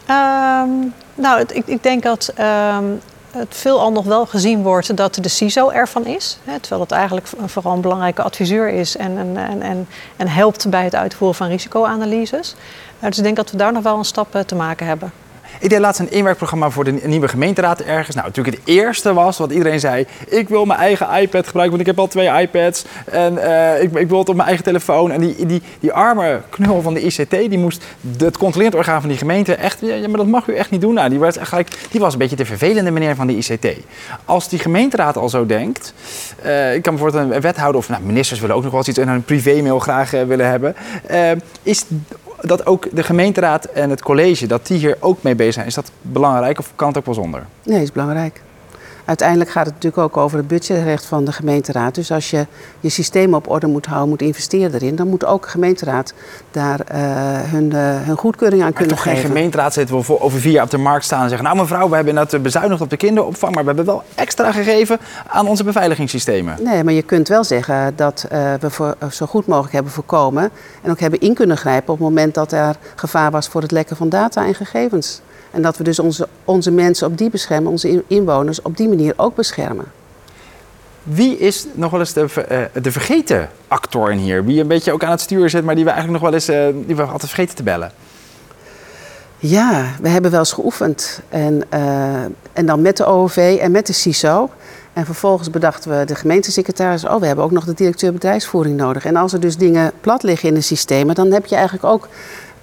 Um, 0.09 0.93
nou, 1.15 1.39
het, 1.39 1.55
ik, 1.55 1.67
ik, 1.67 1.83
denk 1.83 2.03
dat 2.03 2.33
um, 2.39 2.99
het 3.31 3.55
veelal 3.55 3.91
nog 3.91 4.05
wel 4.05 4.25
gezien 4.25 4.63
wordt 4.63 4.97
dat 4.97 5.15
de 5.21 5.29
CISO 5.29 5.69
ervan 5.69 6.05
is. 6.05 6.37
Hè, 6.43 6.59
terwijl 6.59 6.81
het 6.81 6.91
eigenlijk 6.91 7.27
vooral 7.45 7.73
een 7.73 7.81
belangrijke 7.81 8.21
adviseur 8.21 8.69
is 8.69 8.97
en, 8.97 9.17
en, 9.17 9.61
en, 9.61 9.87
en 10.17 10.27
helpt 10.27 10.69
bij 10.69 10.83
het 10.83 10.95
uitvoeren 10.95 11.37
van 11.37 11.47
risicoanalyses. 11.47 12.55
Uh, 12.99 13.07
dus 13.07 13.17
ik 13.17 13.23
denk 13.23 13.35
dat 13.35 13.51
we 13.51 13.57
daar 13.57 13.73
nog 13.73 13.83
wel 13.83 13.97
een 13.97 14.05
stap 14.05 14.35
uh, 14.35 14.41
te 14.41 14.55
maken 14.55 14.87
hebben. 14.87 15.11
Ik 15.61 15.69
deed 15.69 15.79
laatst 15.79 15.99
een 15.99 16.11
inwerkprogramma 16.11 16.69
voor 16.69 16.83
de 16.83 16.91
nieuwe 16.91 17.27
gemeenteraad 17.27 17.81
ergens. 17.81 18.15
Nou, 18.15 18.27
natuurlijk 18.27 18.57
het 18.57 18.67
eerste 18.67 19.13
was 19.13 19.37
wat 19.37 19.51
iedereen 19.51 19.79
zei. 19.79 20.05
Ik 20.27 20.49
wil 20.49 20.65
mijn 20.65 20.79
eigen 20.79 21.07
iPad 21.21 21.45
gebruiken, 21.45 21.77
want 21.77 21.79
ik 21.79 21.85
heb 21.85 21.99
al 21.99 22.07
twee 22.07 22.41
iPads. 22.41 22.85
En 23.05 23.33
uh, 23.33 23.81
ik, 23.81 23.93
ik, 23.93 24.09
wil 24.09 24.19
het 24.19 24.29
op 24.29 24.35
mijn 24.35 24.47
eigen 24.47 24.65
telefoon. 24.65 25.11
En 25.11 25.21
die, 25.21 25.45
die, 25.45 25.61
die 25.79 25.91
arme 25.91 26.41
knul 26.49 26.81
van 26.81 26.93
de 26.93 27.01
ICT, 27.01 27.29
die 27.29 27.57
moest 27.57 27.83
het 28.17 28.37
controlerend 28.37 28.75
orgaan 28.75 28.99
van 28.99 29.09
die 29.09 29.17
gemeente 29.17 29.55
echt... 29.55 29.79
Ja, 29.81 30.07
maar 30.07 30.17
dat 30.17 30.27
mag 30.27 30.47
u 30.47 30.55
echt 30.55 30.71
niet 30.71 30.81
doen. 30.81 30.93
Nou, 30.93 31.09
die, 31.09 31.19
was 31.19 31.37
gelijk, 31.41 31.77
die 31.91 31.99
was 31.99 32.13
een 32.13 32.19
beetje 32.19 32.35
de 32.35 32.45
vervelende 32.45 32.91
meneer 32.91 33.15
van 33.15 33.27
de 33.27 33.35
ICT. 33.35 33.67
Als 34.25 34.49
die 34.49 34.59
gemeenteraad 34.59 35.17
al 35.17 35.29
zo 35.29 35.45
denkt... 35.45 35.93
Uh, 36.45 36.75
ik 36.75 36.81
kan 36.81 36.95
bijvoorbeeld 36.95 37.33
een 37.33 37.41
wethouder 37.41 37.81
of 37.81 37.89
nou, 37.89 38.03
ministers 38.03 38.39
willen 38.39 38.55
ook 38.55 38.61
nog 38.61 38.71
wel 38.71 38.79
eens 38.79 38.89
iets 38.89 38.97
in 38.97 39.07
een 39.07 39.23
privémail 39.23 39.79
graag 39.79 40.13
uh, 40.13 40.23
willen 40.23 40.49
hebben. 40.49 40.75
is 41.63 41.85
dat 42.41 42.65
ook 42.65 42.87
de 42.95 43.03
gemeenteraad 43.03 43.65
en 43.65 43.89
het 43.89 44.01
college, 44.01 44.47
dat 44.47 44.67
die 44.67 44.77
hier 44.77 44.97
ook 44.99 45.23
mee 45.23 45.35
bezig 45.35 45.53
zijn. 45.53 45.65
Is 45.65 45.73
dat 45.73 45.91
belangrijk 46.01 46.59
of 46.59 46.71
kan 46.75 46.87
het 46.87 46.97
ook 46.97 47.05
wel 47.05 47.13
zonder? 47.13 47.45
Nee, 47.63 47.81
is 47.81 47.91
belangrijk. 47.91 48.41
Uiteindelijk 49.05 49.49
gaat 49.49 49.65
het 49.65 49.73
natuurlijk 49.73 50.03
ook 50.03 50.17
over 50.17 50.37
het 50.37 50.47
budgetrecht 50.47 51.05
van 51.05 51.25
de 51.25 51.31
gemeenteraad. 51.31 51.95
Dus 51.95 52.11
als 52.11 52.29
je 52.29 52.45
je 52.79 52.89
systeem 52.89 53.33
op 53.33 53.49
orde 53.49 53.67
moet 53.67 53.85
houden, 53.85 54.09
moet 54.09 54.21
investeren 54.21 54.73
erin, 54.73 54.95
dan 54.95 55.07
moet 55.07 55.25
ook 55.25 55.43
de 55.43 55.49
gemeenteraad 55.49 56.13
daar 56.51 56.79
uh, 56.91 56.97
hun, 57.51 57.71
uh, 57.73 58.01
hun 58.01 58.17
goedkeuring 58.17 58.61
aan 58.61 58.67
maar 58.67 58.77
kunnen 58.77 58.95
toch 58.95 59.03
geven. 59.03 59.19
geen 59.19 59.27
gemeenteraad 59.27 59.73
zitten 59.73 59.95
we 59.95 60.01
voor 60.01 60.21
over 60.21 60.39
vier 60.39 60.51
jaar 60.51 60.63
op 60.63 60.69
de 60.69 60.77
markt 60.77 61.05
staan 61.05 61.21
en 61.23 61.29
zeggen: 61.29 61.47
Nou, 61.47 61.59
mevrouw, 61.59 61.89
we 61.89 61.95
hebben 61.95 62.13
net 62.13 62.43
bezuinigd 62.43 62.81
op 62.81 62.89
de 62.89 62.97
kinderopvang, 62.97 63.53
maar 63.53 63.63
we 63.63 63.67
hebben 63.67 63.85
wel 63.85 64.03
extra 64.15 64.51
gegeven 64.51 64.99
aan 65.27 65.47
onze 65.47 65.63
beveiligingssystemen. 65.63 66.55
Nee, 66.63 66.83
maar 66.83 66.93
je 66.93 67.01
kunt 67.01 67.27
wel 67.27 67.43
zeggen 67.43 67.93
dat 67.95 68.25
uh, 68.31 68.53
we 68.59 68.69
voor, 68.69 68.95
zo 69.11 69.25
goed 69.25 69.47
mogelijk 69.47 69.73
hebben 69.73 69.91
voorkomen 69.91 70.49
en 70.81 70.91
ook 70.91 70.99
hebben 70.99 71.19
in 71.19 71.33
kunnen 71.33 71.57
grijpen 71.57 71.93
op 71.93 71.99
het 71.99 72.07
moment 72.07 72.33
dat 72.33 72.51
er 72.51 72.75
gevaar 72.95 73.31
was 73.31 73.47
voor 73.47 73.61
het 73.61 73.71
lekken 73.71 73.95
van 73.95 74.09
data 74.09 74.45
en 74.45 74.55
gegevens. 74.55 75.21
En 75.51 75.61
dat 75.61 75.77
we 75.77 75.83
dus 75.83 75.99
onze, 75.99 76.27
onze 76.45 76.71
mensen 76.71 77.07
op 77.07 77.17
die 77.17 77.29
beschermen, 77.29 77.71
onze 77.71 78.03
inwoners 78.07 78.61
op 78.61 78.77
die 78.77 78.87
manier 78.87 79.13
ook 79.15 79.35
beschermen. 79.35 79.85
Wie 81.03 81.37
is 81.37 81.65
nog 81.73 81.91
wel 81.91 81.99
eens 81.99 82.13
de, 82.13 82.27
uh, 82.51 82.83
de 82.83 82.91
vergeten 82.91 83.49
actor 83.67 84.11
in 84.11 84.17
hier? 84.17 84.45
Wie 84.45 84.61
een 84.61 84.67
beetje 84.67 84.91
ook 84.91 85.03
aan 85.03 85.11
het 85.11 85.21
stuur 85.21 85.49
zit, 85.49 85.63
maar 85.63 85.75
die 85.75 85.83
we 85.83 85.89
eigenlijk 85.89 86.21
nog 86.21 86.31
wel 86.31 86.39
eens 86.39 86.49
uh, 86.49 86.85
die 86.87 86.95
we 86.95 87.01
altijd 87.01 87.31
vergeten 87.31 87.55
te 87.55 87.63
bellen? 87.63 87.91
Ja, 89.37 89.85
we 90.01 90.09
hebben 90.09 90.31
wel 90.31 90.39
eens 90.39 90.51
geoefend. 90.51 91.21
En, 91.29 91.63
uh, 91.73 92.23
en 92.53 92.65
dan 92.65 92.81
met 92.81 92.97
de 92.97 93.05
OOV 93.05 93.57
en 93.61 93.71
met 93.71 93.87
de 93.87 93.93
CISO. 93.93 94.49
En 94.93 95.05
vervolgens 95.05 95.49
bedachten 95.49 95.99
we 95.99 96.05
de 96.05 96.15
gemeentesecretaris... 96.15 97.05
oh, 97.05 97.19
we 97.19 97.25
hebben 97.25 97.45
ook 97.45 97.51
nog 97.51 97.65
de 97.65 97.73
directeur 97.73 98.13
bedrijfsvoering 98.13 98.77
nodig. 98.77 99.05
En 99.05 99.15
als 99.15 99.33
er 99.33 99.39
dus 99.39 99.57
dingen 99.57 99.91
plat 100.01 100.23
liggen 100.23 100.49
in 100.49 100.55
de 100.55 100.61
systemen... 100.61 101.15
dan 101.15 101.31
heb 101.31 101.45
je 101.45 101.55
eigenlijk 101.55 101.85
ook 101.85 102.07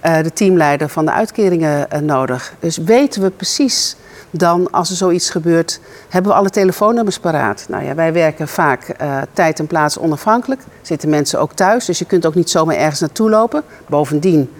uh, 0.05 0.23
de 0.23 0.33
teamleider 0.33 0.89
van 0.89 1.05
de 1.05 1.11
uitkeringen 1.11 1.87
uh, 1.93 1.99
nodig. 1.99 2.53
Dus 2.59 2.77
weten 2.77 3.21
we 3.21 3.29
precies 3.29 3.95
dan, 4.31 4.71
als 4.71 4.89
er 4.89 4.95
zoiets 4.95 5.29
gebeurt, 5.29 5.79
hebben 6.09 6.31
we 6.31 6.37
alle 6.37 6.49
telefoonnummers 6.49 7.19
paraat. 7.19 7.65
Nou 7.69 7.83
ja, 7.83 7.95
wij 7.95 8.13
werken 8.13 8.47
vaak 8.47 8.93
uh, 9.01 9.21
tijd 9.33 9.59
en 9.59 9.67
plaats 9.67 9.99
onafhankelijk. 9.99 10.61
Zitten 10.81 11.09
mensen 11.09 11.39
ook 11.39 11.53
thuis, 11.53 11.85
dus 11.85 11.99
je 11.99 12.05
kunt 12.05 12.25
ook 12.25 12.35
niet 12.35 12.49
zomaar 12.49 12.75
ergens 12.75 12.99
naartoe 12.99 13.29
lopen. 13.29 13.63
Bovendien, 13.87 14.53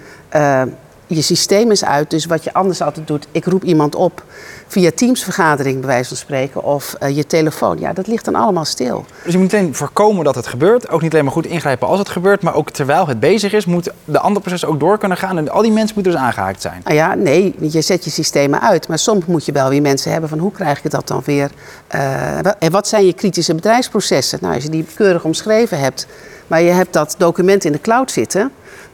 je 1.16 1.22
systeem 1.22 1.72
is 1.72 1.86
uit, 1.86 2.10
dus 2.10 2.26
wat 2.26 2.44
je 2.44 2.54
anders 2.54 2.82
altijd 2.82 3.08
doet, 3.08 3.28
ik 3.32 3.46
roep 3.46 3.64
iemand 3.64 3.96
op 3.96 4.24
via 4.68 4.92
Teams-vergadering, 4.96 5.80
bij 5.80 5.88
wijze 5.88 6.08
van 6.08 6.18
spreken, 6.18 6.64
of 6.64 6.96
uh, 7.04 7.16
je 7.16 7.26
telefoon. 7.26 7.80
Ja, 7.80 7.94
dat 7.94 8.08
ligt 8.08 8.26
dan 8.26 8.36
allemaal 8.36 8.66
stil. 8.66 9.06
Dus 9.24 9.34
je 9.34 9.40
moet 9.40 9.52
meteen 9.52 9.76
voorkomen 9.76 10.24
dat 10.24 10.36
het 10.36 10.48
gebeurt. 10.48 10.90
Ook 10.90 11.02
niet 11.02 11.12
alleen 11.12 11.24
maar 11.24 11.34
goed 11.34 11.46
ingrijpen 11.46 11.88
als 11.88 12.00
het 12.00 12.10
gebeurt, 12.10 12.42
maar 12.42 12.56
ook 12.56 12.70
terwijl 12.70 13.08
het 13.08 13.20
bezig 13.20 13.54
is, 13.54 13.66
moet 13.66 13.90
de 14.06 14.20
andere 14.20 14.40
proces 14.40 14.66
ook 14.66 14.80
door 14.80 14.98
kunnen 14.98 15.18
gaan. 15.18 15.38
En 15.38 15.50
al 15.50 15.62
die 15.62 15.72
mensen 15.72 15.96
moeten 15.96 16.14
dus 16.14 16.22
aangehaakt 16.22 16.62
zijn. 16.62 16.82
Nou 16.84 16.96
ja, 16.96 17.14
nee, 17.14 17.56
je 17.60 17.82
zet 17.82 18.04
je 18.04 18.10
systemen 18.10 18.62
uit. 18.62 18.88
Maar 18.88 19.00
soms 19.00 19.26
moet 19.26 19.46
je 19.46 19.52
wel 19.52 19.70
weer 19.70 19.82
mensen 19.82 20.12
hebben 20.12 20.30
van 20.30 20.40
hoe 20.40 20.52
krijg 20.52 20.84
ik 20.84 20.92
dat 20.92 21.08
dan 21.08 21.22
weer? 21.26 21.50
Uh, 21.96 22.38
en 22.60 22.72
wat 22.72 22.88
zijn 22.88 23.06
je 23.06 23.14
kritische 23.14 23.56
bedrijfsprocessen? 23.56 24.40
Nou, 24.42 24.54
als 24.54 24.64
je 24.64 24.70
die 24.70 24.86
keurig 24.96 25.24
omschreven 25.24 25.80
hebt, 25.80 26.08
maar 26.48 26.62
je 26.62 26.72
hebt 26.72 26.94
dat 26.94 27.16
document 27.18 27.66
in 27.66 27.72
de 27.72 27.82
cloud 27.82 28.12
zitten 28.12 28.52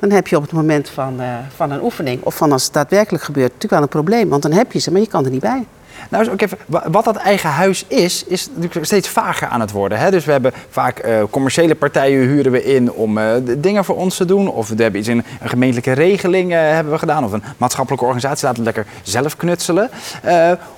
dan 0.07 0.17
heb 0.17 0.27
je 0.27 0.35
op 0.35 0.41
het 0.41 0.51
moment 0.51 0.89
van, 0.89 1.21
uh, 1.21 1.27
van 1.55 1.71
een 1.71 1.83
oefening 1.83 2.23
of 2.23 2.35
van 2.35 2.51
als 2.51 2.63
het 2.63 2.73
daadwerkelijk 2.73 3.23
gebeurt, 3.23 3.45
natuurlijk 3.45 3.73
wel 3.73 3.81
een 3.81 3.87
probleem. 3.87 4.29
Want 4.29 4.41
dan 4.41 4.51
heb 4.51 4.71
je 4.71 4.79
ze, 4.79 4.91
maar 4.91 5.01
je 5.01 5.07
kan 5.07 5.25
er 5.25 5.31
niet 5.31 5.41
bij. 5.41 5.65
Nou, 6.09 6.29
ook 6.29 6.41
even, 6.41 6.57
wat 6.67 7.05
dat 7.05 7.15
eigen 7.15 7.49
huis 7.49 7.85
is, 7.87 8.23
is 8.23 8.49
natuurlijk 8.55 8.85
steeds 8.85 9.09
vager 9.09 9.47
aan 9.47 9.59
het 9.59 9.71
worden. 9.71 9.97
Hè? 9.97 10.11
Dus 10.11 10.25
we 10.25 10.31
hebben 10.31 10.51
vaak 10.69 11.05
uh, 11.05 11.23
commerciële 11.29 11.75
partijen 11.75 12.27
huren 12.27 12.51
we 12.51 12.63
in 12.63 12.91
om 12.91 13.17
uh, 13.17 13.31
dingen 13.57 13.85
voor 13.85 13.95
ons 13.95 14.17
te 14.17 14.25
doen. 14.25 14.47
Of 14.47 14.69
we 14.69 14.81
hebben 14.81 14.99
iets 14.99 15.09
in 15.09 15.23
een 15.41 15.49
gemeentelijke 15.49 15.91
regeling 15.91 16.51
hebben 16.51 16.93
we 16.93 16.99
gedaan. 16.99 17.23
Of 17.23 17.31
een 17.31 17.43
maatschappelijke 17.57 18.05
organisatie 18.05 18.45
laten 18.45 18.59
we 18.59 18.65
lekker 18.65 18.85
zelf 19.03 19.35
knutselen. 19.35 19.89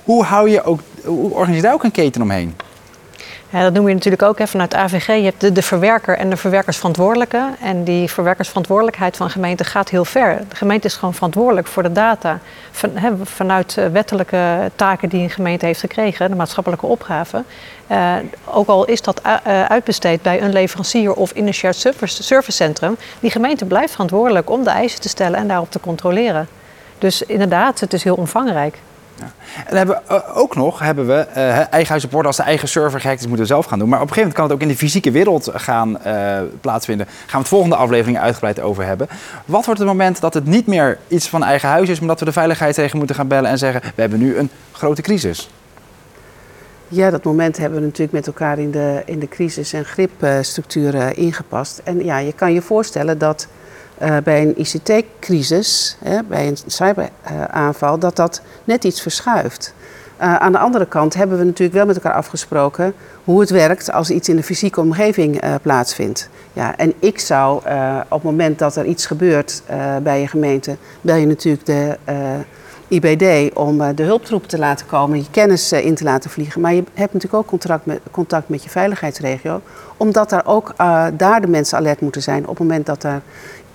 hoe 0.04 0.24
hou 0.24 0.50
je 0.50 0.62
ook, 0.62 0.80
hoe 1.04 1.30
organiseer 1.30 1.56
je 1.56 1.62
daar 1.62 1.74
ook 1.74 1.84
een 1.84 1.90
keten 1.90 2.22
omheen? 2.22 2.54
Ja, 3.50 3.62
dat 3.62 3.72
noem 3.72 3.88
je 3.88 3.94
natuurlijk 3.94 4.22
ook 4.22 4.38
hè, 4.38 4.46
vanuit 4.46 4.74
AVG. 4.74 5.06
Je 5.06 5.12
hebt 5.12 5.40
de, 5.40 5.52
de, 5.52 5.62
verwerker 5.62 6.18
en 6.18 6.30
de 6.30 6.36
verwerkersverantwoordelijke. 6.36 7.48
En 7.60 7.84
die 7.84 8.10
verwerkersverantwoordelijkheid 8.10 9.16
van 9.16 9.30
gemeente 9.30 9.64
gaat 9.64 9.88
heel 9.88 10.04
ver. 10.04 10.42
De 10.48 10.56
gemeente 10.56 10.86
is 10.86 10.94
gewoon 10.94 11.14
verantwoordelijk 11.14 11.66
voor 11.66 11.82
de 11.82 11.92
data. 11.92 12.38
Van, 12.70 12.90
hè, 12.96 13.12
vanuit 13.22 13.76
eh, 13.76 13.86
wettelijke 13.86 14.70
taken 14.74 15.08
die 15.08 15.22
een 15.22 15.30
gemeente 15.30 15.66
heeft 15.66 15.80
gekregen, 15.80 16.30
de 16.30 16.36
maatschappelijke 16.36 16.86
opgave. 16.86 17.44
Uh, 17.90 18.14
ook 18.44 18.68
al 18.68 18.84
is 18.84 19.02
dat 19.02 19.20
uh, 19.26 19.64
uitbesteed 19.64 20.22
bij 20.22 20.42
een 20.42 20.52
leverancier 20.52 21.12
of 21.12 21.32
in 21.32 21.46
een 21.46 21.54
shared 21.54 21.76
service, 21.76 22.22
service 22.22 22.56
centrum, 22.56 22.96
die 23.20 23.30
gemeente 23.30 23.64
blijft 23.64 23.92
verantwoordelijk 23.92 24.50
om 24.50 24.64
de 24.64 24.70
eisen 24.70 25.00
te 25.00 25.08
stellen 25.08 25.38
en 25.38 25.48
daarop 25.48 25.70
te 25.70 25.80
controleren. 25.80 26.48
Dus 26.98 27.22
inderdaad, 27.22 27.80
het 27.80 27.92
is 27.92 28.04
heel 28.04 28.14
omvangrijk. 28.14 28.78
Ja. 29.18 29.32
En 29.66 29.76
hebben 29.76 30.00
we, 30.06 30.14
uh, 30.14 30.36
ook 30.36 30.56
nog 30.56 30.78
hebben 30.78 31.06
we 31.06 31.26
uh, 31.36 31.72
eigen 31.72 31.88
huisrapport 31.88 32.26
als 32.26 32.36
de 32.36 32.42
eigen 32.42 32.68
server 32.68 33.00
gehackt 33.00 33.20
is, 33.20 33.26
moeten 33.26 33.46
we 33.46 33.52
zelf 33.52 33.66
gaan 33.66 33.78
doen. 33.78 33.88
Maar 33.88 34.00
op 34.00 34.08
een 34.08 34.14
gegeven 34.14 34.30
moment 34.34 34.48
kan 34.48 34.56
het 34.56 34.66
ook 34.66 34.70
in 34.70 34.76
de 34.76 34.86
fysieke 34.86 35.10
wereld 35.10 35.50
gaan 35.54 35.98
uh, 36.06 36.38
plaatsvinden. 36.60 37.06
Gaan 37.06 37.26
we 37.30 37.38
het 37.38 37.48
volgende 37.48 37.76
aflevering 37.76 38.18
uitgebreid 38.18 38.60
over 38.60 38.84
hebben. 38.84 39.08
Wat 39.44 39.64
wordt 39.64 39.80
het 39.80 39.88
moment 39.88 40.20
dat 40.20 40.34
het 40.34 40.44
niet 40.44 40.66
meer 40.66 40.98
iets 41.08 41.28
van 41.28 41.44
eigen 41.44 41.68
huis 41.68 41.88
is, 41.88 41.98
maar 41.98 42.08
dat 42.08 42.18
we 42.18 42.24
de 42.24 42.32
veiligheidsregio 42.32 42.98
moeten 42.98 43.16
gaan 43.16 43.28
bellen 43.28 43.50
en 43.50 43.58
zeggen: 43.58 43.80
we 43.94 44.00
hebben 44.00 44.18
nu 44.18 44.36
een 44.36 44.50
grote 44.72 45.02
crisis? 45.02 45.50
Ja, 46.88 47.10
dat 47.10 47.24
moment 47.24 47.56
hebben 47.56 47.78
we 47.78 47.84
natuurlijk 47.84 48.12
met 48.12 48.26
elkaar 48.26 48.58
in 48.58 48.70
de, 48.70 49.02
in 49.04 49.18
de 49.18 49.28
crisis- 49.28 49.72
en 49.72 49.84
gripstructuren 49.84 51.16
ingepast. 51.16 51.80
En 51.84 52.04
ja, 52.04 52.18
je 52.18 52.32
kan 52.32 52.52
je 52.52 52.62
voorstellen 52.62 53.18
dat 53.18 53.48
uh, 54.02 54.16
bij 54.24 54.42
een 54.42 54.58
ICT-crisis, 54.58 55.96
bij 56.28 56.48
een 56.48 56.56
cyberaanval, 56.66 57.98
dat 57.98 58.16
dat 58.16 58.42
net 58.64 58.84
iets 58.84 59.02
verschuift. 59.02 59.74
Uh, 60.20 60.36
aan 60.36 60.52
de 60.52 60.58
andere 60.58 60.86
kant 60.86 61.14
hebben 61.14 61.38
we 61.38 61.44
natuurlijk 61.44 61.76
wel 61.76 61.86
met 61.86 61.96
elkaar 61.96 62.12
afgesproken 62.12 62.94
hoe 63.24 63.40
het 63.40 63.50
werkt 63.50 63.92
als 63.92 64.10
iets 64.10 64.28
in 64.28 64.36
de 64.36 64.42
fysieke 64.42 64.80
omgeving 64.80 65.44
uh, 65.44 65.54
plaatsvindt. 65.62 66.28
Ja, 66.52 66.76
en 66.76 66.92
ik 66.98 67.18
zou 67.18 67.56
op 68.04 68.10
het 68.10 68.22
moment 68.22 68.58
dat 68.58 68.76
er 68.76 68.84
iets 68.84 69.06
gebeurt 69.06 69.62
bij 70.02 70.20
je 70.20 70.26
gemeente, 70.26 70.76
bel 71.00 71.16
je 71.16 71.26
natuurlijk 71.26 71.66
de 71.66 71.96
IBD 72.88 73.54
om 73.54 73.94
de 73.94 74.02
hulptroepen 74.02 74.48
te 74.48 74.58
laten 74.58 74.86
komen, 74.86 75.18
je 75.18 75.30
kennis 75.30 75.72
in 75.72 75.94
te 75.94 76.04
laten 76.04 76.30
vliegen. 76.30 76.60
Maar 76.60 76.74
je 76.74 76.84
hebt 76.94 77.12
natuurlijk 77.12 77.42
ook 77.42 77.46
contact 77.46 77.86
met, 77.86 78.00
contact 78.10 78.48
met 78.48 78.62
je 78.62 78.70
veiligheidsregio, 78.70 79.60
omdat 79.96 80.30
daar 80.30 80.46
ook 80.46 80.74
daar 81.16 81.40
de 81.40 81.48
mensen 81.48 81.78
alert 81.78 82.00
moeten 82.00 82.22
zijn 82.22 82.42
op 82.42 82.48
het 82.48 82.58
moment 82.58 82.86
dat 82.86 83.04
er 83.04 83.22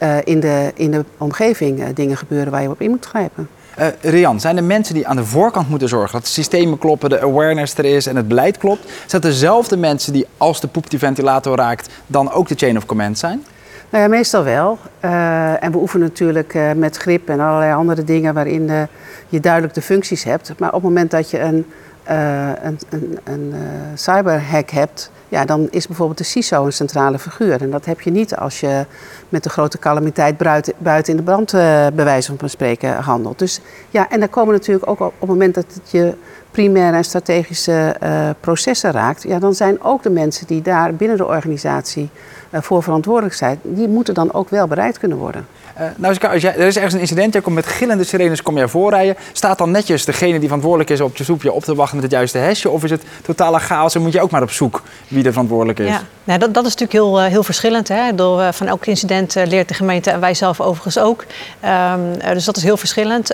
uh, 0.04 0.18
in, 0.24 0.40
de, 0.40 0.72
in 0.76 0.92
de 0.92 1.06
omgeving 1.18 1.80
uh, 1.80 1.86
dingen 1.94 2.18
gebeuren 2.18 2.52
waar 2.52 2.62
je 2.62 2.70
op 2.70 2.82
in 2.82 2.90
moet 2.90 3.06
grijpen. 3.06 3.48
Uh, 3.80 3.88
Rian, 4.02 4.40
zijn 4.40 4.56
de 4.56 4.62
mensen 4.62 4.94
die 4.94 5.08
aan 5.08 5.16
de 5.16 5.26
voorkant 5.26 5.70
moeten 5.70 5.88
zorgen 5.88 6.12
dat 6.12 6.22
de 6.22 6.28
systemen 6.28 6.78
kloppen, 6.78 7.10
de 7.10 7.22
awareness 7.22 7.78
er 7.78 7.86
is 7.86 8.08
en 8.08 8.16
het 8.16 8.28
beleid 8.28 8.58
klopt, 8.58 8.84
zijn 8.86 9.22
dat 9.22 9.22
dezelfde 9.22 9.78
mensen 9.78 10.14
die 10.14 10.26
als 10.38 10.62
de 10.62 10.68
poep 10.68 10.90
die 10.90 11.00
ventilator 11.00 11.58
raakt, 11.58 11.90
dan 12.08 12.32
ook 12.32 12.48
de 12.48 12.56
chain 12.56 12.78
of 12.78 12.86
command 12.86 13.18
zijn? 13.18 13.44
Nou 13.90 14.04
ja, 14.04 14.10
meestal 14.10 14.44
wel. 14.44 14.78
Uh, 15.06 15.64
en 15.64 15.72
we 15.72 15.78
oefenen 15.78 16.08
natuurlijk 16.08 16.54
uh, 16.54 16.72
met 16.72 16.98
grip 16.98 17.30
en 17.30 17.40
allerlei 17.40 17.74
andere 17.74 18.04
dingen 18.04 18.34
waarin 18.34 18.70
uh, 18.70 18.82
je 19.30 19.40
duidelijk 19.40 19.74
de 19.74 19.82
functies 19.82 20.24
hebt. 20.24 20.54
Maar 20.60 20.70
op 20.70 20.74
het 20.74 20.84
moment 20.84 21.12
dat 21.12 21.30
je 21.30 21.40
een, 21.40 21.66
een, 22.06 22.80
een, 22.90 23.20
een 23.24 23.54
cyberhack 23.94 24.70
hebt, 24.70 25.12
ja, 25.30 25.46
dan 25.46 25.68
is 25.70 25.88
bijvoorbeeld 25.88 26.18
de 26.18 26.24
CISO 26.24 26.66
een 26.66 26.74
centrale 26.74 27.20
figuur. 27.20 27.62
En 27.62 27.70
dat 27.70 27.86
heb 27.86 28.02
je 28.02 28.12
niet 28.12 28.36
als 28.36 28.60
je 28.60 28.86
met 29.30 29.44
de 29.44 29.50
grote 29.50 29.80
calamiteit 29.80 30.38
buiten, 30.78 31.14
in 31.14 31.18
de 31.18 31.24
brand, 31.24 31.54
uh, 31.54 31.60
bij 31.94 32.06
wijze 32.06 32.34
van 32.38 32.50
spreken, 32.50 32.96
handelt. 32.96 33.40
Dus 33.40 33.60
ja, 33.90 34.10
en 34.10 34.20
dan 34.20 34.30
komen 34.30 34.54
natuurlijk 34.54 34.90
ook 34.90 35.00
op, 35.00 35.14
het 35.20 35.30
moment 35.30 35.56
dat 35.56 35.66
het 35.74 35.92
je 35.92 36.14
primaire 36.52 36.98
en 36.98 37.04
strategische 37.04 37.96
processen 38.40 38.92
raakt, 38.92 39.24
ja, 39.24 39.40
dan 39.40 39.54
zijn 39.54 39.82
ook 39.82 40.04
de 40.04 40.10
mensen 40.10 40.48
die 40.48 40.62
daar 40.62 40.96
binnen 40.96 41.18
de 41.18 41.26
organisatie 41.26 42.10
voor 42.52 42.84
verantwoordelijk 42.84 43.36
zijn, 43.36 43.60
die 43.62 43.88
moeten 43.88 44.14
dan 44.14 44.34
ook 44.34 44.50
wel 44.50 44.68
bereid 44.68 45.00
kunnen 45.00 45.18
worden. 45.18 45.46
Uh, 45.80 45.86
nou, 45.98 46.18
als 46.20 46.42
jij, 46.42 46.56
er 46.56 46.68
is 46.68 46.76
ergens 46.76 46.94
een 46.94 47.00
incident, 47.00 47.34
jij 47.34 47.42
komt 47.42 47.56
met 47.56 47.66
gillende 47.66 48.04
sirenes 48.04 48.42
kom 48.42 48.58
jij 48.58 48.68
voorrijden. 48.68 49.16
Staat 49.32 49.58
dan 49.58 49.72
netjes 49.72 50.06
degene 50.06 50.32
die 50.32 50.48
verantwoordelijk 50.48 50.90
is 50.90 51.02
op 51.02 51.18
je 51.18 51.24
soepje 51.24 51.52
op 51.52 51.64
te 51.64 51.76
wachten 51.76 51.96
met 51.96 52.06
het 52.06 52.14
juiste 52.14 52.38
hesje? 52.38 52.70
Of 52.70 52.84
is 52.84 52.90
het 52.90 53.04
totale 53.22 53.60
chaos 53.60 53.96
en 53.96 54.02
moet 54.02 54.14
je 54.14 54.22
ook 54.22 54.32
maar 54.32 54.42
op 54.42 54.52
zoek 54.52 54.82
wie 55.08 55.26
er 55.26 55.32
verantwoordelijk 55.32 55.80
is? 55.80 55.96
Nou, 56.24 56.40
dat, 56.40 56.54
dat 56.54 56.66
is 56.66 56.76
natuurlijk 56.76 56.92
heel, 56.92 57.20
heel 57.22 57.44
verschillend. 57.44 57.88
Hè? 57.88 58.16
Door, 58.16 58.40
uh, 58.40 58.52
van 58.52 58.68
elk 58.68 58.86
incident 58.86 59.36
uh, 59.36 59.46
leert 59.46 59.68
de 59.68 59.74
gemeente 59.74 60.12
en 60.12 60.20
wij 60.20 60.34
zelf 60.34 60.62
overigens 60.62 60.98
ook. 60.98 61.26
Um, 61.66 62.34
dus 62.34 62.46
dat 62.46 62.58
is 62.58 62.64
heel 62.64 62.78
verschillend. 62.78 63.32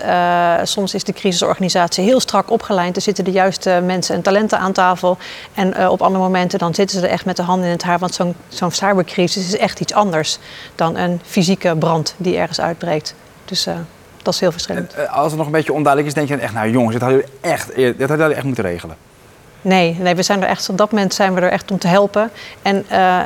soms 0.62 0.94
is 0.94 1.04
de 1.04 1.12
crisisorganisatie 1.12 2.04
heel 2.04 2.20
strak 2.20 2.50
opgeleid. 2.50 2.96
Er 2.96 3.02
zitten 3.02 3.24
de 3.24 3.30
juiste 3.30 3.80
mensen 3.84 4.14
en 4.14 4.22
talenten 4.22 4.58
aan 4.58 4.72
tafel. 4.72 5.18
En 5.54 5.88
op 5.88 6.02
andere 6.02 6.24
momenten 6.24 6.58
dan 6.58 6.74
zitten 6.74 6.98
ze 6.98 7.06
er 7.06 7.12
echt 7.12 7.24
met 7.24 7.36
de 7.36 7.42
handen 7.42 7.66
in 7.66 7.72
het 7.72 7.82
haar. 7.82 7.98
Want 7.98 8.14
zo'n 8.14 8.34
zo'n 8.48 8.70
cybercrisis 8.70 9.46
is 9.46 9.56
echt 9.56 9.80
iets 9.80 9.92
anders 9.92 10.38
dan 10.74 10.96
een 10.96 11.20
fysieke 11.24 11.76
brand 11.76 12.14
die 12.16 12.36
ergens 12.36 12.60
uitbreekt. 12.60 13.14
Dus 13.44 13.66
dat 14.22 14.34
is 14.34 14.40
heel 14.40 14.52
verschillend. 14.52 14.94
En, 14.94 15.08
als 15.08 15.26
het 15.26 15.36
nog 15.36 15.46
een 15.46 15.52
beetje 15.52 15.72
onduidelijk 15.72 16.06
is, 16.06 16.14
denk 16.14 16.28
je 16.28 16.34
dan 16.34 16.44
echt, 16.44 16.54
nou 16.54 16.70
jongens, 16.70 16.92
dit 16.92 17.02
hadden 17.02 17.20
jullie 17.20 17.34
echt, 17.40 17.74
dit 17.74 17.98
hadden 17.98 18.18
jullie 18.18 18.34
echt 18.34 18.44
moeten 18.44 18.64
regelen. 18.64 18.96
Nee, 19.62 19.96
nee, 20.00 20.14
we 20.14 20.22
zijn 20.22 20.42
er 20.42 20.48
echt, 20.48 20.68
op 20.68 20.78
dat 20.78 20.90
moment 20.90 21.14
zijn 21.14 21.34
we 21.34 21.40
er 21.40 21.50
echt 21.50 21.70
om 21.70 21.78
te 21.78 21.88
helpen. 21.88 22.30
En 22.62 22.86
uh, 22.92 23.20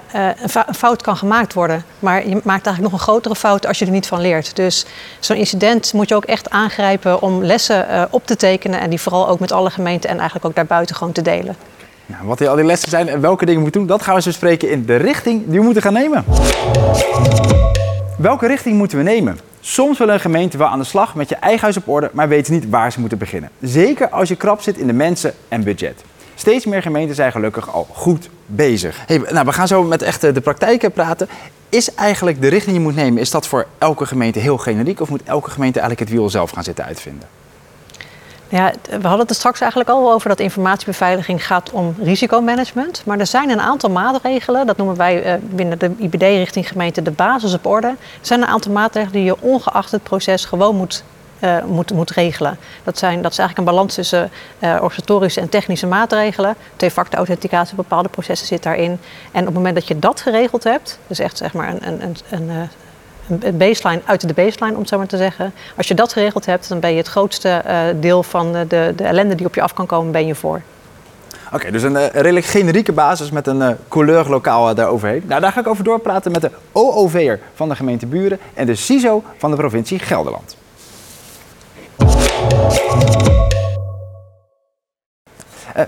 een 0.66 0.74
fout 0.74 1.02
kan 1.02 1.16
gemaakt 1.16 1.52
worden. 1.52 1.84
Maar 1.98 2.28
je 2.28 2.34
maakt 2.34 2.66
eigenlijk 2.66 2.80
nog 2.80 2.92
een 2.92 2.98
grotere 2.98 3.34
fout 3.34 3.66
als 3.66 3.78
je 3.78 3.84
er 3.84 3.90
niet 3.90 4.06
van 4.06 4.20
leert. 4.20 4.56
Dus 4.56 4.86
zo'n 5.20 5.36
incident 5.36 5.92
moet 5.92 6.08
je 6.08 6.14
ook 6.14 6.24
echt 6.24 6.50
aangrijpen 6.50 7.22
om 7.22 7.44
lessen 7.44 8.08
op 8.10 8.26
te 8.26 8.36
tekenen. 8.36 8.80
En 8.80 8.90
die 8.90 9.00
vooral 9.00 9.28
ook 9.28 9.40
met 9.40 9.52
alle 9.52 9.70
gemeenten 9.70 10.10
en 10.10 10.16
eigenlijk 10.16 10.46
ook 10.46 10.54
daarbuiten 10.54 10.96
gewoon 10.96 11.12
te 11.12 11.22
delen. 11.22 11.56
Wat 12.22 12.38
die, 12.38 12.48
al 12.48 12.56
die 12.56 12.64
lessen 12.64 12.90
zijn 12.90 13.08
en 13.08 13.20
welke 13.20 13.44
dingen 13.44 13.56
we 13.56 13.62
moeten 13.62 13.80
doen, 13.80 13.88
dat 13.88 14.02
gaan 14.02 14.10
we 14.10 14.16
eens 14.16 14.26
bespreken 14.26 14.70
in 14.70 14.86
de 14.86 14.96
richting 14.96 15.42
die 15.46 15.58
we 15.58 15.64
moeten 15.64 15.82
gaan 15.82 15.92
nemen. 15.92 16.24
Welke 18.18 18.46
richting 18.46 18.76
moeten 18.76 18.98
we 18.98 19.04
nemen? 19.04 19.38
Soms 19.60 19.98
wil 19.98 20.08
een 20.08 20.20
gemeente 20.20 20.58
wel 20.58 20.66
aan 20.66 20.78
de 20.78 20.84
slag 20.84 21.14
met 21.14 21.28
je 21.28 21.34
eigen 21.34 21.62
huis 21.62 21.76
op 21.76 21.88
orde, 21.88 22.10
maar 22.12 22.28
weet 22.28 22.48
niet 22.48 22.68
waar 22.68 22.92
ze 22.92 23.00
moeten 23.00 23.18
beginnen. 23.18 23.50
Zeker 23.60 24.08
als 24.08 24.28
je 24.28 24.36
krap 24.36 24.60
zit 24.60 24.76
in 24.76 24.86
de 24.86 24.92
mensen 24.92 25.34
en 25.48 25.64
budget. 25.64 26.04
Steeds 26.34 26.64
meer 26.64 26.82
gemeenten 26.82 27.14
zijn 27.14 27.32
gelukkig 27.32 27.72
al 27.72 27.86
goed 27.92 28.28
bezig. 28.46 28.98
Hey, 29.06 29.18
nou, 29.30 29.46
we 29.46 29.52
gaan 29.52 29.68
zo 29.68 29.82
met 29.82 30.02
echt 30.02 30.20
de 30.20 30.40
praktijken 30.40 30.92
praten. 30.92 31.28
Is 31.68 31.94
eigenlijk 31.94 32.40
de 32.40 32.48
richting 32.48 32.76
die 32.76 32.84
je 32.84 32.90
moet 32.90 32.96
nemen, 32.96 33.20
is 33.20 33.30
dat 33.30 33.46
voor 33.46 33.66
elke 33.78 34.06
gemeente 34.06 34.38
heel 34.38 34.58
generiek? 34.58 35.00
Of 35.00 35.08
moet 35.08 35.22
elke 35.22 35.50
gemeente 35.50 35.80
eigenlijk 35.80 36.10
het 36.10 36.18
wiel 36.18 36.30
zelf 36.30 36.50
gaan 36.50 36.64
zitten 36.64 36.84
uitvinden? 36.84 37.28
Ja, 38.48 38.72
we 38.88 39.00
hadden 39.00 39.18
het 39.18 39.30
er 39.30 39.34
straks 39.34 39.60
eigenlijk 39.60 39.90
al 39.90 40.12
over 40.12 40.28
dat 40.28 40.40
informatiebeveiliging 40.40 41.46
gaat 41.46 41.70
om 41.70 41.94
risicomanagement. 41.98 43.02
Maar 43.06 43.18
er 43.18 43.26
zijn 43.26 43.50
een 43.50 43.60
aantal 43.60 43.90
maatregelen, 43.90 44.66
dat 44.66 44.76
noemen 44.76 44.96
wij 44.96 45.26
uh, 45.26 45.42
binnen 45.50 45.78
de 45.78 45.90
IBD 45.98 46.22
richting 46.22 46.68
gemeente 46.68 47.02
de 47.02 47.10
basis 47.10 47.54
op 47.54 47.66
orde. 47.66 47.86
Er 47.86 47.96
zijn 48.20 48.42
een 48.42 48.48
aantal 48.48 48.72
maatregelen 48.72 49.12
die 49.12 49.24
je 49.24 49.40
ongeacht 49.40 49.90
het 49.90 50.02
proces 50.02 50.44
gewoon 50.44 50.76
moet, 50.76 51.04
uh, 51.44 51.64
moet, 51.64 51.92
moet 51.92 52.10
regelen. 52.10 52.58
Dat, 52.84 52.98
zijn, 52.98 53.22
dat 53.22 53.32
is 53.32 53.38
eigenlijk 53.38 53.68
een 53.68 53.74
balans 53.74 53.94
tussen 53.94 54.30
uh, 54.58 54.76
organisatorische 54.80 55.40
en 55.40 55.48
technische 55.48 55.86
maatregelen. 55.86 56.54
Twee-factor 56.76 57.18
authenticatie, 57.18 57.76
bepaalde 57.76 58.08
processen 58.08 58.46
zit 58.46 58.62
daarin. 58.62 58.98
En 59.32 59.40
op 59.40 59.46
het 59.46 59.54
moment 59.54 59.74
dat 59.74 59.88
je 59.88 59.98
dat 59.98 60.20
geregeld 60.20 60.64
hebt, 60.64 60.98
dus 61.06 61.18
echt 61.18 61.36
zeg 61.36 61.52
maar 61.52 61.68
een, 61.68 61.88
een, 61.88 62.00
een, 62.02 62.16
een 62.30 62.68
een 63.28 63.56
baseline 63.56 64.00
uit 64.04 64.28
de 64.28 64.34
baseline, 64.34 64.72
om 64.72 64.80
het 64.80 64.88
zo 64.88 64.98
maar 64.98 65.06
te 65.06 65.16
zeggen. 65.16 65.52
Als 65.76 65.88
je 65.88 65.94
dat 65.94 66.12
geregeld 66.12 66.46
hebt, 66.46 66.68
dan 66.68 66.80
ben 66.80 66.90
je 66.90 66.96
het 66.96 67.06
grootste 67.06 67.62
deel 68.00 68.22
van 68.22 68.52
de, 68.52 68.66
de, 68.66 68.92
de, 68.96 69.04
ellende 69.04 69.34
die 69.34 69.46
op 69.46 69.54
je 69.54 69.62
af 69.62 69.72
kan 69.72 69.86
komen, 69.86 70.12
ben 70.12 70.26
je 70.26 70.34
voor. 70.34 70.62
Oké, 71.52 71.70
dus 71.70 71.82
een 71.82 71.92
uh, 71.92 72.06
redelijk 72.06 72.46
generieke 72.46 72.92
basis 72.92 73.30
met 73.30 73.46
een 73.46 73.78
uh, 73.90 74.74
daaroverheen. 74.74 75.22
Nou, 75.26 75.40
daar 75.40 75.52
ga 75.52 75.60
ik 75.60 75.66
over 75.66 75.84
doorpraten 75.84 76.32
met 76.32 76.40
de 76.40 76.50
OOV'er 76.72 77.40
van 77.54 77.68
de 77.68 77.76
gemeente 77.76 78.06
Buren 78.06 78.38
en 78.54 78.66
de 78.66 78.74
CISO 78.74 79.22
van 79.38 79.50
de 79.50 79.56
provincie 79.56 79.98
Gelderland. 79.98 80.56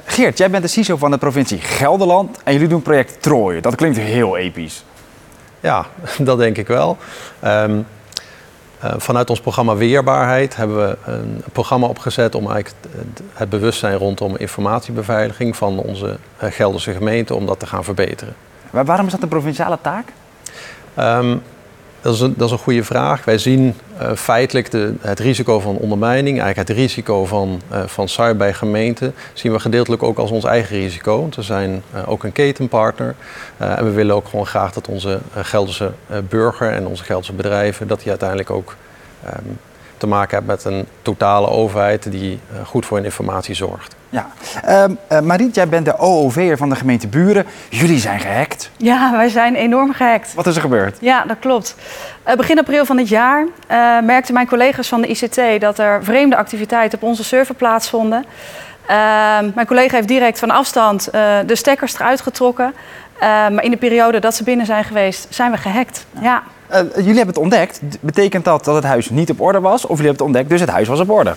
Geert, 0.05 0.38
jij 0.38 0.51
bent 0.51 0.62
de 0.62 0.69
CISO 0.69 0.97
van 0.97 1.11
de 1.11 1.19
provincie 1.19 1.59
Gelderland 1.59 2.38
en 2.45 2.53
jullie 2.53 2.69
doen 2.69 2.83
project 2.83 3.23
Troje. 3.23 3.61
Dat 3.61 3.75
klinkt 3.75 3.99
heel 3.99 4.37
episch. 4.37 4.85
Ja, 5.61 5.87
dat 6.19 6.38
denk 6.38 6.57
ik 6.57 6.66
wel. 6.66 6.97
Um, 7.45 7.87
uh, 8.85 8.92
vanuit 8.97 9.31
ons 9.31 9.40
programma 9.40 9.77
Weerbaarheid 9.77 10.57
hebben 10.57 10.77
we 10.77 10.97
een 11.05 11.42
programma 11.53 11.87
opgezet 11.87 12.35
om 12.35 12.51
eigenlijk 12.51 12.75
het, 13.35 13.51
bewustzijn 13.51 13.97
rondom 13.97 14.37
informatiebeveiliging 14.37 15.57
van 15.57 15.79
onze 15.79 16.19
uh, 16.42 16.51
Gelderse 16.53 16.92
gemeente 16.92 17.35
om 17.35 17.47
dat 17.47 17.59
te 17.59 17.66
gaan 17.66 17.85
verbeteren. 17.85 18.35
Maar 18.71 18.85
waarom 18.85 19.07
is 19.07 19.12
dat 19.12 19.23
een 19.23 19.29
provinciale 19.29 19.79
taak? 19.81 20.12
Um, 20.99 21.42
dat 22.07 22.14
is, 22.14 22.21
een, 22.21 22.35
dat 22.37 22.47
is 22.47 22.53
een 22.53 22.59
goede 22.59 22.85
vraag. 22.85 23.25
Wij 23.25 23.38
zien 23.38 23.75
uh, 24.01 24.12
feitelijk 24.12 24.69
het 25.01 25.21
risico 25.21 25.61
van 25.61 25.77
ondermijning, 25.77 26.40
eigenlijk 26.40 26.69
het 26.69 26.79
risico 26.79 27.25
van, 27.25 27.61
uh, 27.73 27.83
van 27.87 28.09
cyber 28.09 28.37
bij 28.37 28.53
gemeenten, 28.53 29.14
zien 29.33 29.53
we 29.53 29.61
gedeeltelijk 29.61 30.03
ook 30.03 30.19
als 30.19 30.31
ons 30.31 30.45
eigen 30.45 30.77
risico. 30.77 31.29
We 31.37 31.42
zijn 31.42 31.83
uh, 31.95 32.09
ook 32.09 32.25
een 32.25 32.33
ketenpartner 32.33 33.14
en 33.57 33.85
we 33.85 33.90
willen 33.90 34.14
ook 34.14 34.29
gewoon 34.29 34.47
graag 34.47 34.73
dat 34.73 34.88
onze 34.88 35.21
Gelderse 35.35 35.92
burger 36.29 36.73
en 36.73 36.87
onze 36.87 37.05
Gelderse 37.05 37.33
bedrijven, 37.33 37.87
dat 37.87 37.99
die 37.99 38.09
uiteindelijk 38.09 38.51
ook 38.51 38.77
um, 39.27 39.59
te 40.07 40.14
maken 40.14 40.35
hebt 40.35 40.47
met 40.47 40.64
een 40.64 40.87
totale 41.03 41.49
overheid 41.49 42.11
die 42.11 42.40
eh, 42.53 42.66
goed 42.66 42.87
voor 42.87 42.97
hun 42.97 43.07
informatie 43.07 43.55
zorgt. 43.55 43.97
Ja. 44.11 44.27
Ehm, 44.64 44.95
eh, 45.09 45.21
Mariet, 45.21 45.55
jij 45.55 45.69
bent 45.69 45.85
de 45.85 45.99
OOV'er 45.99 46.57
van 46.57 46.69
de 46.69 46.77
gemeente 46.77 47.09
Buren. 47.09 47.47
Jullie 47.69 47.99
zijn 47.99 48.21
gehackt. 48.21 48.71
Ja, 48.77 49.12
wij 49.12 49.29
zijn 49.29 49.55
enorm 49.55 49.92
gehackt. 49.92 50.35
Wat 50.35 50.47
is 50.47 50.55
er 50.55 50.61
gebeurd? 50.61 50.99
Ja, 51.01 51.25
dat 51.25 51.37
klopt. 51.40 51.75
Eh, 52.23 52.37
begin 52.37 52.59
april 52.59 52.85
van 52.85 52.97
dit 52.97 53.09
jaar 53.09 53.47
eh, 53.66 53.79
merkten 54.01 54.35
mijn 54.35 54.47
collega's 54.47 54.88
van 54.88 55.01
de 55.01 55.09
ICT 55.09 55.61
dat 55.61 55.79
er 55.79 56.05
vreemde 56.05 56.37
activiteiten 56.37 56.99
op 56.99 57.09
onze 57.09 57.25
server 57.25 57.55
plaatsvonden. 57.55 58.25
Ehm, 58.87 59.51
mijn 59.55 59.66
collega 59.66 59.97
heeft 59.97 60.09
direct 60.09 60.38
van 60.38 60.51
afstand 60.51 61.09
eh, 61.09 61.37
de 61.47 61.57
stekkers 61.57 61.95
eruit 61.95 62.21
getrokken. 62.21 62.75
Ehm, 63.18 63.55
maar 63.55 63.64
in 63.64 63.70
de 63.70 63.76
periode 63.76 64.18
dat 64.18 64.35
ze 64.35 64.44
binnen 64.44 64.66
zijn 64.66 64.85
geweest, 64.85 65.26
zijn 65.31 65.50
we 65.50 65.57
gehackt. 65.57 66.07
Ja. 66.20 66.42
Eh, 66.66 66.81
jullie 66.81 67.07
hebben 67.07 67.26
het 67.26 67.38
ontdekt. 67.38 67.81
Betekent 68.00 68.44
dat 68.44 68.64
dat 68.64 68.74
het 68.74 68.85
huis 68.85 69.11
niet 69.11 69.31
op 69.31 69.40
orde 69.40 69.61
was? 69.61 69.87
Of 69.87 69.96
jullie 69.96 70.07
hebben 70.07 70.26
het 70.26 70.35
ontdekt, 70.35 70.48
dus 70.48 70.61
het 70.61 70.70
huis 70.70 70.88
was 70.88 71.00
op 71.00 71.11
orde? 71.11 71.35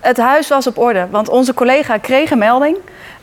Het 0.00 0.16
huis 0.16 0.48
was 0.48 0.66
op 0.66 0.78
orde, 0.78 1.06
want 1.10 1.28
onze 1.28 1.54
collega 1.54 1.98
kreeg 1.98 2.30
een 2.30 2.38
melding. 2.38 2.76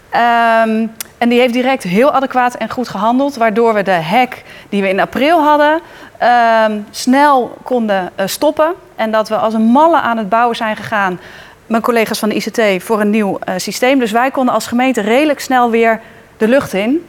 Ehm, 0.09 0.85
en 1.17 1.29
die 1.29 1.39
heeft 1.39 1.53
direct 1.53 1.83
heel 1.83 2.11
adequaat 2.11 2.55
en 2.55 2.69
goed 2.69 2.87
gehandeld, 2.87 3.35
waardoor 3.35 3.73
we 3.73 3.83
de 3.83 3.91
hack 3.91 4.41
die 4.69 4.81
we 4.81 4.89
in 4.89 4.99
april 4.99 5.43
hadden 5.43 5.79
ehm, 6.17 6.79
snel 6.91 7.57
konden 7.63 8.11
eh, 8.15 8.27
stoppen. 8.27 8.73
En 8.95 9.11
dat 9.11 9.29
we 9.29 9.35
als 9.35 9.53
een 9.53 9.61
malle 9.61 9.99
aan 9.99 10.17
het 10.17 10.29
bouwen 10.29 10.55
zijn 10.55 10.75
gegaan, 10.75 11.19
mijn 11.67 11.81
collega's 11.81 12.19
van 12.19 12.29
de 12.29 12.35
ICT, 12.35 12.83
voor 12.83 13.01
een 13.01 13.09
nieuw 13.09 13.39
eh, 13.39 13.53
systeem. 13.57 13.99
Dus 13.99 14.11
wij 14.11 14.31
konden 14.31 14.53
als 14.53 14.67
gemeente 14.67 15.01
redelijk 15.01 15.39
snel 15.39 15.69
weer 15.69 16.01
de 16.37 16.47
lucht 16.47 16.73
in. 16.73 17.05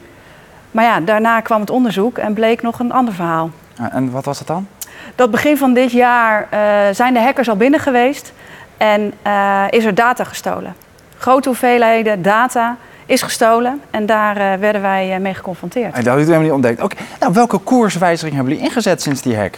Maar 0.71 0.83
ja, 0.83 0.99
daarna 0.99 1.39
kwam 1.39 1.59
het 1.59 1.69
onderzoek 1.69 2.17
en 2.17 2.33
bleek 2.33 2.61
nog 2.61 2.79
een 2.79 2.91
ander 2.91 3.13
verhaal. 3.13 3.49
En 3.91 4.11
wat 4.11 4.25
was 4.25 4.39
het 4.39 4.47
dan? 4.47 4.67
Dat 5.15 5.31
begin 5.31 5.57
van 5.57 5.73
dit 5.73 5.91
jaar 5.91 6.47
eh, 6.49 6.59
zijn 6.91 7.13
de 7.13 7.19
hackers 7.19 7.49
al 7.49 7.55
binnen 7.55 7.79
geweest 7.79 8.33
en 8.77 9.13
eh, 9.21 9.63
is 9.69 9.85
er 9.85 9.95
data 9.95 10.23
gestolen. 10.23 10.75
Grote 11.17 11.47
hoeveelheden 11.47 12.21
data 12.21 12.77
is 13.05 13.21
gestolen 13.21 13.81
en 13.89 14.05
daar 14.05 14.37
eh, 14.37 14.59
werden 14.59 14.81
wij 14.81 15.19
mee 15.19 15.33
geconfronteerd. 15.33 15.93
En 15.93 16.03
dat 16.03 16.07
hadden 16.07 16.25
jullie 16.25 16.41
niet 16.41 16.51
ontdekt. 16.51 16.81
Oké, 16.81 16.95
nou, 17.19 17.33
welke 17.33 17.57
koerswijziging 17.57 18.35
hebben 18.35 18.53
jullie 18.53 18.69
ingezet 18.69 19.01
sinds 19.01 19.21
die 19.21 19.37
hack? 19.37 19.57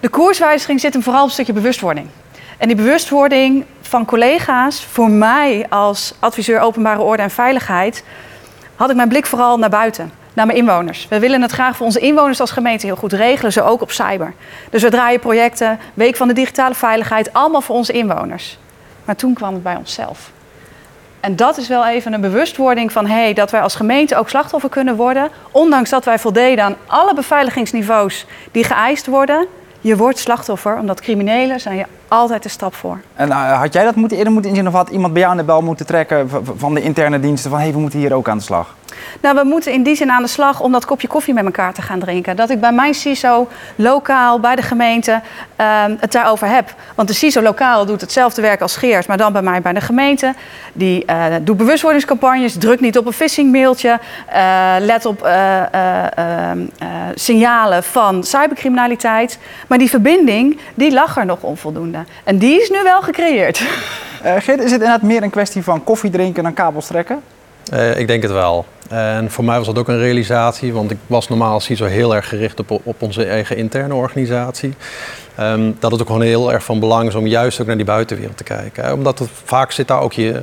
De 0.00 0.08
koerswijziging 0.08 0.80
zit 0.80 0.92
hem 0.92 1.02
vooral 1.02 1.22
op 1.22 1.26
een 1.26 1.32
stukje 1.32 1.52
bewustwording. 1.52 2.06
En 2.58 2.68
die 2.68 2.76
bewustwording 2.76 3.64
van 3.80 4.04
collega's, 4.04 4.84
voor 4.84 5.10
mij 5.10 5.66
als 5.68 6.14
adviseur 6.18 6.60
openbare 6.60 7.00
orde 7.00 7.22
en 7.22 7.30
veiligheid, 7.30 8.04
had 8.82 8.90
ik 8.90 8.96
mijn 8.96 9.08
blik 9.08 9.26
vooral 9.26 9.58
naar 9.58 9.70
buiten, 9.70 10.12
naar 10.32 10.46
mijn 10.46 10.58
inwoners. 10.58 11.06
We 11.08 11.18
willen 11.18 11.42
het 11.42 11.50
graag 11.50 11.76
voor 11.76 11.86
onze 11.86 11.98
inwoners 11.98 12.40
als 12.40 12.50
gemeente 12.50 12.86
heel 12.86 12.96
goed 12.96 13.12
regelen, 13.12 13.52
zo 13.52 13.64
ook 13.64 13.82
op 13.82 13.90
cyber. 13.90 14.34
Dus 14.70 14.82
we 14.82 14.90
draaien 14.90 15.20
projecten, 15.20 15.78
Week 15.94 16.16
van 16.16 16.28
de 16.28 16.34
Digitale 16.34 16.74
Veiligheid, 16.74 17.32
allemaal 17.32 17.60
voor 17.60 17.76
onze 17.76 17.92
inwoners. 17.92 18.58
Maar 19.04 19.16
toen 19.16 19.34
kwam 19.34 19.54
het 19.54 19.62
bij 19.62 19.76
onszelf. 19.76 20.30
En 21.20 21.36
dat 21.36 21.56
is 21.56 21.68
wel 21.68 21.86
even 21.86 22.12
een 22.12 22.20
bewustwording 22.20 22.92
van 22.92 23.06
hey, 23.06 23.32
dat 23.32 23.50
wij 23.50 23.60
als 23.60 23.74
gemeente 23.74 24.16
ook 24.16 24.28
slachtoffer 24.28 24.70
kunnen 24.70 24.96
worden. 24.96 25.28
Ondanks 25.50 25.90
dat 25.90 26.04
wij 26.04 26.18
voldeden 26.18 26.64
aan 26.64 26.76
alle 26.86 27.14
beveiligingsniveaus 27.14 28.26
die 28.52 28.64
geëist 28.64 29.06
worden. 29.06 29.46
Je 29.84 29.96
wordt 29.96 30.18
slachtoffer, 30.18 30.78
omdat 30.78 31.00
criminelen 31.00 31.60
zijn 31.60 31.76
je 31.76 31.84
altijd 32.08 32.44
een 32.44 32.50
stap 32.50 32.74
voor. 32.74 33.00
En 33.14 33.30
eh, 33.30 33.58
had 33.60 33.72
jij 33.72 33.84
dat 33.84 33.94
moeten, 33.94 34.16
eerder 34.16 34.32
moeten 34.32 34.50
inzien 34.50 34.66
of 34.66 34.72
had 34.72 34.88
iemand 34.88 35.12
bij 35.12 35.22
jou 35.22 35.32
aan 35.32 35.38
de 35.38 35.44
bel 35.44 35.62
moeten 35.62 35.86
trekken 35.86 36.28
van 36.56 36.74
de 36.74 36.82
interne 36.82 37.20
diensten 37.20 37.50
van 37.50 37.58
hé, 37.58 37.64
hey, 37.64 37.74
we 37.74 37.80
moeten 37.80 37.98
hier 37.98 38.14
ook 38.14 38.28
aan 38.28 38.38
de 38.38 38.44
slag? 38.44 38.74
Nou, 39.20 39.36
we 39.36 39.44
moeten 39.44 39.72
in 39.72 39.82
die 39.82 39.94
zin 39.96 40.10
aan 40.10 40.22
de 40.22 40.28
slag 40.28 40.60
om 40.60 40.72
dat 40.72 40.84
kopje 40.84 41.08
koffie 41.08 41.34
met 41.34 41.44
elkaar 41.44 41.74
te 41.74 41.82
gaan 41.82 41.98
drinken. 41.98 42.36
Dat 42.36 42.50
ik 42.50 42.60
bij 42.60 42.72
mijn 42.72 42.94
CISO 42.94 43.48
lokaal, 43.76 44.40
bij 44.40 44.56
de 44.56 44.62
gemeente, 44.62 45.20
ehm, 45.56 45.94
het 46.00 46.12
daarover 46.12 46.48
heb. 46.48 46.74
Want 46.94 47.08
de 47.08 47.14
CISO 47.14 47.42
lokaal 47.42 47.86
doet 47.86 48.00
hetzelfde 48.00 48.42
werk 48.42 48.60
als 48.60 48.76
Geert, 48.76 49.06
maar 49.06 49.16
dan 49.16 49.32
bij 49.32 49.42
mij 49.42 49.60
bij 49.60 49.72
de 49.72 49.80
gemeente. 49.80 50.34
Die 50.72 51.04
eh, 51.04 51.24
doet 51.42 51.56
bewustwordingscampagnes, 51.56 52.56
drukt 52.58 52.80
niet 52.80 52.98
op 52.98 53.06
een 53.06 53.12
phishing 53.12 53.52
mailtje, 53.52 53.98
eh, 54.26 54.74
let 54.80 55.06
op 55.06 55.22
eh, 55.22 55.62
eh, 55.62 56.18
ehm, 56.18 56.58
eh, 56.78 56.88
signalen 57.14 57.82
van 57.82 58.24
cybercriminaliteit. 58.24 59.38
Maar 59.68 59.78
die 59.78 59.90
verbinding, 59.90 60.58
die 60.74 60.92
lag 60.92 61.16
er 61.16 61.26
nog 61.26 61.42
onvoldoende. 61.42 61.98
En 62.24 62.38
die 62.38 62.60
is 62.60 62.70
nu 62.70 62.82
wel 62.82 63.02
gecreëerd. 63.02 63.62
Eh 64.22 64.32
Geert, 64.38 64.58
is 64.58 64.70
het 64.70 64.80
inderdaad 64.80 65.02
meer 65.02 65.22
een 65.22 65.30
kwestie 65.30 65.62
van 65.62 65.84
koffie 65.84 66.10
drinken 66.10 66.42
dan 66.42 66.54
kabels 66.54 66.86
trekken? 66.86 67.22
Eh, 67.70 67.98
ik 67.98 68.06
denk 68.06 68.22
het 68.22 68.32
wel. 68.32 68.66
En 68.92 69.30
voor 69.30 69.44
mij 69.44 69.56
was 69.56 69.66
dat 69.66 69.78
ook 69.78 69.88
een 69.88 69.98
realisatie, 69.98 70.72
want 70.72 70.90
ik 70.90 70.96
was 71.06 71.28
normaal 71.28 71.52
als 71.52 71.64
CISO 71.64 71.84
heel 71.84 72.14
erg 72.14 72.28
gericht 72.28 72.60
op, 72.60 72.80
op 72.82 73.02
onze 73.02 73.24
eigen 73.24 73.56
interne 73.56 73.94
organisatie. 73.94 74.74
Ehm, 75.34 75.72
dat 75.78 75.90
het 75.90 76.00
ook 76.00 76.06
gewoon 76.06 76.22
heel 76.22 76.52
erg 76.52 76.64
van 76.64 76.80
belang 76.80 77.08
is 77.08 77.14
om 77.14 77.26
juist 77.26 77.60
ook 77.60 77.66
naar 77.66 77.76
die 77.76 77.84
buitenwereld 77.84 78.36
te 78.36 78.44
kijken. 78.44 78.92
Omdat 78.92 79.28
vaak 79.44 79.72
zit 79.72 79.88
daar 79.88 80.00
ook 80.00 80.12
je, 80.12 80.42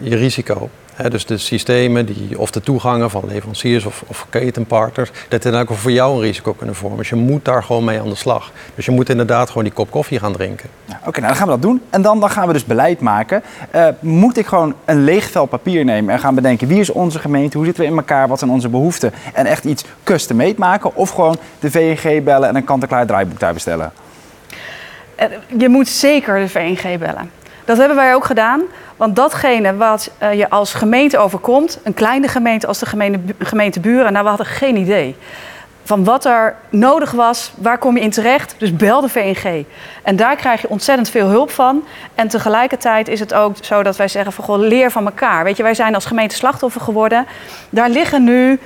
je 0.00 0.16
risico. 0.16 0.68
Hè, 0.94 1.10
dus 1.10 1.26
de 1.26 1.38
systemen 1.38 2.06
die, 2.06 2.38
of 2.38 2.50
de 2.50 2.60
toegangen 2.60 3.10
van 3.10 3.22
leveranciers 3.26 3.84
of, 3.84 4.04
of 4.06 4.26
ketenpartners, 4.30 5.10
dat 5.28 5.42
die 5.42 5.52
dan 5.52 5.60
ook 5.60 5.72
voor 5.72 5.90
jou 5.90 6.14
een 6.14 6.20
risico 6.20 6.52
kunnen 6.52 6.74
vormen. 6.74 6.98
Dus 6.98 7.08
je 7.08 7.14
moet 7.14 7.44
daar 7.44 7.62
gewoon 7.62 7.84
mee 7.84 8.00
aan 8.00 8.08
de 8.08 8.14
slag. 8.14 8.52
Dus 8.74 8.84
je 8.84 8.90
moet 8.90 9.08
inderdaad 9.08 9.48
gewoon 9.48 9.64
die 9.64 9.72
kop 9.72 9.90
koffie 9.90 10.18
gaan 10.18 10.32
drinken. 10.32 10.68
Ja, 10.84 11.00
Oké, 11.06 11.20
nou 11.20 11.32
dan 11.32 11.36
gaan 11.36 11.46
we 11.46 11.52
dat 11.52 11.62
doen. 11.62 11.82
En 11.90 12.02
dan, 12.02 12.20
dan 12.20 12.30
gaan 12.30 12.46
we 12.46 12.52
dus 12.52 12.64
beleid 12.64 13.00
maken. 13.00 13.42
Eh, 13.70 13.86
moet 14.00 14.36
ik 14.36 14.46
gewoon 14.46 14.74
een 14.84 15.04
leeg 15.04 15.30
vel 15.30 15.46
papier 15.46 15.84
nemen 15.84 16.14
en 16.14 16.20
gaan 16.20 16.34
bedenken 16.34 16.68
wie 16.68 16.80
is 16.80 16.90
onze 16.90 17.18
gemeente, 17.18 17.56
hoe 17.56 17.66
zitten 17.66 17.84
we 17.84 17.90
in 17.90 17.96
elkaar, 17.96 18.28
wat 18.28 18.38
zijn 18.38 18.50
onze 18.50 18.68
behoeften 18.68 19.12
en 19.32 19.46
echt 19.46 19.64
iets 19.64 19.84
custom-made 20.04 20.54
maken? 20.58 20.96
Of 20.96 21.10
gewoon 21.10 21.36
de 21.60 21.70
VNG 21.70 22.22
bellen 22.22 22.48
en 22.48 22.56
een 22.56 22.64
kant-en-klaar 22.64 23.06
draaiboek 23.06 23.40
daar 23.40 23.52
bestellen? 23.54 23.92
Eh, 25.14 25.26
Je 25.56 25.68
moet 25.68 25.88
zeker 25.88 26.38
de 26.38 26.48
VNG 26.48 26.98
bellen. 26.98 27.30
Dat 27.68 27.76
hebben 27.76 27.96
wij 27.96 28.14
ook 28.14 28.24
gedaan. 28.24 28.62
Want 28.96 29.16
datgene 29.16 29.76
wat 29.76 30.10
eh, 30.18 30.32
je 30.32 30.50
als 30.50 30.74
gemeente 30.74 31.18
overkomt, 31.18 31.78
een 31.82 31.94
kleine 31.94 32.28
gemeente 32.28 32.66
als 32.66 32.78
de 32.78 32.86
gemeente, 32.86 33.34
gemeente 33.38 33.80
Buren, 33.80 34.12
nou, 34.12 34.24
we 34.24 34.28
hadden 34.28 34.46
geen 34.46 34.76
idee 34.76 35.16
van 35.84 36.04
wat 36.04 36.24
er 36.24 36.56
nodig 36.68 37.10
was, 37.10 37.52
waar 37.56 37.78
kom 37.78 37.96
je 37.96 38.02
in 38.02 38.10
terecht. 38.10 38.54
Dus 38.58 38.76
bel 38.76 39.00
de 39.00 39.08
VNG. 39.08 39.64
En 40.02 40.16
daar 40.16 40.36
krijg 40.36 40.60
je 40.60 40.68
ontzettend 40.68 41.10
veel 41.10 41.26
hulp 41.26 41.50
van. 41.50 41.84
En 42.14 42.28
tegelijkertijd 42.28 43.08
is 43.08 43.20
het 43.20 43.34
ook 43.34 43.56
zo 43.60 43.82
dat 43.82 43.96
wij 43.96 44.08
zeggen 44.08 44.32
van 44.32 44.44
goh, 44.44 44.58
leer 44.58 44.90
van 44.90 45.04
elkaar. 45.04 45.44
Weet 45.44 45.56
je, 45.56 45.62
wij 45.62 45.74
zijn 45.74 45.94
als 45.94 46.06
gemeente 46.06 46.34
slachtoffer 46.34 46.80
geworden. 46.80 47.26
Daar 47.70 47.90
liggen 47.90 48.24
nu 48.24 48.58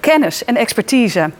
kennis 0.00 0.44
en 0.44 0.56
expertise. 0.56 1.30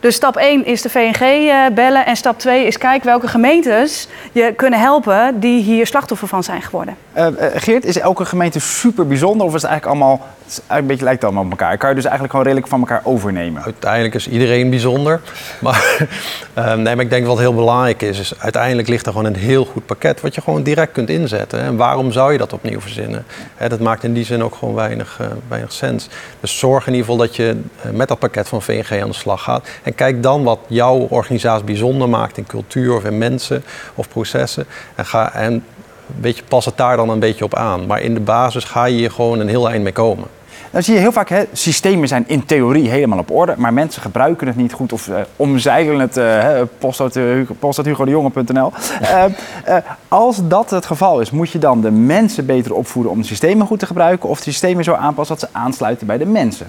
Dus 0.00 0.14
stap 0.14 0.36
1 0.36 0.64
is 0.64 0.82
de 0.82 0.90
VNG 0.90 1.20
eh, 1.20 1.66
bellen. 1.74 2.06
En 2.06 2.16
stap 2.16 2.38
2 2.38 2.66
is 2.66 2.78
kijken 2.78 3.06
welke 3.06 3.28
gemeentes 3.28 4.08
je 4.32 4.52
kunnen 4.56 4.80
helpen 4.80 5.40
die 5.40 5.62
hier 5.62 5.86
slachtoffer 5.86 6.28
van 6.28 6.44
zijn 6.44 6.62
geworden. 6.62 6.96
Eh, 7.16 7.26
eh, 7.26 7.62
Geert, 7.62 7.84
is 7.84 7.98
elke 7.98 8.24
gemeente 8.24 8.60
super 8.60 9.06
bijzonder 9.06 9.46
of 9.46 9.54
is 9.54 9.62
het 9.62 9.70
eigenlijk 9.70 10.00
allemaal, 10.00 10.26
een 10.66 10.86
beetje 10.86 11.04
lijkt 11.04 11.24
allemaal 11.24 11.44
op 11.44 11.50
elkaar? 11.50 11.76
Kan 11.76 11.88
je 11.88 11.94
dus 11.94 12.04
eigenlijk 12.04 12.32
gewoon 12.32 12.46
redelijk 12.46 12.70
van 12.70 12.80
elkaar 12.80 13.00
overnemen? 13.04 13.62
Uiteindelijk 13.62 14.14
is 14.14 14.28
iedereen 14.28 14.70
bijzonder. 14.70 15.20
Maar, 15.60 16.08
ehm, 16.54 16.82
nee, 16.82 16.94
maar 16.94 17.04
ik 17.04 17.10
denk 17.10 17.26
wat 17.26 17.38
heel 17.38 17.54
belangrijk 17.54 18.02
is, 18.02 18.18
is 18.18 18.38
uiteindelijk 18.38 18.88
ligt 18.88 19.06
er 19.06 19.12
gewoon 19.12 19.26
een 19.26 19.36
heel 19.36 19.64
goed 19.64 19.86
pakket 19.86 20.20
wat 20.20 20.34
je 20.34 20.40
gewoon 20.40 20.62
direct 20.62 20.92
kunt 20.92 21.08
inzetten. 21.08 21.60
En 21.60 21.76
waarom 21.76 22.12
zou 22.12 22.32
je 22.32 22.38
dat 22.38 22.52
opnieuw 22.52 22.80
verzinnen? 22.80 23.24
Hè, 23.54 23.68
dat 23.68 23.80
maakt 23.80 24.04
in 24.04 24.12
die 24.12 24.24
zin 24.24 24.42
ook 24.42 24.54
gewoon 24.54 24.74
weinig, 24.74 25.16
eh, 25.20 25.26
weinig 25.48 25.72
sens. 25.72 26.08
Dus 26.40 26.58
zorg 26.58 26.86
in 26.86 26.92
ieder 26.92 27.10
geval 27.10 27.26
dat 27.26 27.36
je 27.36 27.60
eh, 27.82 27.90
met 27.90 28.08
dat 28.08 28.18
pakket 28.18 28.48
van 28.48 28.62
VNG 28.62 29.02
aan 29.02 29.08
de 29.08 29.14
slag 29.14 29.42
gaat. 29.42 29.68
En 29.82 29.94
kijk 29.94 30.22
dan 30.22 30.42
wat 30.42 30.58
jouw 30.66 30.96
organisatie 30.96 31.64
bijzonder 31.64 32.08
maakt 32.08 32.36
in 32.36 32.46
cultuur 32.46 32.94
of 32.94 33.04
in 33.04 33.18
mensen 33.18 33.64
of 33.94 34.08
processen. 34.08 34.66
En, 34.94 35.06
ga, 35.06 35.32
en 35.32 35.64
beetje, 36.06 36.42
pas 36.48 36.64
het 36.64 36.76
daar 36.76 36.96
dan 36.96 37.08
een 37.08 37.18
beetje 37.18 37.44
op 37.44 37.54
aan. 37.54 37.86
Maar 37.86 38.00
in 38.00 38.14
de 38.14 38.20
basis 38.20 38.64
ga 38.64 38.84
je 38.84 38.96
hier 38.96 39.10
gewoon 39.10 39.40
een 39.40 39.48
heel 39.48 39.68
eind 39.68 39.82
mee 39.82 39.92
komen. 39.92 40.28
Dan 40.70 40.82
zie 40.82 40.94
je 40.94 41.00
heel 41.00 41.12
vaak, 41.12 41.28
hè, 41.28 41.44
systemen 41.52 42.08
zijn 42.08 42.24
in 42.26 42.44
theorie 42.44 42.88
helemaal 42.88 43.18
op 43.18 43.30
orde, 43.30 43.54
maar 43.56 43.72
mensen 43.72 44.02
gebruiken 44.02 44.46
het 44.46 44.56
niet 44.56 44.72
goed 44.72 44.92
of 44.92 45.08
eh, 45.08 45.20
omzeilen 45.36 46.00
het, 46.00 46.18
uit, 46.18 47.16
eh, 47.16 47.22
Hugo- 47.22 47.54
post 47.58 47.78
uit 47.78 47.86
hugodejongere.nl. 47.86 48.72
Eh, 49.00 49.76
als 50.08 50.38
dat 50.48 50.70
het 50.70 50.86
geval 50.86 51.20
is, 51.20 51.30
moet 51.30 51.50
je 51.50 51.58
dan 51.58 51.80
de 51.80 51.90
mensen 51.90 52.46
beter 52.46 52.74
opvoeden 52.74 53.12
om 53.12 53.20
de 53.20 53.26
systemen 53.26 53.66
goed 53.66 53.78
te 53.78 53.86
gebruiken 53.86 54.28
of 54.28 54.38
de 54.38 54.50
systemen 54.50 54.84
zo 54.84 54.92
aanpassen 54.92 55.36
dat 55.38 55.48
ze 55.50 55.58
aansluiten 55.58 56.06
bij 56.06 56.18
de 56.18 56.26
mensen? 56.26 56.66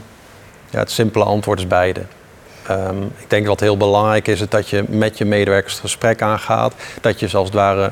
Ja, 0.69 0.79
het 0.79 0.91
simpele 0.91 1.23
antwoord 1.23 1.59
is 1.59 1.67
beide. 1.67 2.01
Ehm, 2.67 3.01
ik 3.01 3.29
denk 3.29 3.47
wat 3.47 3.59
heel 3.59 3.77
belangrijk 3.77 4.27
is, 4.27 4.49
dat 4.49 4.69
je 4.69 4.83
met 4.87 5.17
je 5.17 5.25
medewerkers 5.25 5.73
het 5.73 5.81
gesprek 5.81 6.21
aangaat. 6.21 6.73
Dat 7.01 7.19
je 7.19 7.27
zoals 7.27 7.47
het 7.47 7.55
ware 7.55 7.91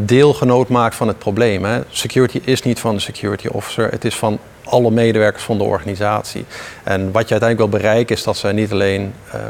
deelgenoot 0.00 0.68
maakt 0.68 0.94
van 0.94 1.08
het 1.08 1.18
probleem. 1.18 1.64
Hè. 1.64 1.80
Security 1.88 2.40
is 2.44 2.62
niet 2.62 2.80
van 2.80 2.94
de 2.94 3.00
security 3.00 3.46
officer, 3.46 3.90
het 3.90 4.04
is 4.04 4.16
van 4.16 4.38
alle 4.64 4.90
medewerkers 4.90 5.44
van 5.44 5.58
de 5.58 5.64
organisatie. 5.64 6.44
En 6.82 7.12
wat 7.12 7.28
je 7.28 7.34
uiteindelijk 7.38 7.70
wil 7.70 7.80
bereiken 7.80 8.16
is 8.16 8.22
dat 8.22 8.36
ze 8.36 8.48
niet 8.48 8.72
alleen 8.72 9.14
ehm, 9.32 9.42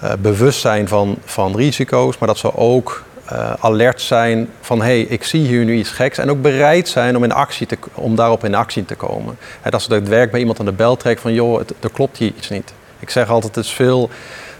eh, 0.00 0.12
bewust 0.18 0.60
zijn 0.60 0.88
van, 0.88 1.16
van 1.24 1.56
risico's, 1.56 2.18
maar 2.18 2.28
dat 2.28 2.38
ze 2.38 2.54
ook 2.54 3.04
eh, 3.24 3.52
alert 3.60 4.00
zijn 4.00 4.48
van 4.60 4.78
hé, 4.78 4.84
hey, 4.84 5.00
ik 5.00 5.24
zie 5.24 5.46
hier 5.46 5.64
nu 5.64 5.74
iets 5.74 5.90
geks. 5.90 6.18
En 6.18 6.30
ook 6.30 6.42
bereid 6.42 6.88
zijn 6.88 7.16
om, 7.16 7.24
in 7.24 7.32
actie 7.32 7.66
te, 7.66 7.78
om 7.94 8.16
daarop 8.16 8.44
in 8.44 8.54
actie 8.54 8.84
te 8.84 8.94
komen. 8.94 9.38
Hè, 9.60 9.70
dat 9.70 9.82
ze 9.82 9.94
het 9.94 10.08
werk 10.08 10.30
bij 10.30 10.40
iemand 10.40 10.58
aan 10.58 10.64
de 10.64 10.72
bel 10.72 10.96
trekken 10.96 11.22
van 11.22 11.32
joh, 11.32 11.58
het, 11.58 11.72
er 11.80 11.90
klopt 11.90 12.16
hier 12.16 12.32
iets 12.36 12.48
niet. 12.48 12.72
Ik 12.98 13.10
zeg 13.10 13.30
altijd, 13.30 13.54
het 13.54 13.64
is 13.64 13.72
veel 13.72 14.10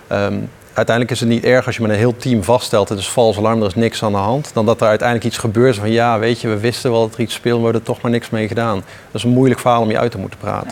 ehm, 0.07 0.39
uiteindelijk 0.77 1.11
is 1.11 1.21
het 1.21 1.29
niet 1.29 1.45
erg 1.45 1.67
als 1.67 1.77
je 1.77 1.83
met 1.83 1.91
een 1.91 1.97
heel 1.97 2.17
team 2.17 2.43
vaststelt... 2.43 2.89
het 2.89 2.99
is 2.99 3.11
vals 3.11 3.39
alarm, 3.39 3.61
er 3.61 3.67
is 3.67 3.75
niks 3.75 4.03
aan 4.03 4.13
de 4.13 4.19
hand... 4.19 4.51
dan 4.55 4.67
dat 4.67 4.81
er 4.81 4.89
uiteindelijk 4.89 5.29
iets 5.29 5.39
gebeurt 5.39 5.77
van... 5.77 5.91
ja, 5.91 6.19
weet 6.19 6.41
je, 6.41 6.49
we 6.49 6.59
wisten 6.59 6.91
wel 6.91 7.01
dat 7.01 7.15
er 7.15 7.21
iets 7.21 7.35
speelde... 7.35 7.63
maar 7.63 7.73
we 7.73 7.73
hebben 7.73 7.89
er 7.89 7.95
toch 7.95 8.03
maar 8.03 8.13
niks 8.13 8.31
mee 8.31 8.49
gedaan. 8.49 8.75
Dat 8.77 9.15
is 9.15 9.23
een 9.23 9.31
moeilijk 9.31 9.61
verhaal 9.61 9.83
om 9.83 9.91
je 9.91 9.99
uit 9.99 10.11
te 10.11 10.19
moeten 10.19 10.39
praten. 10.39 10.71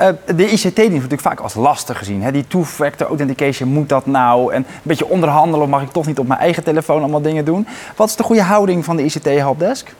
Uh, 0.00 0.08
de 0.36 0.50
ICT 0.50 0.76
wordt 0.76 0.92
natuurlijk 0.92 1.20
vaak 1.20 1.40
als 1.40 1.54
lastig 1.54 1.98
gezien. 1.98 2.22
Hè? 2.22 2.32
Die 2.32 2.46
two-factor 2.46 3.06
authentication, 3.06 3.68
moet 3.68 3.88
dat 3.88 4.06
nou? 4.06 4.52
En 4.52 4.66
een 4.68 4.80
beetje 4.82 5.08
onderhandelen, 5.08 5.68
mag 5.68 5.82
ik 5.82 5.90
toch 5.90 6.06
niet 6.06 6.18
op 6.18 6.26
mijn 6.26 6.40
eigen 6.40 6.64
telefoon 6.64 7.00
allemaal 7.00 7.22
dingen 7.22 7.44
doen? 7.44 7.66
Wat 7.96 8.08
is 8.08 8.16
de 8.16 8.22
goede 8.22 8.42
houding 8.42 8.84
van 8.84 8.96
de 8.96 9.02
ICT 9.02 9.24
Helpdesk? 9.24 9.92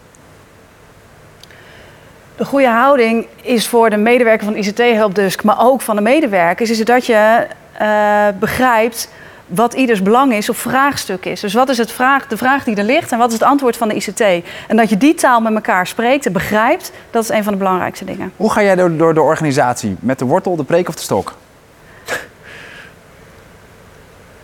De 2.37 2.45
goede 2.45 2.69
houding 2.69 3.27
is 3.43 3.69
voor 3.69 3.91
de 3.91 3.97
medewerker 3.97 4.45
van 4.45 4.57
ICT 4.57 4.79
Helpdesk, 4.79 5.43
maar 5.43 5.61
ook 5.61 5.81
van 5.81 5.97
de 5.97 6.03
medewerkers, 6.03 6.71
is 6.71 6.85
dat 6.85 7.07
je 7.07 7.47
uh, 7.81 8.27
begrijpt 8.39 9.09
wat 9.51 9.75
ieders 9.75 10.03
belang 10.03 10.33
is 10.33 10.49
of 10.49 10.57
vraagstuk 10.57 11.25
is. 11.25 11.41
Dus 11.41 11.55
wat 11.55 11.69
is 11.69 11.79
het 11.79 11.93
vraag, 11.93 12.27
de 12.27 12.37
vraag 12.37 12.65
die 12.65 12.77
er 12.77 12.85
ligt 12.85 13.13
en 13.13 13.19
wat 13.19 13.29
is 13.29 13.35
het 13.35 13.43
antwoord 13.43 13.77
van 13.77 13.89
de 13.89 13.95
ICT? 13.95 14.21
En 14.69 14.77
dat 14.77 14.89
je 14.89 14.97
die 14.97 15.15
taal 15.15 15.41
met 15.41 15.55
elkaar 15.55 15.87
spreekt 15.87 16.27
en 16.27 16.33
begrijpt, 16.33 16.93
dat 17.11 17.23
is 17.23 17.29
een 17.29 17.43
van 17.45 17.53
de 17.53 17.59
belangrijkste 17.59 18.05
dingen. 18.05 18.33
Hoe 18.37 18.51
ga 18.51 18.63
jij 18.63 18.75
door, 18.75 18.97
door 18.97 19.15
de 19.15 19.23
organisatie? 19.23 19.97
Met 20.01 20.19
de 20.19 20.25
wortel, 20.25 20.57
de 20.57 20.65
preek 20.65 20.89
of 20.89 20.95
de 20.95 21.03
stok? 21.03 21.35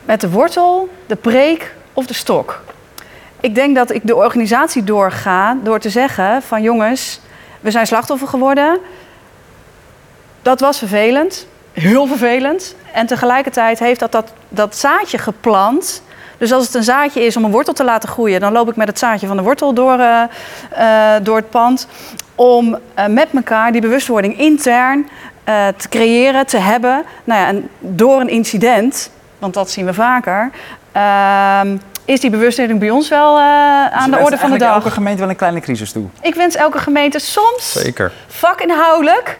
Met 0.04 0.20
de 0.20 0.30
wortel, 0.30 0.88
de 1.06 1.16
preek 1.16 1.74
of 1.92 2.06
de 2.06 2.14
stok? 2.14 2.62
Ik 3.40 3.54
denk 3.54 3.76
dat 3.76 3.90
ik 3.90 4.00
de 4.06 4.16
organisatie 4.16 4.84
doorga 4.84 5.56
door 5.62 5.78
te 5.78 5.90
zeggen 5.90 6.42
van 6.42 6.62
jongens, 6.62 7.20
we 7.60 7.70
zijn 7.70 7.86
slachtoffer 7.86 8.28
geworden. 8.28 8.78
Dat 10.42 10.60
was 10.60 10.78
vervelend, 10.78 11.46
heel 11.80 12.06
vervelend. 12.06 12.74
En 12.92 13.06
tegelijkertijd 13.06 13.78
heeft 13.78 14.00
dat, 14.00 14.12
dat 14.12 14.32
dat 14.48 14.76
zaadje 14.76 15.18
geplant. 15.18 16.02
Dus 16.38 16.52
als 16.52 16.64
het 16.66 16.74
een 16.74 16.82
zaadje 16.82 17.24
is 17.24 17.36
om 17.36 17.44
een 17.44 17.50
wortel 17.50 17.74
te 17.74 17.84
laten 17.84 18.08
groeien, 18.08 18.40
dan 18.40 18.52
loop 18.52 18.68
ik 18.68 18.76
met 18.76 18.88
het 18.88 18.98
zaadje 18.98 19.26
van 19.26 19.36
de 19.36 19.42
wortel 19.42 19.74
door, 19.74 19.98
uh, 19.98 20.22
uh, 20.78 21.14
door 21.22 21.36
het 21.36 21.50
pand. 21.50 21.88
Om 22.34 22.78
uh, 22.98 23.06
met 23.06 23.28
elkaar 23.34 23.72
die 23.72 23.80
bewustwording 23.80 24.38
intern 24.38 25.08
te 25.76 25.88
creëren, 25.88 26.46
te 26.46 26.58
hebben. 26.58 27.04
Nou 27.24 27.40
ja, 27.40 27.46
en 27.46 27.68
door 27.78 28.20
een 28.20 28.28
incident, 28.28 29.10
want 29.38 29.54
dat 29.54 29.70
zien 29.70 29.84
we 29.84 29.94
vaker, 29.94 30.50
ehm, 30.92 31.76
is 32.06 32.20
die 32.20 32.30
bewustwording 32.30 32.78
bij 32.78 32.90
ons 32.90 33.08
wel 33.08 33.38
uh, 33.38 33.42
aan 33.86 34.10
de 34.10 34.18
orde 34.18 34.38
van 34.38 34.50
de 34.50 34.58
dag. 34.58 34.74
elke 34.74 34.90
gemeente 34.90 35.20
wel 35.20 35.30
een 35.30 35.36
kleine 35.36 35.60
crisis 35.60 35.92
toe? 35.92 36.04
Ik 36.20 36.34
wens 36.34 36.54
elke 36.54 36.78
gemeente 36.78 37.18
soms, 37.18 37.72
Zeker. 37.72 38.12
vakinhoudelijk, 38.26 39.38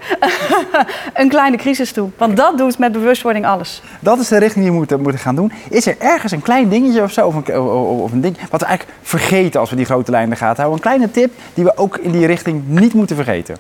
een 1.14 1.28
kleine 1.28 1.56
crisis 1.56 1.92
toe. 1.92 2.10
Want 2.16 2.36
dat 2.36 2.58
doet 2.58 2.78
met 2.78 2.92
bewustwording 2.92 3.46
alles. 3.46 3.82
Dat 4.00 4.18
is 4.18 4.28
de 4.28 4.38
richting 4.38 4.64
die 4.64 4.72
we 4.72 4.78
moeten, 4.78 5.00
moeten 5.00 5.20
gaan 5.20 5.34
doen. 5.34 5.52
Is 5.70 5.86
er 5.86 5.96
ergens 5.98 6.32
een 6.32 6.42
klein 6.42 6.68
dingetje 6.68 7.02
of 7.02 7.12
zo, 7.12 7.26
of 7.26 7.34
een, 7.34 7.58
of 7.60 8.12
een 8.12 8.20
ding, 8.20 8.36
wat 8.50 8.60
we 8.60 8.66
eigenlijk 8.66 8.98
vergeten 9.02 9.60
als 9.60 9.70
we 9.70 9.76
die 9.76 9.84
grote 9.84 10.10
lijnen 10.10 10.36
gaan 10.36 10.54
houden? 10.56 10.72
Een 10.74 10.80
kleine 10.80 11.10
tip 11.10 11.32
die 11.54 11.64
we 11.64 11.76
ook 11.76 11.96
in 11.96 12.10
die 12.10 12.26
richting 12.26 12.62
niet 12.66 12.94
moeten 12.94 13.16
vergeten? 13.16 13.56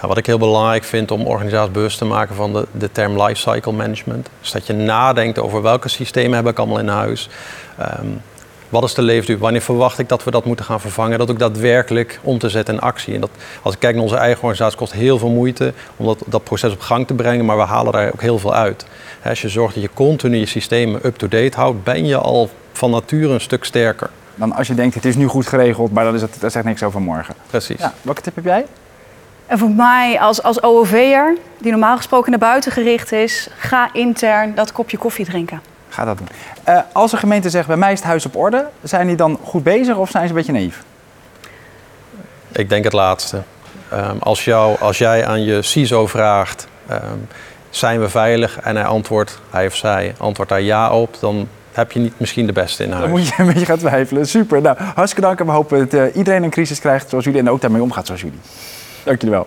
Ja, 0.00 0.08
wat 0.08 0.16
ik 0.16 0.26
heel 0.26 0.38
belangrijk 0.38 0.84
vind 0.84 1.10
om 1.10 1.26
organisaties 1.26 1.72
bewust 1.72 1.98
te 1.98 2.04
maken 2.04 2.34
van 2.34 2.52
de, 2.52 2.66
de 2.72 2.92
term 2.92 3.22
lifecycle 3.22 3.72
management. 3.72 4.28
Dus 4.40 4.50
dat 4.50 4.66
je 4.66 4.72
nadenkt 4.72 5.38
over 5.38 5.62
welke 5.62 5.88
systemen 5.88 6.36
heb 6.36 6.46
ik 6.48 6.58
allemaal 6.58 6.78
in 6.78 6.88
huis. 6.88 7.28
Um, 8.00 8.22
wat 8.68 8.84
is 8.84 8.94
de 8.94 9.02
levensduur? 9.02 9.38
Wanneer 9.38 9.60
verwacht 9.60 9.98
ik 9.98 10.08
dat 10.08 10.24
we 10.24 10.30
dat 10.30 10.44
moeten 10.44 10.64
gaan 10.64 10.80
vervangen? 10.80 11.18
Dat 11.18 11.30
ook 11.30 11.38
daadwerkelijk 11.38 12.20
om 12.22 12.38
te 12.38 12.48
zetten 12.48 12.74
in 12.74 12.80
actie. 12.80 13.14
En 13.14 13.20
dat, 13.20 13.30
als 13.62 13.74
ik 13.74 13.80
kijk 13.80 13.94
naar 13.94 14.02
onze 14.02 14.16
eigen 14.16 14.42
organisatie, 14.42 14.78
kost 14.78 14.92
heel 14.92 15.18
veel 15.18 15.28
moeite 15.28 15.72
om 15.96 16.06
dat, 16.06 16.22
dat 16.26 16.44
proces 16.44 16.72
op 16.72 16.80
gang 16.80 17.06
te 17.06 17.14
brengen, 17.14 17.44
maar 17.44 17.56
we 17.56 17.62
halen 17.62 17.92
daar 17.92 18.12
ook 18.12 18.20
heel 18.20 18.38
veel 18.38 18.54
uit. 18.54 18.86
Als 19.24 19.42
je 19.42 19.48
zorgt 19.48 19.74
dat 19.74 19.82
je 19.82 19.90
continu 19.94 20.36
je 20.36 20.46
systemen 20.46 21.06
up-to-date 21.06 21.56
houdt, 21.56 21.84
ben 21.84 22.06
je 22.06 22.16
al 22.16 22.50
van 22.72 22.90
nature 22.90 23.32
een 23.32 23.40
stuk 23.40 23.64
sterker. 23.64 24.10
Dan 24.34 24.52
als 24.52 24.66
je 24.66 24.74
denkt, 24.74 24.94
het 24.94 25.04
is 25.04 25.16
nu 25.16 25.26
goed 25.26 25.46
geregeld, 25.46 25.92
maar 25.92 26.04
dan 26.04 26.14
is 26.14 26.22
het, 26.22 26.36
dat 26.40 26.52
zegt 26.52 26.64
niks 26.64 26.82
over 26.82 27.00
morgen. 27.00 27.34
Precies. 27.46 27.80
Ja, 27.80 27.94
welke 28.02 28.20
tip 28.20 28.34
heb 28.34 28.44
jij? 28.44 28.66
En 29.50 29.58
voor 29.58 29.70
mij 29.70 30.20
als, 30.20 30.42
als 30.42 30.62
OOV'er, 30.62 31.36
die 31.58 31.70
normaal 31.70 31.96
gesproken 31.96 32.30
naar 32.30 32.40
buiten 32.40 32.72
gericht 32.72 33.12
is, 33.12 33.48
ga 33.58 33.88
intern 33.92 34.54
dat 34.54 34.72
kopje 34.72 34.98
koffie 34.98 35.24
drinken. 35.24 35.60
Ga 35.88 36.04
dat 36.04 36.18
doen. 36.18 36.28
Uh, 36.68 36.80
als 36.92 37.12
een 37.12 37.18
gemeente 37.18 37.50
zegt, 37.50 37.66
bij 37.66 37.76
mij 37.76 37.92
is 37.92 37.98
het 37.98 38.08
huis 38.08 38.26
op 38.26 38.36
orde, 38.36 38.68
zijn 38.82 39.06
die 39.06 39.16
dan 39.16 39.38
goed 39.42 39.62
bezig 39.62 39.96
of 39.96 40.10
zijn 40.10 40.22
ze 40.22 40.28
een 40.28 40.36
beetje 40.36 40.52
naïef? 40.52 40.82
Ik 42.52 42.68
denk 42.68 42.84
het 42.84 42.92
laatste. 42.92 43.42
Um, 43.92 44.18
als, 44.18 44.44
jou, 44.44 44.76
als 44.80 44.98
jij 44.98 45.26
aan 45.26 45.42
je 45.42 45.62
CISO 45.62 46.06
vraagt, 46.06 46.66
um, 46.90 47.28
zijn 47.70 48.00
we 48.00 48.08
veilig? 48.08 48.60
En 48.60 48.76
hij 48.76 48.84
antwoordt, 48.84 49.40
hij 49.50 49.66
of 49.66 49.76
zij 49.76 50.14
antwoordt 50.18 50.50
daar 50.50 50.60
ja 50.60 50.90
op, 50.90 51.16
dan 51.20 51.48
heb 51.72 51.92
je 51.92 52.00
niet 52.00 52.14
misschien 52.16 52.46
de 52.46 52.52
beste 52.52 52.84
in 52.84 52.90
huis. 52.90 53.02
Dan 53.02 53.10
moet 53.10 53.26
je 53.26 53.34
een 53.38 53.46
beetje 53.46 53.66
gaan 53.66 53.78
twijfelen. 53.78 54.26
Super. 54.26 54.62
Nou, 54.62 54.76
hartstikke 54.78 55.26
dank 55.26 55.40
en 55.40 55.46
we 55.46 55.52
hopen 55.52 55.78
dat 55.78 55.94
uh, 55.94 56.16
iedereen 56.16 56.42
een 56.42 56.50
crisis 56.50 56.80
krijgt 56.80 57.08
zoals 57.08 57.24
jullie 57.24 57.40
en 57.40 57.50
ook 57.50 57.60
daarmee 57.60 57.82
omgaat 57.82 58.06
zoals 58.06 58.20
jullie. 58.20 58.40
Dank 59.02 59.20
jullie 59.20 59.36
wel. 59.36 59.46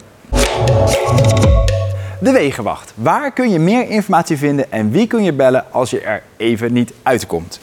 De 2.20 2.32
Wegenwacht. 2.32 2.94
Waar 2.96 3.32
kun 3.32 3.50
je 3.50 3.60
meer 3.60 3.90
informatie 3.90 4.38
vinden 4.38 4.72
en 4.72 4.92
wie 4.92 5.08
kun 5.08 5.24
je 5.24 5.34
bellen 5.34 5.66
als 5.72 5.90
je 5.90 6.02
er 6.02 6.24
even 6.38 6.74
niet 6.74 6.94
uitkomt? 7.04 7.60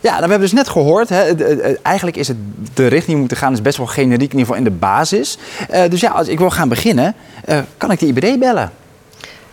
Ja, 0.00 0.10
nou, 0.10 0.22
we 0.24 0.30
hebben 0.30 0.40
dus 0.40 0.52
net 0.52 0.68
gehoord, 0.68 1.08
hè, 1.08 1.32
eigenlijk 1.82 2.16
is 2.16 2.28
het 2.28 2.36
de 2.74 2.86
richting 2.86 3.06
die 3.06 3.16
moeten 3.16 3.36
gaan, 3.36 3.52
is 3.52 3.62
best 3.62 3.76
wel 3.76 3.86
generiek, 3.86 4.32
in 4.32 4.38
ieder 4.38 4.38
geval 4.38 4.56
in 4.56 4.64
de 4.64 4.70
basis. 4.70 5.38
Uh, 5.70 5.82
dus 5.88 6.00
ja, 6.00 6.10
als 6.10 6.28
ik 6.28 6.38
wil 6.38 6.50
gaan 6.50 6.68
beginnen, 6.68 7.14
uh, 7.48 7.58
kan 7.76 7.90
ik 7.90 7.98
de 7.98 8.06
IBD 8.06 8.38
bellen? 8.38 8.72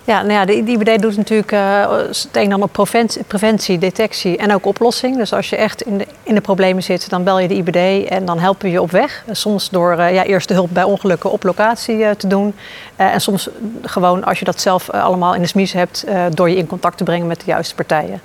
Ja, 0.10 0.22
nou 0.22 0.34
ja, 0.34 0.46
de 0.46 0.56
IBD 0.56 1.02
doet 1.02 1.18
natuurlijk 1.18 1.52
uh, 1.52 1.92
het 1.92 2.30
een 2.32 2.44
en 2.44 2.52
ander 2.52 2.70
preventie, 2.70 3.24
preventie, 3.24 3.78
detectie 3.78 4.38
en 4.38 4.54
ook 4.54 4.66
oplossing. 4.66 5.18
Dus 5.18 5.34
als 5.34 5.50
je 5.50 5.56
echt 5.56 5.82
in 5.82 5.98
de, 5.98 6.08
in 6.24 6.36
de 6.36 6.42
problemen 6.42 6.84
zit, 6.84 7.10
dan 7.10 7.24
bel 7.24 7.40
je 7.40 7.48
de 7.48 7.54
IBD 7.54 8.08
en 8.08 8.26
dan 8.26 8.40
helpen 8.40 8.66
we 8.66 8.72
je 8.72 8.82
op 8.82 8.92
weg. 8.92 9.24
Soms 9.32 9.70
door 9.70 9.98
uh, 9.98 10.14
ja, 10.14 10.24
eerst 10.24 10.48
de 10.48 10.54
hulp 10.54 10.70
bij 10.74 10.84
ongelukken 10.84 11.32
op 11.32 11.44
locatie 11.44 11.96
uh, 11.96 12.10
te 12.10 12.28
doen. 12.28 12.56
en 12.96 13.22
soms 13.22 13.50
gewoon 13.82 14.24
als 14.24 14.40
je 14.40 14.46
dat 14.46 14.62
zelf 14.62 14.90
allemaal 14.90 15.36
in 15.36 15.42
de 15.42 15.48
smies 15.48 15.74
hebt, 15.74 16.06
door 16.34 16.50
je 16.50 16.56
in 16.56 16.68
contact 16.68 16.98
te 16.98 17.04
brengen 17.04 17.28
met 17.28 17.40
de 17.40 17.46
juiste 17.46 17.76
partijen. 17.76 18.22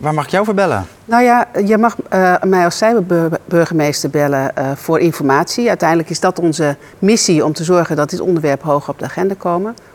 Waar 0.00 0.14
mag 0.14 0.24
ik 0.24 0.30
jou 0.30 0.44
voor 0.44 0.54
bellen? 0.54 0.86
Nou 1.04 1.22
ja, 1.22 1.48
je 1.64 1.78
mag 1.78 1.96
uh, 2.14 2.34
mij 2.42 2.64
als 2.64 2.76
cyberburgemeester 2.76 4.10
bellen 4.10 4.52
uh, 4.58 4.70
voor 4.74 5.00
informatie. 5.00 5.68
Uiteindelijk 5.68 6.10
is 6.10 6.20
dat 6.20 6.38
onze 6.38 6.76
missie 6.98 7.44
om 7.44 7.52
te 7.52 7.64
zorgen 7.64 7.96
dat 7.96 8.10
dit 8.10 8.20
onderwerp 8.20 8.62
hoog 8.62 8.88
op 8.88 8.98
de 8.98 9.04
agenda 9.04 9.34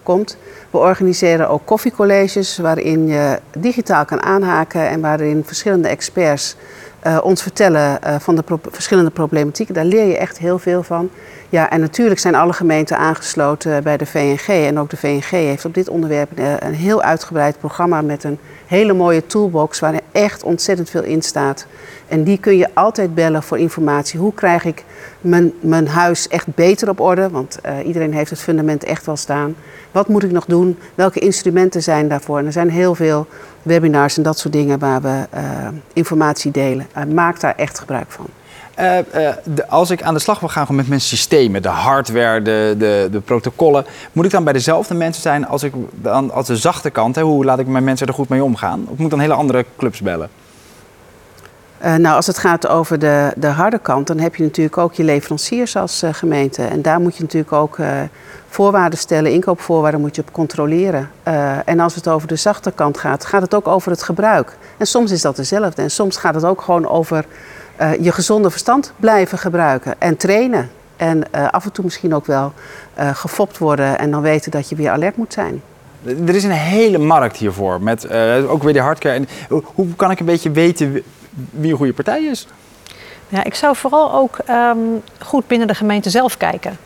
komt. 0.04 0.38
We 0.70 0.78
organiseren 0.78 1.50
ook 1.50 1.66
koffiecolleges 1.66 2.58
waarin 2.58 3.08
je 3.08 3.40
digitaal 3.58 4.06
kan 4.06 4.22
aanhaken 4.22 4.90
en 4.90 5.02
waarin 5.02 5.44
verschillende 5.46 5.88
experts 5.88 6.56
uh, 7.08 7.18
ons 7.24 7.42
vertellen 7.42 8.00
van 8.22 8.36
de 8.36 8.44
verschillende 8.72 9.12
problematieken. 9.12 9.74
Daar 9.74 9.86
leer 9.86 10.06
je 10.06 10.18
echt 10.18 10.38
heel 10.38 10.60
veel 10.60 10.84
van. 10.84 11.10
Ja, 11.50 11.70
en 11.70 11.80
natuurlijk 11.80 12.20
zijn 12.20 12.36
alle 12.36 12.54
gemeenten 12.54 12.98
aangesloten 12.98 13.84
bij 13.84 13.98
de 13.98 14.06
VNG. 14.06 14.48
En 14.48 14.80
ook 14.80 14.90
de 14.90 14.98
VNG 14.98 15.30
heeft 15.30 15.66
op 15.66 15.74
dit 15.74 15.90
onderwerp 15.90 16.30
een 16.60 16.74
heel 16.74 17.02
uitgebreid 17.02 17.60
programma 17.60 18.02
met 18.02 18.24
een 18.24 18.40
hele 18.66 18.94
mooie 18.94 19.26
toolbox 19.26 19.80
waar 19.80 19.94
er 19.94 20.02
echt 20.12 20.44
ontzettend 20.44 20.90
veel 20.90 21.04
in 21.04 21.22
staat. 21.22 21.66
En 22.14 22.24
die 22.24 22.38
kun 22.38 22.58
je 22.58 22.70
altijd 22.74 23.16
bellen 23.16 23.44
voor 23.44 23.60
informatie. 23.60 24.20
Hoe 24.20 24.34
krijg 24.34 24.66
ik 24.66 24.84
mijn, 25.22 25.54
mijn 25.60 25.88
huis 25.88 26.28
echt 26.28 26.56
beter 26.56 26.90
op 26.90 27.00
orde? 27.00 27.30
Want 27.30 27.60
uh, 27.66 27.88
iedereen 27.88 28.14
heeft 28.14 28.30
het 28.30 28.40
fundament 28.40 28.84
echt 28.84 29.06
wel 29.06 29.16
staan. 29.16 29.56
Wat 29.92 30.08
moet 30.08 30.24
ik 30.24 30.32
nog 30.32 30.46
doen? 30.46 30.78
Welke 30.96 31.20
instrumenten 31.20 31.84
zijn 31.84 32.08
daarvoor? 32.08 32.40
En 32.40 32.46
er 32.46 32.52
zijn 32.52 32.70
heel 32.70 32.96
veel 32.96 33.28
webinars 33.62 34.18
en 34.18 34.24
dat 34.24 34.40
soort 34.40 34.54
dingen 34.54 34.80
waar 34.80 35.02
we 35.02 35.28
uh, 35.36 35.42
informatie 35.94 36.52
delen. 36.52 36.88
Uh, 36.98 37.04
maak 37.04 37.40
daar 37.40 37.56
echt 37.56 37.80
gebruik 37.80 38.12
van. 38.12 38.26
De, 39.44 39.68
als 39.68 39.90
ik 39.90 40.02
aan 40.02 40.14
de 40.14 40.20
slag 40.20 40.40
wil 40.40 40.50
gaan 40.50 40.76
met 40.76 40.88
mijn 40.88 41.02
systemen, 41.02 41.62
de 41.62 41.68
hardware, 41.68 42.42
de, 42.42 42.76
de, 42.78 43.08
de, 43.12 43.20
protocollen, 43.20 43.86
moet 44.12 44.26
ik 44.26 44.32
dan 44.32 44.44
bij 44.44 44.54
dezelfde 44.54 44.94
mensen 44.94 45.22
zijn 45.22 45.48
als, 45.48 45.64
ik, 45.64 45.74
dan, 45.92 46.32
als 46.32 46.48
de 46.48 46.58
zachte 46.58 46.90
kant? 46.90 47.16
Hè? 47.16 47.22
Hoe 47.22 47.46
laat 47.46 47.60
ik 47.60 47.68
mijn 47.68 47.84
mensen 47.84 48.08
er 48.08 48.14
goed 48.14 48.30
mee 48.30 48.44
omgaan? 48.44 48.82
Of 48.82 48.98
moet 48.98 49.00
ik 49.00 49.10
dan 49.10 49.20
hele 49.20 49.34
andere 49.34 49.66
clubs 49.78 50.02
bellen? 50.02 50.30
Uh, 51.84 51.96
nou, 51.96 52.16
als 52.16 52.28
het 52.28 52.38
gaat 52.38 52.68
over 52.68 53.00
de, 53.00 53.34
de 53.36 53.48
harde 53.48 53.80
kant, 53.80 54.08
dan 54.08 54.20
heb 54.20 54.36
je 54.36 54.44
natuurlijk 54.44 54.78
ook 54.78 54.94
je 54.94 55.04
leveranciers 55.04 55.76
als 55.76 56.04
gemeente. 56.12 56.64
En 56.64 56.82
daar 56.82 57.00
moet 57.00 57.16
je 57.16 57.22
natuurlijk 57.22 57.54
ook 57.54 57.78
voorwaarden 58.50 59.00
stellen, 59.00 59.32
inkoopvoorwaarden 59.32 60.02
moet 60.02 60.16
je 60.16 60.22
op 60.22 60.32
controleren. 60.32 61.10
en 61.66 61.80
als 61.80 61.96
het 61.96 62.08
over 62.08 62.28
de 62.28 62.36
zachte 62.36 62.72
kant 62.72 62.98
gaat, 62.98 63.26
gaat 63.26 63.42
het 63.42 63.54
ook 63.54 63.68
over 63.68 63.92
het 63.92 64.04
gebruik. 64.04 64.58
En 64.78 64.88
soms 64.88 65.12
is 65.12 65.22
dat 65.22 65.36
dezelfde. 65.36 65.82
En 65.82 65.92
soms 65.92 66.18
gaat 66.18 66.36
het 66.36 66.44
ook 66.44 66.62
gewoon 66.62 66.88
over 66.88 67.26
je 68.00 68.12
gezonde 68.12 68.50
verstand 68.50 68.94
blijven 68.98 69.38
gebruiken 69.38 69.96
en 69.98 70.18
trainen. 70.18 70.70
En 70.96 71.32
af 71.52 71.66
en 71.66 71.72
toe 71.72 71.84
misschien 71.84 72.16
ook 72.16 72.26
wel 72.26 72.54
gefopt 73.14 73.58
worden 73.58 74.00
en 74.00 74.12
dan 74.12 74.22
weten 74.22 74.52
dat 74.52 74.70
je 74.70 74.76
weer 74.76 74.90
alert 74.90 75.18
moet 75.18 75.34
zijn. 75.34 75.62
Er 76.06 76.36
is 76.36 76.44
een 76.44 76.52
hele 76.52 76.98
markt 76.98 77.38
hiervoor, 77.38 77.82
met 77.82 78.10
ook 78.48 78.64
weer 78.64 78.74
de 78.74 78.80
hardware. 78.80 79.16
En 79.16 79.28
hoe 79.64 79.96
kan 79.96 80.12
ik 80.12 80.20
een 80.20 80.26
beetje 80.26 80.52
weten 80.52 81.04
wie 81.50 81.72
een 81.72 81.78
goede 81.78 81.94
partij 81.94 82.24
is? 82.24 82.48
Ja, 83.28 83.44
ik 83.44 83.56
zou 83.56 83.76
vooral 83.76 84.14
ook 84.14 84.38
um, 84.50 85.04
goed 85.20 85.48
binnen 85.48 85.68
de 85.68 85.76
gemeente 85.76 86.10
zelf 86.10 86.38
kijken. 86.38 86.78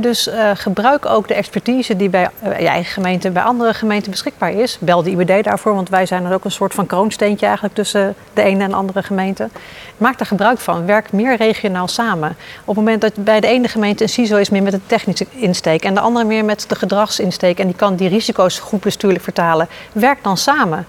Dus 0.00 0.28
uh, 0.28 0.50
gebruik 0.54 1.06
ook 1.06 1.28
de 1.28 1.34
expertise 1.34 1.96
die 1.96 2.08
bij 2.08 2.30
uh, 2.44 2.60
je 2.60 2.66
eigen 2.66 2.92
gemeente 2.92 3.26
en 3.26 3.32
bij 3.32 3.42
andere 3.42 3.74
gemeenten 3.74 4.10
beschikbaar 4.10 4.52
is. 4.52 4.78
Bel 4.80 5.02
de 5.02 5.10
IBD 5.10 5.44
daarvoor, 5.44 5.74
want 5.74 5.88
wij 5.88 6.06
zijn 6.06 6.24
er 6.24 6.32
ook 6.34 6.44
een 6.44 6.50
soort 6.50 6.74
van 6.74 6.86
kroonsteentje 6.86 7.46
eigenlijk 7.46 7.74
tussen 7.74 8.14
de 8.32 8.42
ene 8.42 8.64
en 8.64 8.70
de 8.70 8.76
andere 8.76 9.02
gemeente. 9.02 9.48
Maak 9.96 10.18
daar 10.18 10.26
gebruik 10.26 10.58
van. 10.58 10.86
Werk 10.86 11.12
meer 11.12 11.36
regionaal 11.36 11.88
samen. 11.88 12.36
Op 12.60 12.66
het 12.66 12.76
moment 12.76 13.00
dat 13.00 13.24
bij 13.24 13.40
de 13.40 13.46
ene 13.46 13.68
gemeente 13.68 14.02
een 14.02 14.08
CISO 14.08 14.36
is 14.36 14.50
meer 14.50 14.62
met 14.62 14.72
een 14.72 14.86
technische 14.86 15.26
insteek 15.30 15.84
en 15.84 15.94
de 15.94 16.00
andere 16.00 16.24
meer 16.24 16.44
met 16.44 16.64
de 16.68 16.74
gedragsinsteek 16.74 17.58
en 17.58 17.66
die 17.66 17.76
kan 17.76 17.96
die 17.96 18.08
risico's 18.08 18.58
goed 18.58 18.80
bestuurlijk 18.80 19.24
vertalen, 19.24 19.68
werk 19.92 20.22
dan 20.22 20.36
samen 20.36 20.86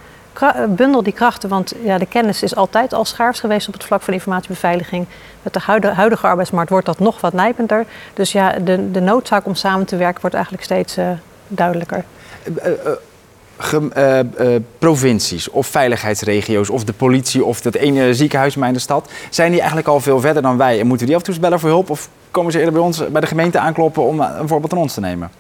bundel 0.70 1.04
die 1.04 1.14
krachten, 1.14 1.50
want 1.50 1.74
ja, 1.84 1.98
de 1.98 2.06
kennis 2.06 2.44
is 2.44 2.56
altijd 2.56 2.94
al 2.94 3.06
schaars 3.06 3.40
geweest 3.40 3.68
op 3.68 3.74
het 3.74 3.84
vlak 3.84 4.02
van 4.02 4.14
informatiebeveiliging. 4.14 5.06
Met 5.42 5.54
de 5.54 5.60
huidige, 5.60 5.94
huidige 5.94 6.28
arbeidsmarkt 6.28 6.70
wordt 6.70 6.86
dat 6.86 7.00
nog 7.00 7.22
wat 7.22 7.34
nijpender. 7.34 7.86
Dus 8.14 8.32
ja, 8.32 8.52
de, 8.52 8.92
de 8.92 9.00
noodzaak 9.00 9.46
om 9.46 9.56
samen 9.56 9.86
te 9.86 9.96
werken 9.96 10.22
wordt 10.22 10.36
eigenlijk 10.36 10.66
steeds 10.66 10.98
uh, 10.98 11.10
duidelijker. 11.48 12.04
Uh, 12.64 14.20
uh, 14.40 14.56
provincies 14.78 15.50
of 15.50 15.68
veiligheidsregio's 15.68 16.70
of 16.70 16.84
de 16.84 16.94
politie 16.94 17.46
of 17.46 17.64
het 17.64 17.76
ene 17.76 18.14
ziekenhuis 18.14 18.54
in 18.54 18.60
mijn 18.60 18.80
stad, 18.80 19.12
zijn 19.30 19.50
die 19.50 19.60
eigenlijk 19.60 19.90
al 19.90 20.00
veel 20.00 20.20
verder 20.20 20.42
dan 20.42 20.58
wij? 20.58 20.80
En 20.80 20.88
moeten 20.88 21.06
die 21.06 21.16
af 21.16 21.22
en 21.22 21.32
toe 21.32 21.42
bellen 21.42 21.60
voor 21.60 21.70
hulp 21.70 21.90
of 21.90 22.10
komen 22.32 22.52
ze 22.52 22.58
eerder 22.58 22.74
bij 22.74 22.82
ons 22.82 23.12
bij 23.12 23.22
de 23.22 23.28
gemeente 23.28 23.60
aankloppen 23.60 24.04
om 24.04 24.20
een 24.20 24.48
voorbeeld 24.48 24.74
aan 24.74 24.80
ons 24.80 24.94
te 24.94 25.00
nemen? 25.00 25.32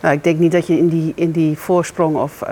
Nou, 0.00 0.14
ik 0.14 0.24
denk 0.24 0.38
niet 0.38 0.52
dat 0.52 0.66
je 0.66 0.78
in 0.78 0.88
die, 0.88 1.12
in 1.16 1.30
die 1.30 1.58
voorsprong 1.58 2.16
of 2.16 2.42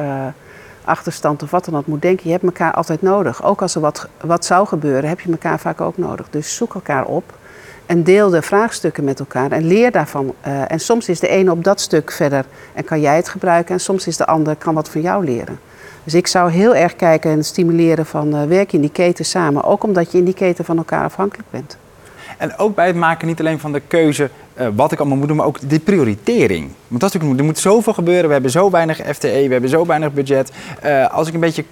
achterstand 0.85 1.43
of 1.43 1.51
wat 1.51 1.65
dan 1.65 1.77
ook 1.77 1.87
moet 1.87 2.03
denken. 2.03 2.25
Je 2.25 2.33
hebt 2.33 2.45
elkaar 2.45 2.73
altijd 2.73 3.03
nodig. 3.03 3.45
Ook 3.45 3.63
als 3.63 3.75
er 3.75 3.81
wat, 3.81 4.09
wat 4.21 4.45
zou 4.45 4.67
gebeuren, 4.67 5.09
heb 5.09 5.21
je 5.21 5.31
elkaar 5.31 5.59
vaak 5.59 5.81
ook 5.81 5.97
nodig. 5.97 6.27
Dus 6.31 6.57
zoek 6.57 6.75
elkaar 6.75 7.05
op 7.05 7.39
en 7.87 8.03
deel 8.03 8.31
de 8.31 8.43
vraagstukken 8.43 9.05
met 9.05 9.19
elkaar 9.19 9.53
en 9.53 9.67
leer 9.67 9.91
daarvan. 9.91 10.35
Uh, 10.47 10.73
en 10.73 10.81
soms 10.81 11.09
is 11.09 11.21
de 11.21 11.29
ene 11.29 11.51
op 11.51 11.65
dat 11.65 11.81
stuk 11.81 12.11
verder 12.11 12.45
en 12.73 12.85
kan 12.85 13.01
jij 13.01 13.17
het 13.17 13.29
gebruiken. 13.29 13.75
En 13.75 13.81
soms 13.81 14.07
is 14.07 14.17
de 14.17 14.27
ander 14.27 14.57
kan 14.57 14.75
wat 14.75 14.89
van 14.89 15.01
jou 15.01 15.25
leren. 15.25 15.61
Dus 16.05 16.15
ik 16.15 16.27
zou 16.27 16.51
heel 16.51 16.75
erg 16.75 16.97
kijken 16.97 17.31
en 17.31 17.45
stimuleren 17.45 18.07
van 18.07 18.37
uh, 18.37 18.43
werk 18.43 18.73
in 18.73 18.81
die 18.81 18.91
keten 18.91 19.25
samen. 19.25 19.65
Ook 19.65 19.85
omdat 19.85 20.13
je 20.13 20.19
in 20.19 20.25
die 20.25 20.35
keten 20.35 20.65
van 20.65 20.77
elkaar 20.77 21.05
afhankelijk 21.05 21.51
bent. 21.51 21.77
En 22.39 22.59
ook 22.59 22.75
bij 22.75 22.87
het 22.87 22.97
maken 22.97 23.27
niet 23.27 23.41
alleen 23.41 23.61
van 23.61 23.73
de 23.73 23.83
keuze 23.89 24.31
wat 24.75 24.93
ik 24.93 24.99
allemaal 24.99 25.19
moet 25.19 25.29
doen, 25.29 25.37
maar 25.37 25.47
ook 25.47 25.69
de 25.69 25.79
prioritering. 25.79 26.71
Want 26.89 27.01
dat 27.01 27.15
is 27.15 27.21
er 27.21 27.45
moet 27.45 27.59
zoveel 27.59 27.93
gebeuren. 27.93 28.27
We 28.27 28.33
hebben 28.33 28.51
zo 28.51 28.71
weinig 28.71 28.97
FTE, 28.97 29.45
we 29.47 29.53
hebben 29.53 29.71
zo 29.71 29.87
weinig 29.87 30.13
budget. 30.13 30.53
Uh, 30.85 31.07
als 31.11 31.29
ik 31.29 31.35
een 31.35 31.41
beetje 31.41 31.65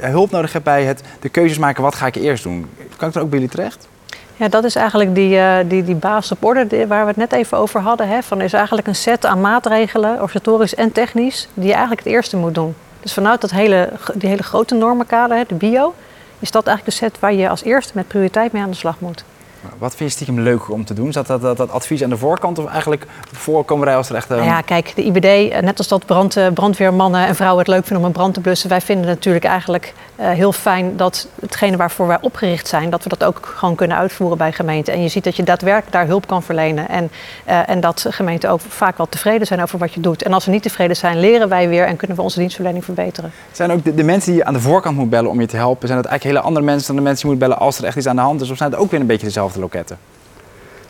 hulp 0.00 0.30
nodig 0.30 0.52
heb 0.52 0.64
bij 0.64 0.84
het 0.84 1.02
de 1.20 1.28
keuzes 1.28 1.58
maken, 1.58 1.82
wat 1.82 1.94
ga 1.94 2.06
ik 2.06 2.14
eerst 2.14 2.42
doen? 2.42 2.66
Kan 2.96 3.08
ik 3.08 3.14
dan 3.14 3.22
ook 3.22 3.30
bij 3.30 3.38
jullie 3.38 3.54
terecht? 3.54 3.88
Ja, 4.36 4.48
dat 4.48 4.64
is 4.64 4.76
eigenlijk 4.76 5.14
die, 5.14 5.36
uh, 5.36 5.56
die, 5.66 5.84
die 5.84 5.94
basis 5.94 6.32
op 6.32 6.44
orde 6.44 6.86
waar 6.86 7.02
we 7.02 7.08
het 7.08 7.16
net 7.16 7.32
even 7.32 7.58
over 7.58 7.80
hadden. 7.80 8.08
Hè, 8.08 8.22
van 8.22 8.40
is 8.40 8.52
eigenlijk 8.52 8.86
een 8.86 8.94
set 8.94 9.26
aan 9.26 9.40
maatregelen, 9.40 10.10
organisatorisch 10.10 10.74
en 10.74 10.92
technisch, 10.92 11.48
die 11.54 11.66
je 11.66 11.72
eigenlijk 11.72 12.04
het 12.04 12.12
eerste 12.12 12.36
moet 12.36 12.54
doen. 12.54 12.74
Dus 13.00 13.12
vanuit 13.12 13.40
dat 13.40 13.50
hele, 13.50 13.92
die 14.14 14.28
hele 14.28 14.42
grote 14.42 14.74
normenkader, 14.74 15.46
de 15.46 15.54
bio, 15.54 15.94
is 16.38 16.50
dat 16.50 16.66
eigenlijk 16.66 16.98
de 16.98 17.04
set 17.04 17.20
waar 17.20 17.34
je 17.34 17.48
als 17.48 17.62
eerste 17.62 17.92
met 17.94 18.08
prioriteit 18.08 18.52
mee 18.52 18.62
aan 18.62 18.70
de 18.70 18.76
slag 18.76 19.00
moet. 19.00 19.24
Wat 19.78 19.96
vind 19.96 20.10
je 20.10 20.16
stiekem 20.16 20.40
leuker 20.40 20.72
om 20.72 20.84
te 20.84 20.94
doen? 20.94 21.12
Zat 21.12 21.26
dat, 21.26 21.40
dat, 21.40 21.56
dat, 21.56 21.70
advies 21.70 22.02
aan 22.02 22.10
de 22.10 22.16
voorkant 22.16 22.58
of 22.58 22.66
eigenlijk 22.66 23.06
voorkomerij 23.32 23.96
als 23.96 24.08
er 24.08 24.14
echt... 24.14 24.28
Nou 24.28 24.42
ja, 24.42 24.60
kijk, 24.60 24.92
de 24.94 25.04
IBD, 25.04 25.24
eh, 25.24 25.62
net 25.62 25.78
als 25.78 25.88
dat 25.88 26.06
brand, 26.06 26.36
eh, 26.36 26.46
brandweermannen 26.54 27.26
en 27.26 27.34
vrouwen 27.34 27.58
het 27.58 27.68
leuk 27.68 27.84
vinden 27.84 27.98
om 27.98 28.04
een 28.04 28.12
brand 28.12 28.34
te 28.34 28.40
blussen... 28.40 28.68
wij 28.68 28.80
vinden 28.80 29.06
natuurlijk 29.06 29.44
eigenlijk 29.44 29.94
uh, 30.20 30.30
heel 30.30 30.52
fijn 30.52 30.96
dat 30.96 31.28
hetgene 31.40 31.76
waarvoor 31.76 32.06
wij 32.06 32.18
opgericht 32.20 32.68
zijn... 32.68 32.90
dat 32.90 33.02
we 33.02 33.08
dat 33.08 33.24
ook 33.24 33.52
gewoon 33.56 33.74
kunnen 33.74 33.96
uitvoeren 33.96 34.38
bij 34.38 34.52
gemeenten. 34.52 34.94
En 34.94 35.02
je 35.02 35.08
ziet 35.08 35.24
dat 35.24 35.36
je 35.36 35.42
daadwerkelijk 35.42 35.92
daar 35.92 36.06
hulp 36.06 36.26
kan 36.26 36.42
verlenen. 36.42 36.88
En, 36.88 37.10
uh, 37.48 37.68
en 37.68 37.80
dat 37.80 38.06
gemeenten 38.08 38.50
ook 38.50 38.60
vaak 38.68 38.96
wel 38.96 39.08
tevreden 39.08 39.46
zijn 39.46 39.62
over 39.62 39.78
wat 39.78 39.92
je 39.92 40.00
doet. 40.00 40.22
En 40.22 40.32
als 40.32 40.44
ze 40.44 40.50
niet 40.50 40.62
tevreden 40.62 40.96
zijn, 40.96 41.20
leren 41.20 41.48
wij 41.48 41.68
weer 41.68 41.86
en 41.86 41.96
kunnen 41.96 42.16
we 42.16 42.22
onze 42.22 42.38
dienstverlening 42.38 42.84
verbeteren. 42.84 43.32
Zijn 43.52 43.72
ook 43.72 43.84
de, 43.84 43.94
de 43.94 44.02
mensen 44.02 44.30
die 44.30 44.40
je 44.40 44.46
aan 44.46 44.54
de 44.54 44.60
voorkant 44.60 44.96
moet 44.96 45.10
bellen 45.10 45.30
om 45.30 45.40
je 45.40 45.46
te 45.46 45.56
helpen... 45.56 45.88
zijn 45.88 46.02
dat 46.02 46.10
eigenlijk 46.10 46.36
hele 46.36 46.48
andere 46.48 46.66
mensen 46.66 46.86
dan 46.86 46.96
de 46.96 47.02
mensen 47.02 47.22
die 47.22 47.34
je 47.34 47.40
moet 47.40 47.48
bellen 47.48 47.66
als 47.66 47.78
er 47.78 47.84
echt 47.84 47.96
iets 47.96 48.06
aan 48.06 48.16
de 48.16 48.22
hand 48.22 48.40
is? 48.40 48.50
Of 48.50 48.56
zijn 48.56 48.70
het 48.70 48.80
ook 48.80 48.90
weer 48.90 49.00
een 49.00 49.06
beetje 49.06 49.26
dezelfde 49.26 49.60
loketten? 49.60 49.98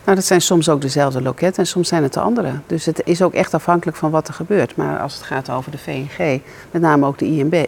Nou, 0.06 0.18
dat 0.18 0.26
zijn 0.26 0.40
soms 0.40 0.68
ook 0.68 0.80
dezelfde 0.80 1.22
loketten 1.22 1.62
en 1.62 1.68
soms 1.68 1.88
zijn 1.88 2.02
het 2.02 2.12
de 2.12 2.20
andere. 2.20 2.52
Dus 2.66 2.84
het 2.84 3.02
is 3.04 3.22
ook 3.22 3.34
echt 3.34 3.54
afhankelijk 3.54 3.96
van 3.96 4.10
wat 4.10 4.28
er 4.28 4.34
gebeurt. 4.34 4.76
Maar 4.76 4.98
als 4.98 5.14
het 5.14 5.22
gaat 5.22 5.50
over 5.50 5.70
de 5.70 5.78
VNG, 5.78 6.40
met 6.70 6.82
name 6.82 7.06
ook 7.06 7.18
de 7.18 7.24
IMB, 7.24 7.66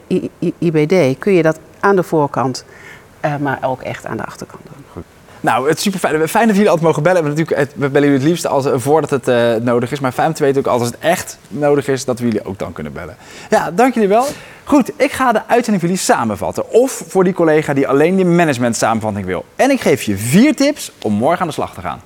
IBD, 0.58 1.18
kun 1.18 1.32
je 1.32 1.42
dat 1.42 1.58
aan 1.80 1.96
de 1.96 2.02
voorkant, 2.02 2.64
uh, 3.24 3.36
maar 3.36 3.58
ook 3.62 3.82
echt 3.82 4.06
aan 4.06 4.16
de 4.16 4.24
achterkant 4.24 4.62
doen. 4.64 4.84
Goed. 4.92 5.02
Nou, 5.40 5.68
het 5.68 5.76
is 5.76 5.82
super 5.82 5.98
fijn. 5.98 6.28
Fijn 6.28 6.46
dat 6.46 6.54
jullie 6.54 6.70
altijd 6.70 6.86
mogen 6.86 7.02
bellen. 7.02 7.22
We, 7.22 7.28
natuurlijk, 7.28 7.70
we 7.74 7.88
bellen 7.88 8.08
jullie 8.08 8.18
het 8.18 8.28
liefst 8.28 8.46
als, 8.46 8.66
voordat 8.74 9.10
het 9.10 9.28
uh, 9.28 9.54
nodig 9.54 9.92
is. 9.92 10.00
Maar 10.00 10.12
fijn 10.12 10.32
te 10.32 10.42
weten 10.42 10.60
ook 10.60 10.66
als 10.66 10.82
het 10.82 10.98
echt 10.98 11.38
nodig 11.48 11.88
is, 11.88 12.04
dat 12.04 12.18
we 12.18 12.24
jullie 12.24 12.44
ook 12.44 12.58
dan 12.58 12.72
kunnen 12.72 12.92
bellen. 12.92 13.16
Ja, 13.50 13.70
dank 13.70 13.94
jullie 13.94 14.08
wel. 14.08 14.26
Goed, 14.64 14.92
ik 14.96 15.12
ga 15.12 15.32
de 15.32 15.40
uitzending 15.46 15.80
voor 15.80 15.88
jullie 15.88 16.04
samenvatten. 16.04 16.70
Of 16.70 17.02
voor 17.08 17.24
die 17.24 17.32
collega 17.32 17.74
die 17.74 17.88
alleen 17.88 18.16
die 18.16 18.24
management 18.24 18.76
samenvatting 18.76 19.26
wil. 19.26 19.44
En 19.56 19.70
ik 19.70 19.80
geef 19.80 20.02
je 20.02 20.16
vier 20.16 20.56
tips 20.56 20.92
om 21.02 21.12
morgen 21.12 21.40
aan 21.40 21.46
de 21.46 21.52
slag 21.52 21.74
te 21.74 21.80
gaan. 21.80 22.00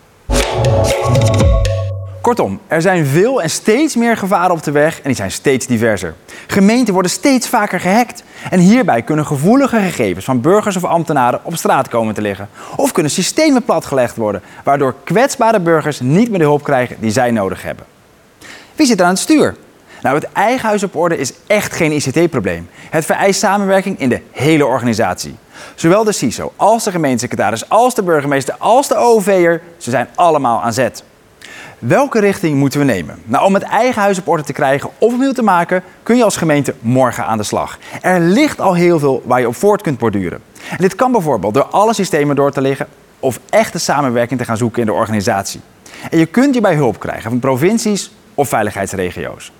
Kortom, 2.20 2.60
er 2.66 2.82
zijn 2.82 3.06
veel 3.06 3.42
en 3.42 3.50
steeds 3.50 3.96
meer 3.96 4.16
gevaren 4.16 4.54
op 4.54 4.62
de 4.62 4.70
weg 4.70 4.96
en 4.96 5.02
die 5.04 5.14
zijn 5.14 5.30
steeds 5.30 5.66
diverser. 5.66 6.14
Gemeenten 6.46 6.92
worden 6.92 7.10
steeds 7.10 7.48
vaker 7.48 7.80
gehackt 7.80 8.22
en 8.50 8.58
hierbij 8.58 9.02
kunnen 9.02 9.26
gevoelige 9.26 9.76
gegevens 9.76 10.24
van 10.24 10.40
burgers 10.40 10.76
of 10.76 10.84
ambtenaren 10.84 11.40
op 11.42 11.56
straat 11.56 11.88
komen 11.88 12.14
te 12.14 12.20
liggen. 12.20 12.48
Of 12.76 12.92
kunnen 12.92 13.12
systemen 13.12 13.62
platgelegd 13.64 14.16
worden, 14.16 14.42
waardoor 14.64 14.94
kwetsbare 15.04 15.60
burgers 15.60 16.00
niet 16.00 16.30
meer 16.30 16.38
de 16.38 16.44
hulp 16.44 16.62
krijgen 16.62 16.96
die 17.00 17.10
zij 17.10 17.30
nodig 17.30 17.62
hebben. 17.62 17.84
Wie 18.74 18.86
zit 18.86 18.98
er 19.00 19.04
aan 19.04 19.12
het 19.12 19.20
stuur? 19.20 19.56
Nou, 20.02 20.14
het 20.14 20.32
eigen 20.32 20.68
huis 20.68 20.82
op 20.82 20.96
orde 20.96 21.16
is 21.16 21.32
echt 21.46 21.72
geen 21.72 21.92
ICT-probleem. 21.92 22.68
Het 22.90 23.04
vereist 23.04 23.40
samenwerking 23.40 23.98
in 23.98 24.08
de 24.08 24.20
hele 24.30 24.66
organisatie. 24.66 25.34
Zowel 25.74 26.04
de 26.04 26.12
CISO 26.12 26.52
als 26.56 26.84
de 26.84 26.90
gemeentesecretaris, 26.90 27.68
als 27.68 27.94
de 27.94 28.02
burgemeester, 28.02 28.54
als 28.58 28.88
de 28.88 28.96
OV'er, 28.96 29.62
ze 29.76 29.90
zijn 29.90 30.08
allemaal 30.14 30.62
aan 30.62 30.72
zet. 30.72 31.04
Welke 31.78 32.20
richting 32.20 32.58
moeten 32.58 32.80
we 32.80 32.86
nemen? 32.86 33.22
Nou, 33.24 33.44
om 33.44 33.54
het 33.54 33.62
eigen 33.62 34.02
huis 34.02 34.18
op 34.18 34.28
orde 34.28 34.42
te 34.42 34.52
krijgen 34.52 34.90
of 34.98 35.12
opnieuw 35.12 35.32
te 35.32 35.42
maken, 35.42 35.82
kun 36.02 36.16
je 36.16 36.24
als 36.24 36.36
gemeente 36.36 36.74
morgen 36.80 37.26
aan 37.26 37.38
de 37.38 37.44
slag. 37.44 37.78
Er 38.00 38.20
ligt 38.20 38.60
al 38.60 38.74
heel 38.74 38.98
veel 38.98 39.22
waar 39.24 39.40
je 39.40 39.48
op 39.48 39.56
voort 39.56 39.82
kunt 39.82 39.98
borduren. 39.98 40.42
En 40.70 40.76
dit 40.76 40.94
kan 40.94 41.12
bijvoorbeeld 41.12 41.54
door 41.54 41.66
alle 41.66 41.94
systemen 41.94 42.36
door 42.36 42.52
te 42.52 42.60
liggen 42.60 42.86
of 43.18 43.40
echte 43.50 43.78
samenwerking 43.78 44.40
te 44.40 44.46
gaan 44.46 44.56
zoeken 44.56 44.80
in 44.80 44.86
de 44.86 44.92
organisatie. 44.92 45.60
En 46.10 46.18
je 46.18 46.26
kunt 46.26 46.52
hierbij 46.52 46.74
hulp 46.74 46.98
krijgen 46.98 47.30
van 47.30 47.38
provincies 47.38 48.10
of 48.34 48.48
veiligheidsregio's. 48.48 49.52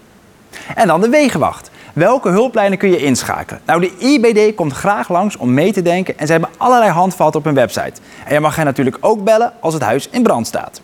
En 0.75 0.87
dan 0.87 1.01
de 1.01 1.09
wegenwacht. 1.09 1.71
Welke 1.93 2.29
hulplijnen 2.29 2.79
kun 2.79 2.91
je 2.91 2.97
inschakelen? 2.97 3.61
Nou, 3.67 3.81
de 3.81 3.93
IBD 3.99 4.55
komt 4.55 4.73
graag 4.73 5.09
langs 5.09 5.37
om 5.37 5.55
mee 5.55 5.73
te 5.73 5.83
denken 5.83 6.19
en 6.19 6.27
ze 6.27 6.33
hebben 6.33 6.51
allerlei 6.57 6.91
handvatten 6.91 7.41
op 7.41 7.47
hun 7.47 7.55
website. 7.55 7.93
En 8.25 8.35
je 8.35 8.41
mag 8.41 8.57
hen 8.57 8.65
natuurlijk 8.65 8.97
ook 9.01 9.25
bellen 9.25 9.53
als 9.61 9.75
het 9.75 9.83
huis 9.83 10.09
in 10.09 10.23
brand 10.23 10.47
staat. 10.47 10.81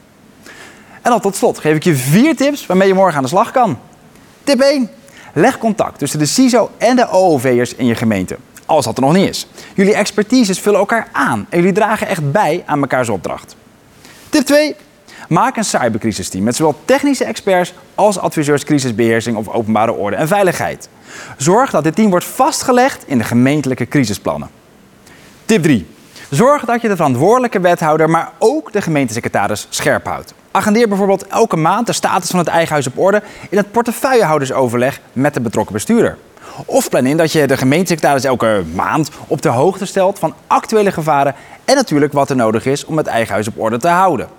En 1.02 1.10
dan 1.10 1.20
tot 1.20 1.36
slot 1.36 1.58
geef 1.58 1.76
ik 1.76 1.84
je 1.84 1.94
vier 1.94 2.36
tips 2.36 2.66
waarmee 2.66 2.88
je 2.88 2.94
morgen 2.94 3.16
aan 3.16 3.22
de 3.22 3.28
slag 3.28 3.50
kan. 3.50 3.78
Tip 4.44 4.60
1. 4.60 4.90
Leg 5.32 5.58
contact 5.58 5.98
tussen 5.98 6.18
de 6.18 6.26
CISO 6.26 6.70
en 6.78 6.96
de 6.96 7.10
OOV'ers 7.10 7.74
in 7.74 7.86
je 7.86 7.94
gemeente. 7.94 8.36
Als 8.66 8.84
dat 8.84 8.96
er 8.96 9.02
nog 9.02 9.12
niet 9.12 9.28
is. 9.28 9.46
Jullie 9.74 9.94
expertises 9.94 10.60
vullen 10.60 10.78
elkaar 10.78 11.08
aan 11.12 11.46
en 11.48 11.58
jullie 11.58 11.72
dragen 11.72 12.06
echt 12.06 12.32
bij 12.32 12.62
aan 12.66 12.80
mekaars 12.80 13.08
opdracht. 13.08 13.56
Tip 14.28 14.44
2. 14.44 14.76
Maak 15.28 15.56
een 15.56 15.64
cybercrisisteam 15.64 16.44
met 16.44 16.56
zowel 16.56 16.80
technische 16.84 17.24
experts 17.24 17.74
als 17.94 18.18
adviseurs 18.18 18.64
crisisbeheersing 18.64 19.36
of 19.36 19.48
openbare 19.48 19.92
orde 19.92 20.16
en 20.16 20.28
veiligheid. 20.28 20.88
Zorg 21.36 21.70
dat 21.70 21.84
dit 21.84 21.94
team 21.94 22.10
wordt 22.10 22.24
vastgelegd 22.24 23.04
in 23.06 23.18
de 23.18 23.24
gemeentelijke 23.24 23.88
crisisplannen. 23.88 24.48
Tip 25.44 25.62
3. 25.62 25.86
Zorg 26.30 26.64
dat 26.64 26.80
je 26.82 26.88
de 26.88 26.96
verantwoordelijke 26.96 27.60
wethouder, 27.60 28.10
maar 28.10 28.32
ook 28.38 28.72
de 28.72 28.82
gemeentesecretaris 28.82 29.66
scherp 29.70 30.06
houdt. 30.06 30.34
Agendeer 30.50 30.88
bijvoorbeeld 30.88 31.26
elke 31.26 31.56
maand 31.56 31.86
de 31.86 31.92
status 31.92 32.30
van 32.30 32.38
het 32.38 32.48
eigen 32.48 32.72
huis 32.72 32.86
op 32.86 32.98
orde 32.98 33.22
in 33.50 33.56
het 33.56 33.72
portefeuillehoudersoverleg 33.72 35.00
met 35.12 35.34
de 35.34 35.40
betrokken 35.40 35.72
bestuurder. 35.72 36.16
Of 36.64 36.88
plan 36.88 37.06
in 37.06 37.16
dat 37.16 37.32
je 37.32 37.46
de 37.46 37.56
gemeentesecretaris 37.56 38.24
elke 38.24 38.62
maand 38.74 39.10
op 39.26 39.42
de 39.42 39.48
hoogte 39.48 39.86
stelt 39.86 40.18
van 40.18 40.34
actuele 40.46 40.92
gevaren 40.92 41.34
en 41.64 41.74
natuurlijk 41.74 42.12
wat 42.12 42.30
er 42.30 42.36
nodig 42.36 42.66
is 42.66 42.84
om 42.84 42.96
het 42.96 43.06
eigen 43.06 43.32
huis 43.32 43.48
op 43.48 43.58
orde 43.58 43.78
te 43.78 43.88
houden. 43.88 44.37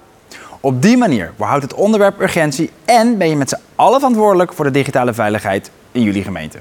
Op 0.62 0.82
die 0.82 0.97
manier 0.97 1.34
houdt 1.38 1.64
het 1.64 1.74
onderwerp 1.74 2.22
urgentie 2.22 2.72
en 2.86 3.18
ben 3.18 3.30
je 3.30 3.36
met 3.36 3.49
z'n 3.49 3.60
allen 3.76 3.99
verantwoordelijk 3.99 4.53
voor 4.53 4.66
de 4.66 4.72
digitale 4.72 5.14
veiligheid 5.14 5.72
in 5.91 6.01
jullie 6.01 6.24
gemeente. 6.24 6.60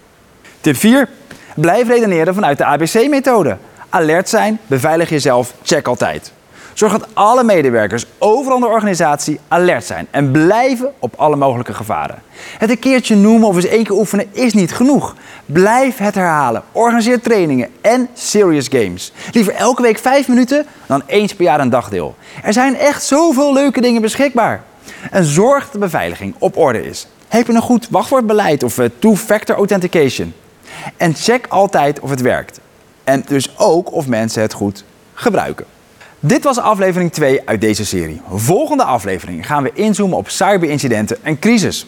Tip 0.60 0.76
4. 0.76 1.08
Blijf 1.54 1.88
redeneren 1.88 2.34
vanuit 2.34 2.58
de 2.58 2.64
ABC-methode. 2.64 3.56
Alert 3.88 4.28
zijn, 4.28 4.58
beveilig 4.66 5.08
jezelf, 5.08 5.54
check 5.62 5.88
altijd. 5.88 6.32
Zorg 6.78 6.92
dat 6.92 7.08
alle 7.12 7.44
medewerkers 7.44 8.06
overal 8.18 8.56
in 8.56 8.62
de 8.62 8.68
organisatie 8.68 9.40
alert 9.48 9.84
zijn 9.84 10.06
en 10.10 10.30
blijven 10.30 10.92
op 10.98 11.14
alle 11.16 11.36
mogelijke 11.36 11.74
gevaren. 11.74 12.22
Het 12.58 12.70
een 12.70 12.78
keertje 12.78 13.16
noemen 13.16 13.48
of 13.48 13.54
eens 13.54 13.64
één 13.64 13.84
keer 13.84 13.96
oefenen 13.96 14.26
is 14.32 14.52
niet 14.52 14.74
genoeg. 14.74 15.14
Blijf 15.46 15.96
het 15.96 16.14
herhalen. 16.14 16.62
Organiseer 16.72 17.20
trainingen 17.20 17.68
en 17.80 18.08
serious 18.14 18.68
games. 18.68 19.12
Liever 19.32 19.54
elke 19.54 19.82
week 19.82 19.98
vijf 19.98 20.28
minuten 20.28 20.66
dan 20.86 21.02
eens 21.06 21.34
per 21.34 21.44
jaar 21.44 21.60
een 21.60 21.70
dagdeel. 21.70 22.14
Er 22.42 22.52
zijn 22.52 22.76
echt 22.76 23.02
zoveel 23.02 23.52
leuke 23.52 23.80
dingen 23.80 24.02
beschikbaar. 24.02 24.62
En 25.10 25.24
zorg 25.24 25.62
dat 25.62 25.72
de 25.72 25.78
beveiliging 25.78 26.34
op 26.38 26.56
orde 26.56 26.86
is. 26.86 27.06
Heb 27.28 27.46
je 27.46 27.52
een 27.52 27.60
goed 27.60 27.88
wachtwoordbeleid 27.90 28.62
of 28.62 28.78
eh, 28.78 28.86
two-factor 28.98 29.56
authentication? 29.56 30.34
En 30.96 31.14
check 31.14 31.46
altijd 31.48 32.00
of 32.00 32.10
het 32.10 32.20
werkt. 32.20 32.60
En 33.04 33.22
dus 33.26 33.58
ook 33.58 33.92
of 33.92 34.06
mensen 34.06 34.42
het 34.42 34.52
goed 34.52 34.84
gebruiken. 35.14 35.66
Dit 36.20 36.44
was 36.44 36.58
aflevering 36.58 37.12
2 37.12 37.40
uit 37.44 37.60
deze 37.60 37.84
serie. 37.84 38.20
Volgende 38.32 38.84
aflevering 38.84 39.46
gaan 39.46 39.62
we 39.62 39.70
inzoomen 39.74 40.18
op 40.18 40.28
cyberincidenten 40.28 41.16
en 41.22 41.38
crisis. 41.38 41.86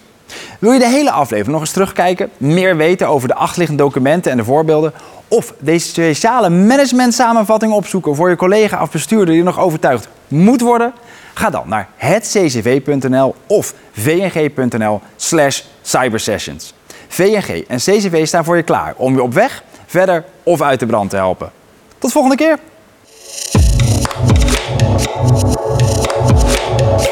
Wil 0.58 0.72
je 0.72 0.78
de 0.78 0.88
hele 0.88 1.10
aflevering 1.10 1.52
nog 1.52 1.60
eens 1.60 1.72
terugkijken, 1.72 2.30
meer 2.36 2.76
weten 2.76 3.08
over 3.08 3.28
de 3.28 3.34
achterliggende 3.34 3.82
documenten 3.82 4.30
en 4.30 4.36
de 4.36 4.44
voorbeelden, 4.44 4.92
of 5.28 5.54
deze 5.58 5.88
speciale 5.88 6.50
management 6.50 7.14
samenvatting 7.14 7.72
opzoeken 7.72 8.14
voor 8.14 8.28
je 8.30 8.36
collega 8.36 8.82
of 8.82 8.90
bestuurder 8.90 9.34
die 9.34 9.42
nog 9.42 9.58
overtuigd 9.58 10.08
moet 10.28 10.60
worden? 10.60 10.92
Ga 11.34 11.50
dan 11.50 11.68
naar 11.68 11.88
hetccv.nl 11.96 13.34
of 13.46 13.74
vng.nl 13.92 15.00
slash 15.16 15.62
cybersessions. 15.82 16.74
VNG 17.08 17.64
en 17.68 17.78
CCV 17.78 18.26
staan 18.26 18.44
voor 18.44 18.56
je 18.56 18.62
klaar 18.62 18.94
om 18.96 19.14
je 19.14 19.22
op 19.22 19.34
weg, 19.34 19.64
verder 19.86 20.24
of 20.42 20.60
uit 20.60 20.80
de 20.80 20.86
brand 20.86 21.10
te 21.10 21.16
helpen. 21.16 21.50
Tot 21.98 22.12
volgende 22.12 22.36
keer! 22.36 22.69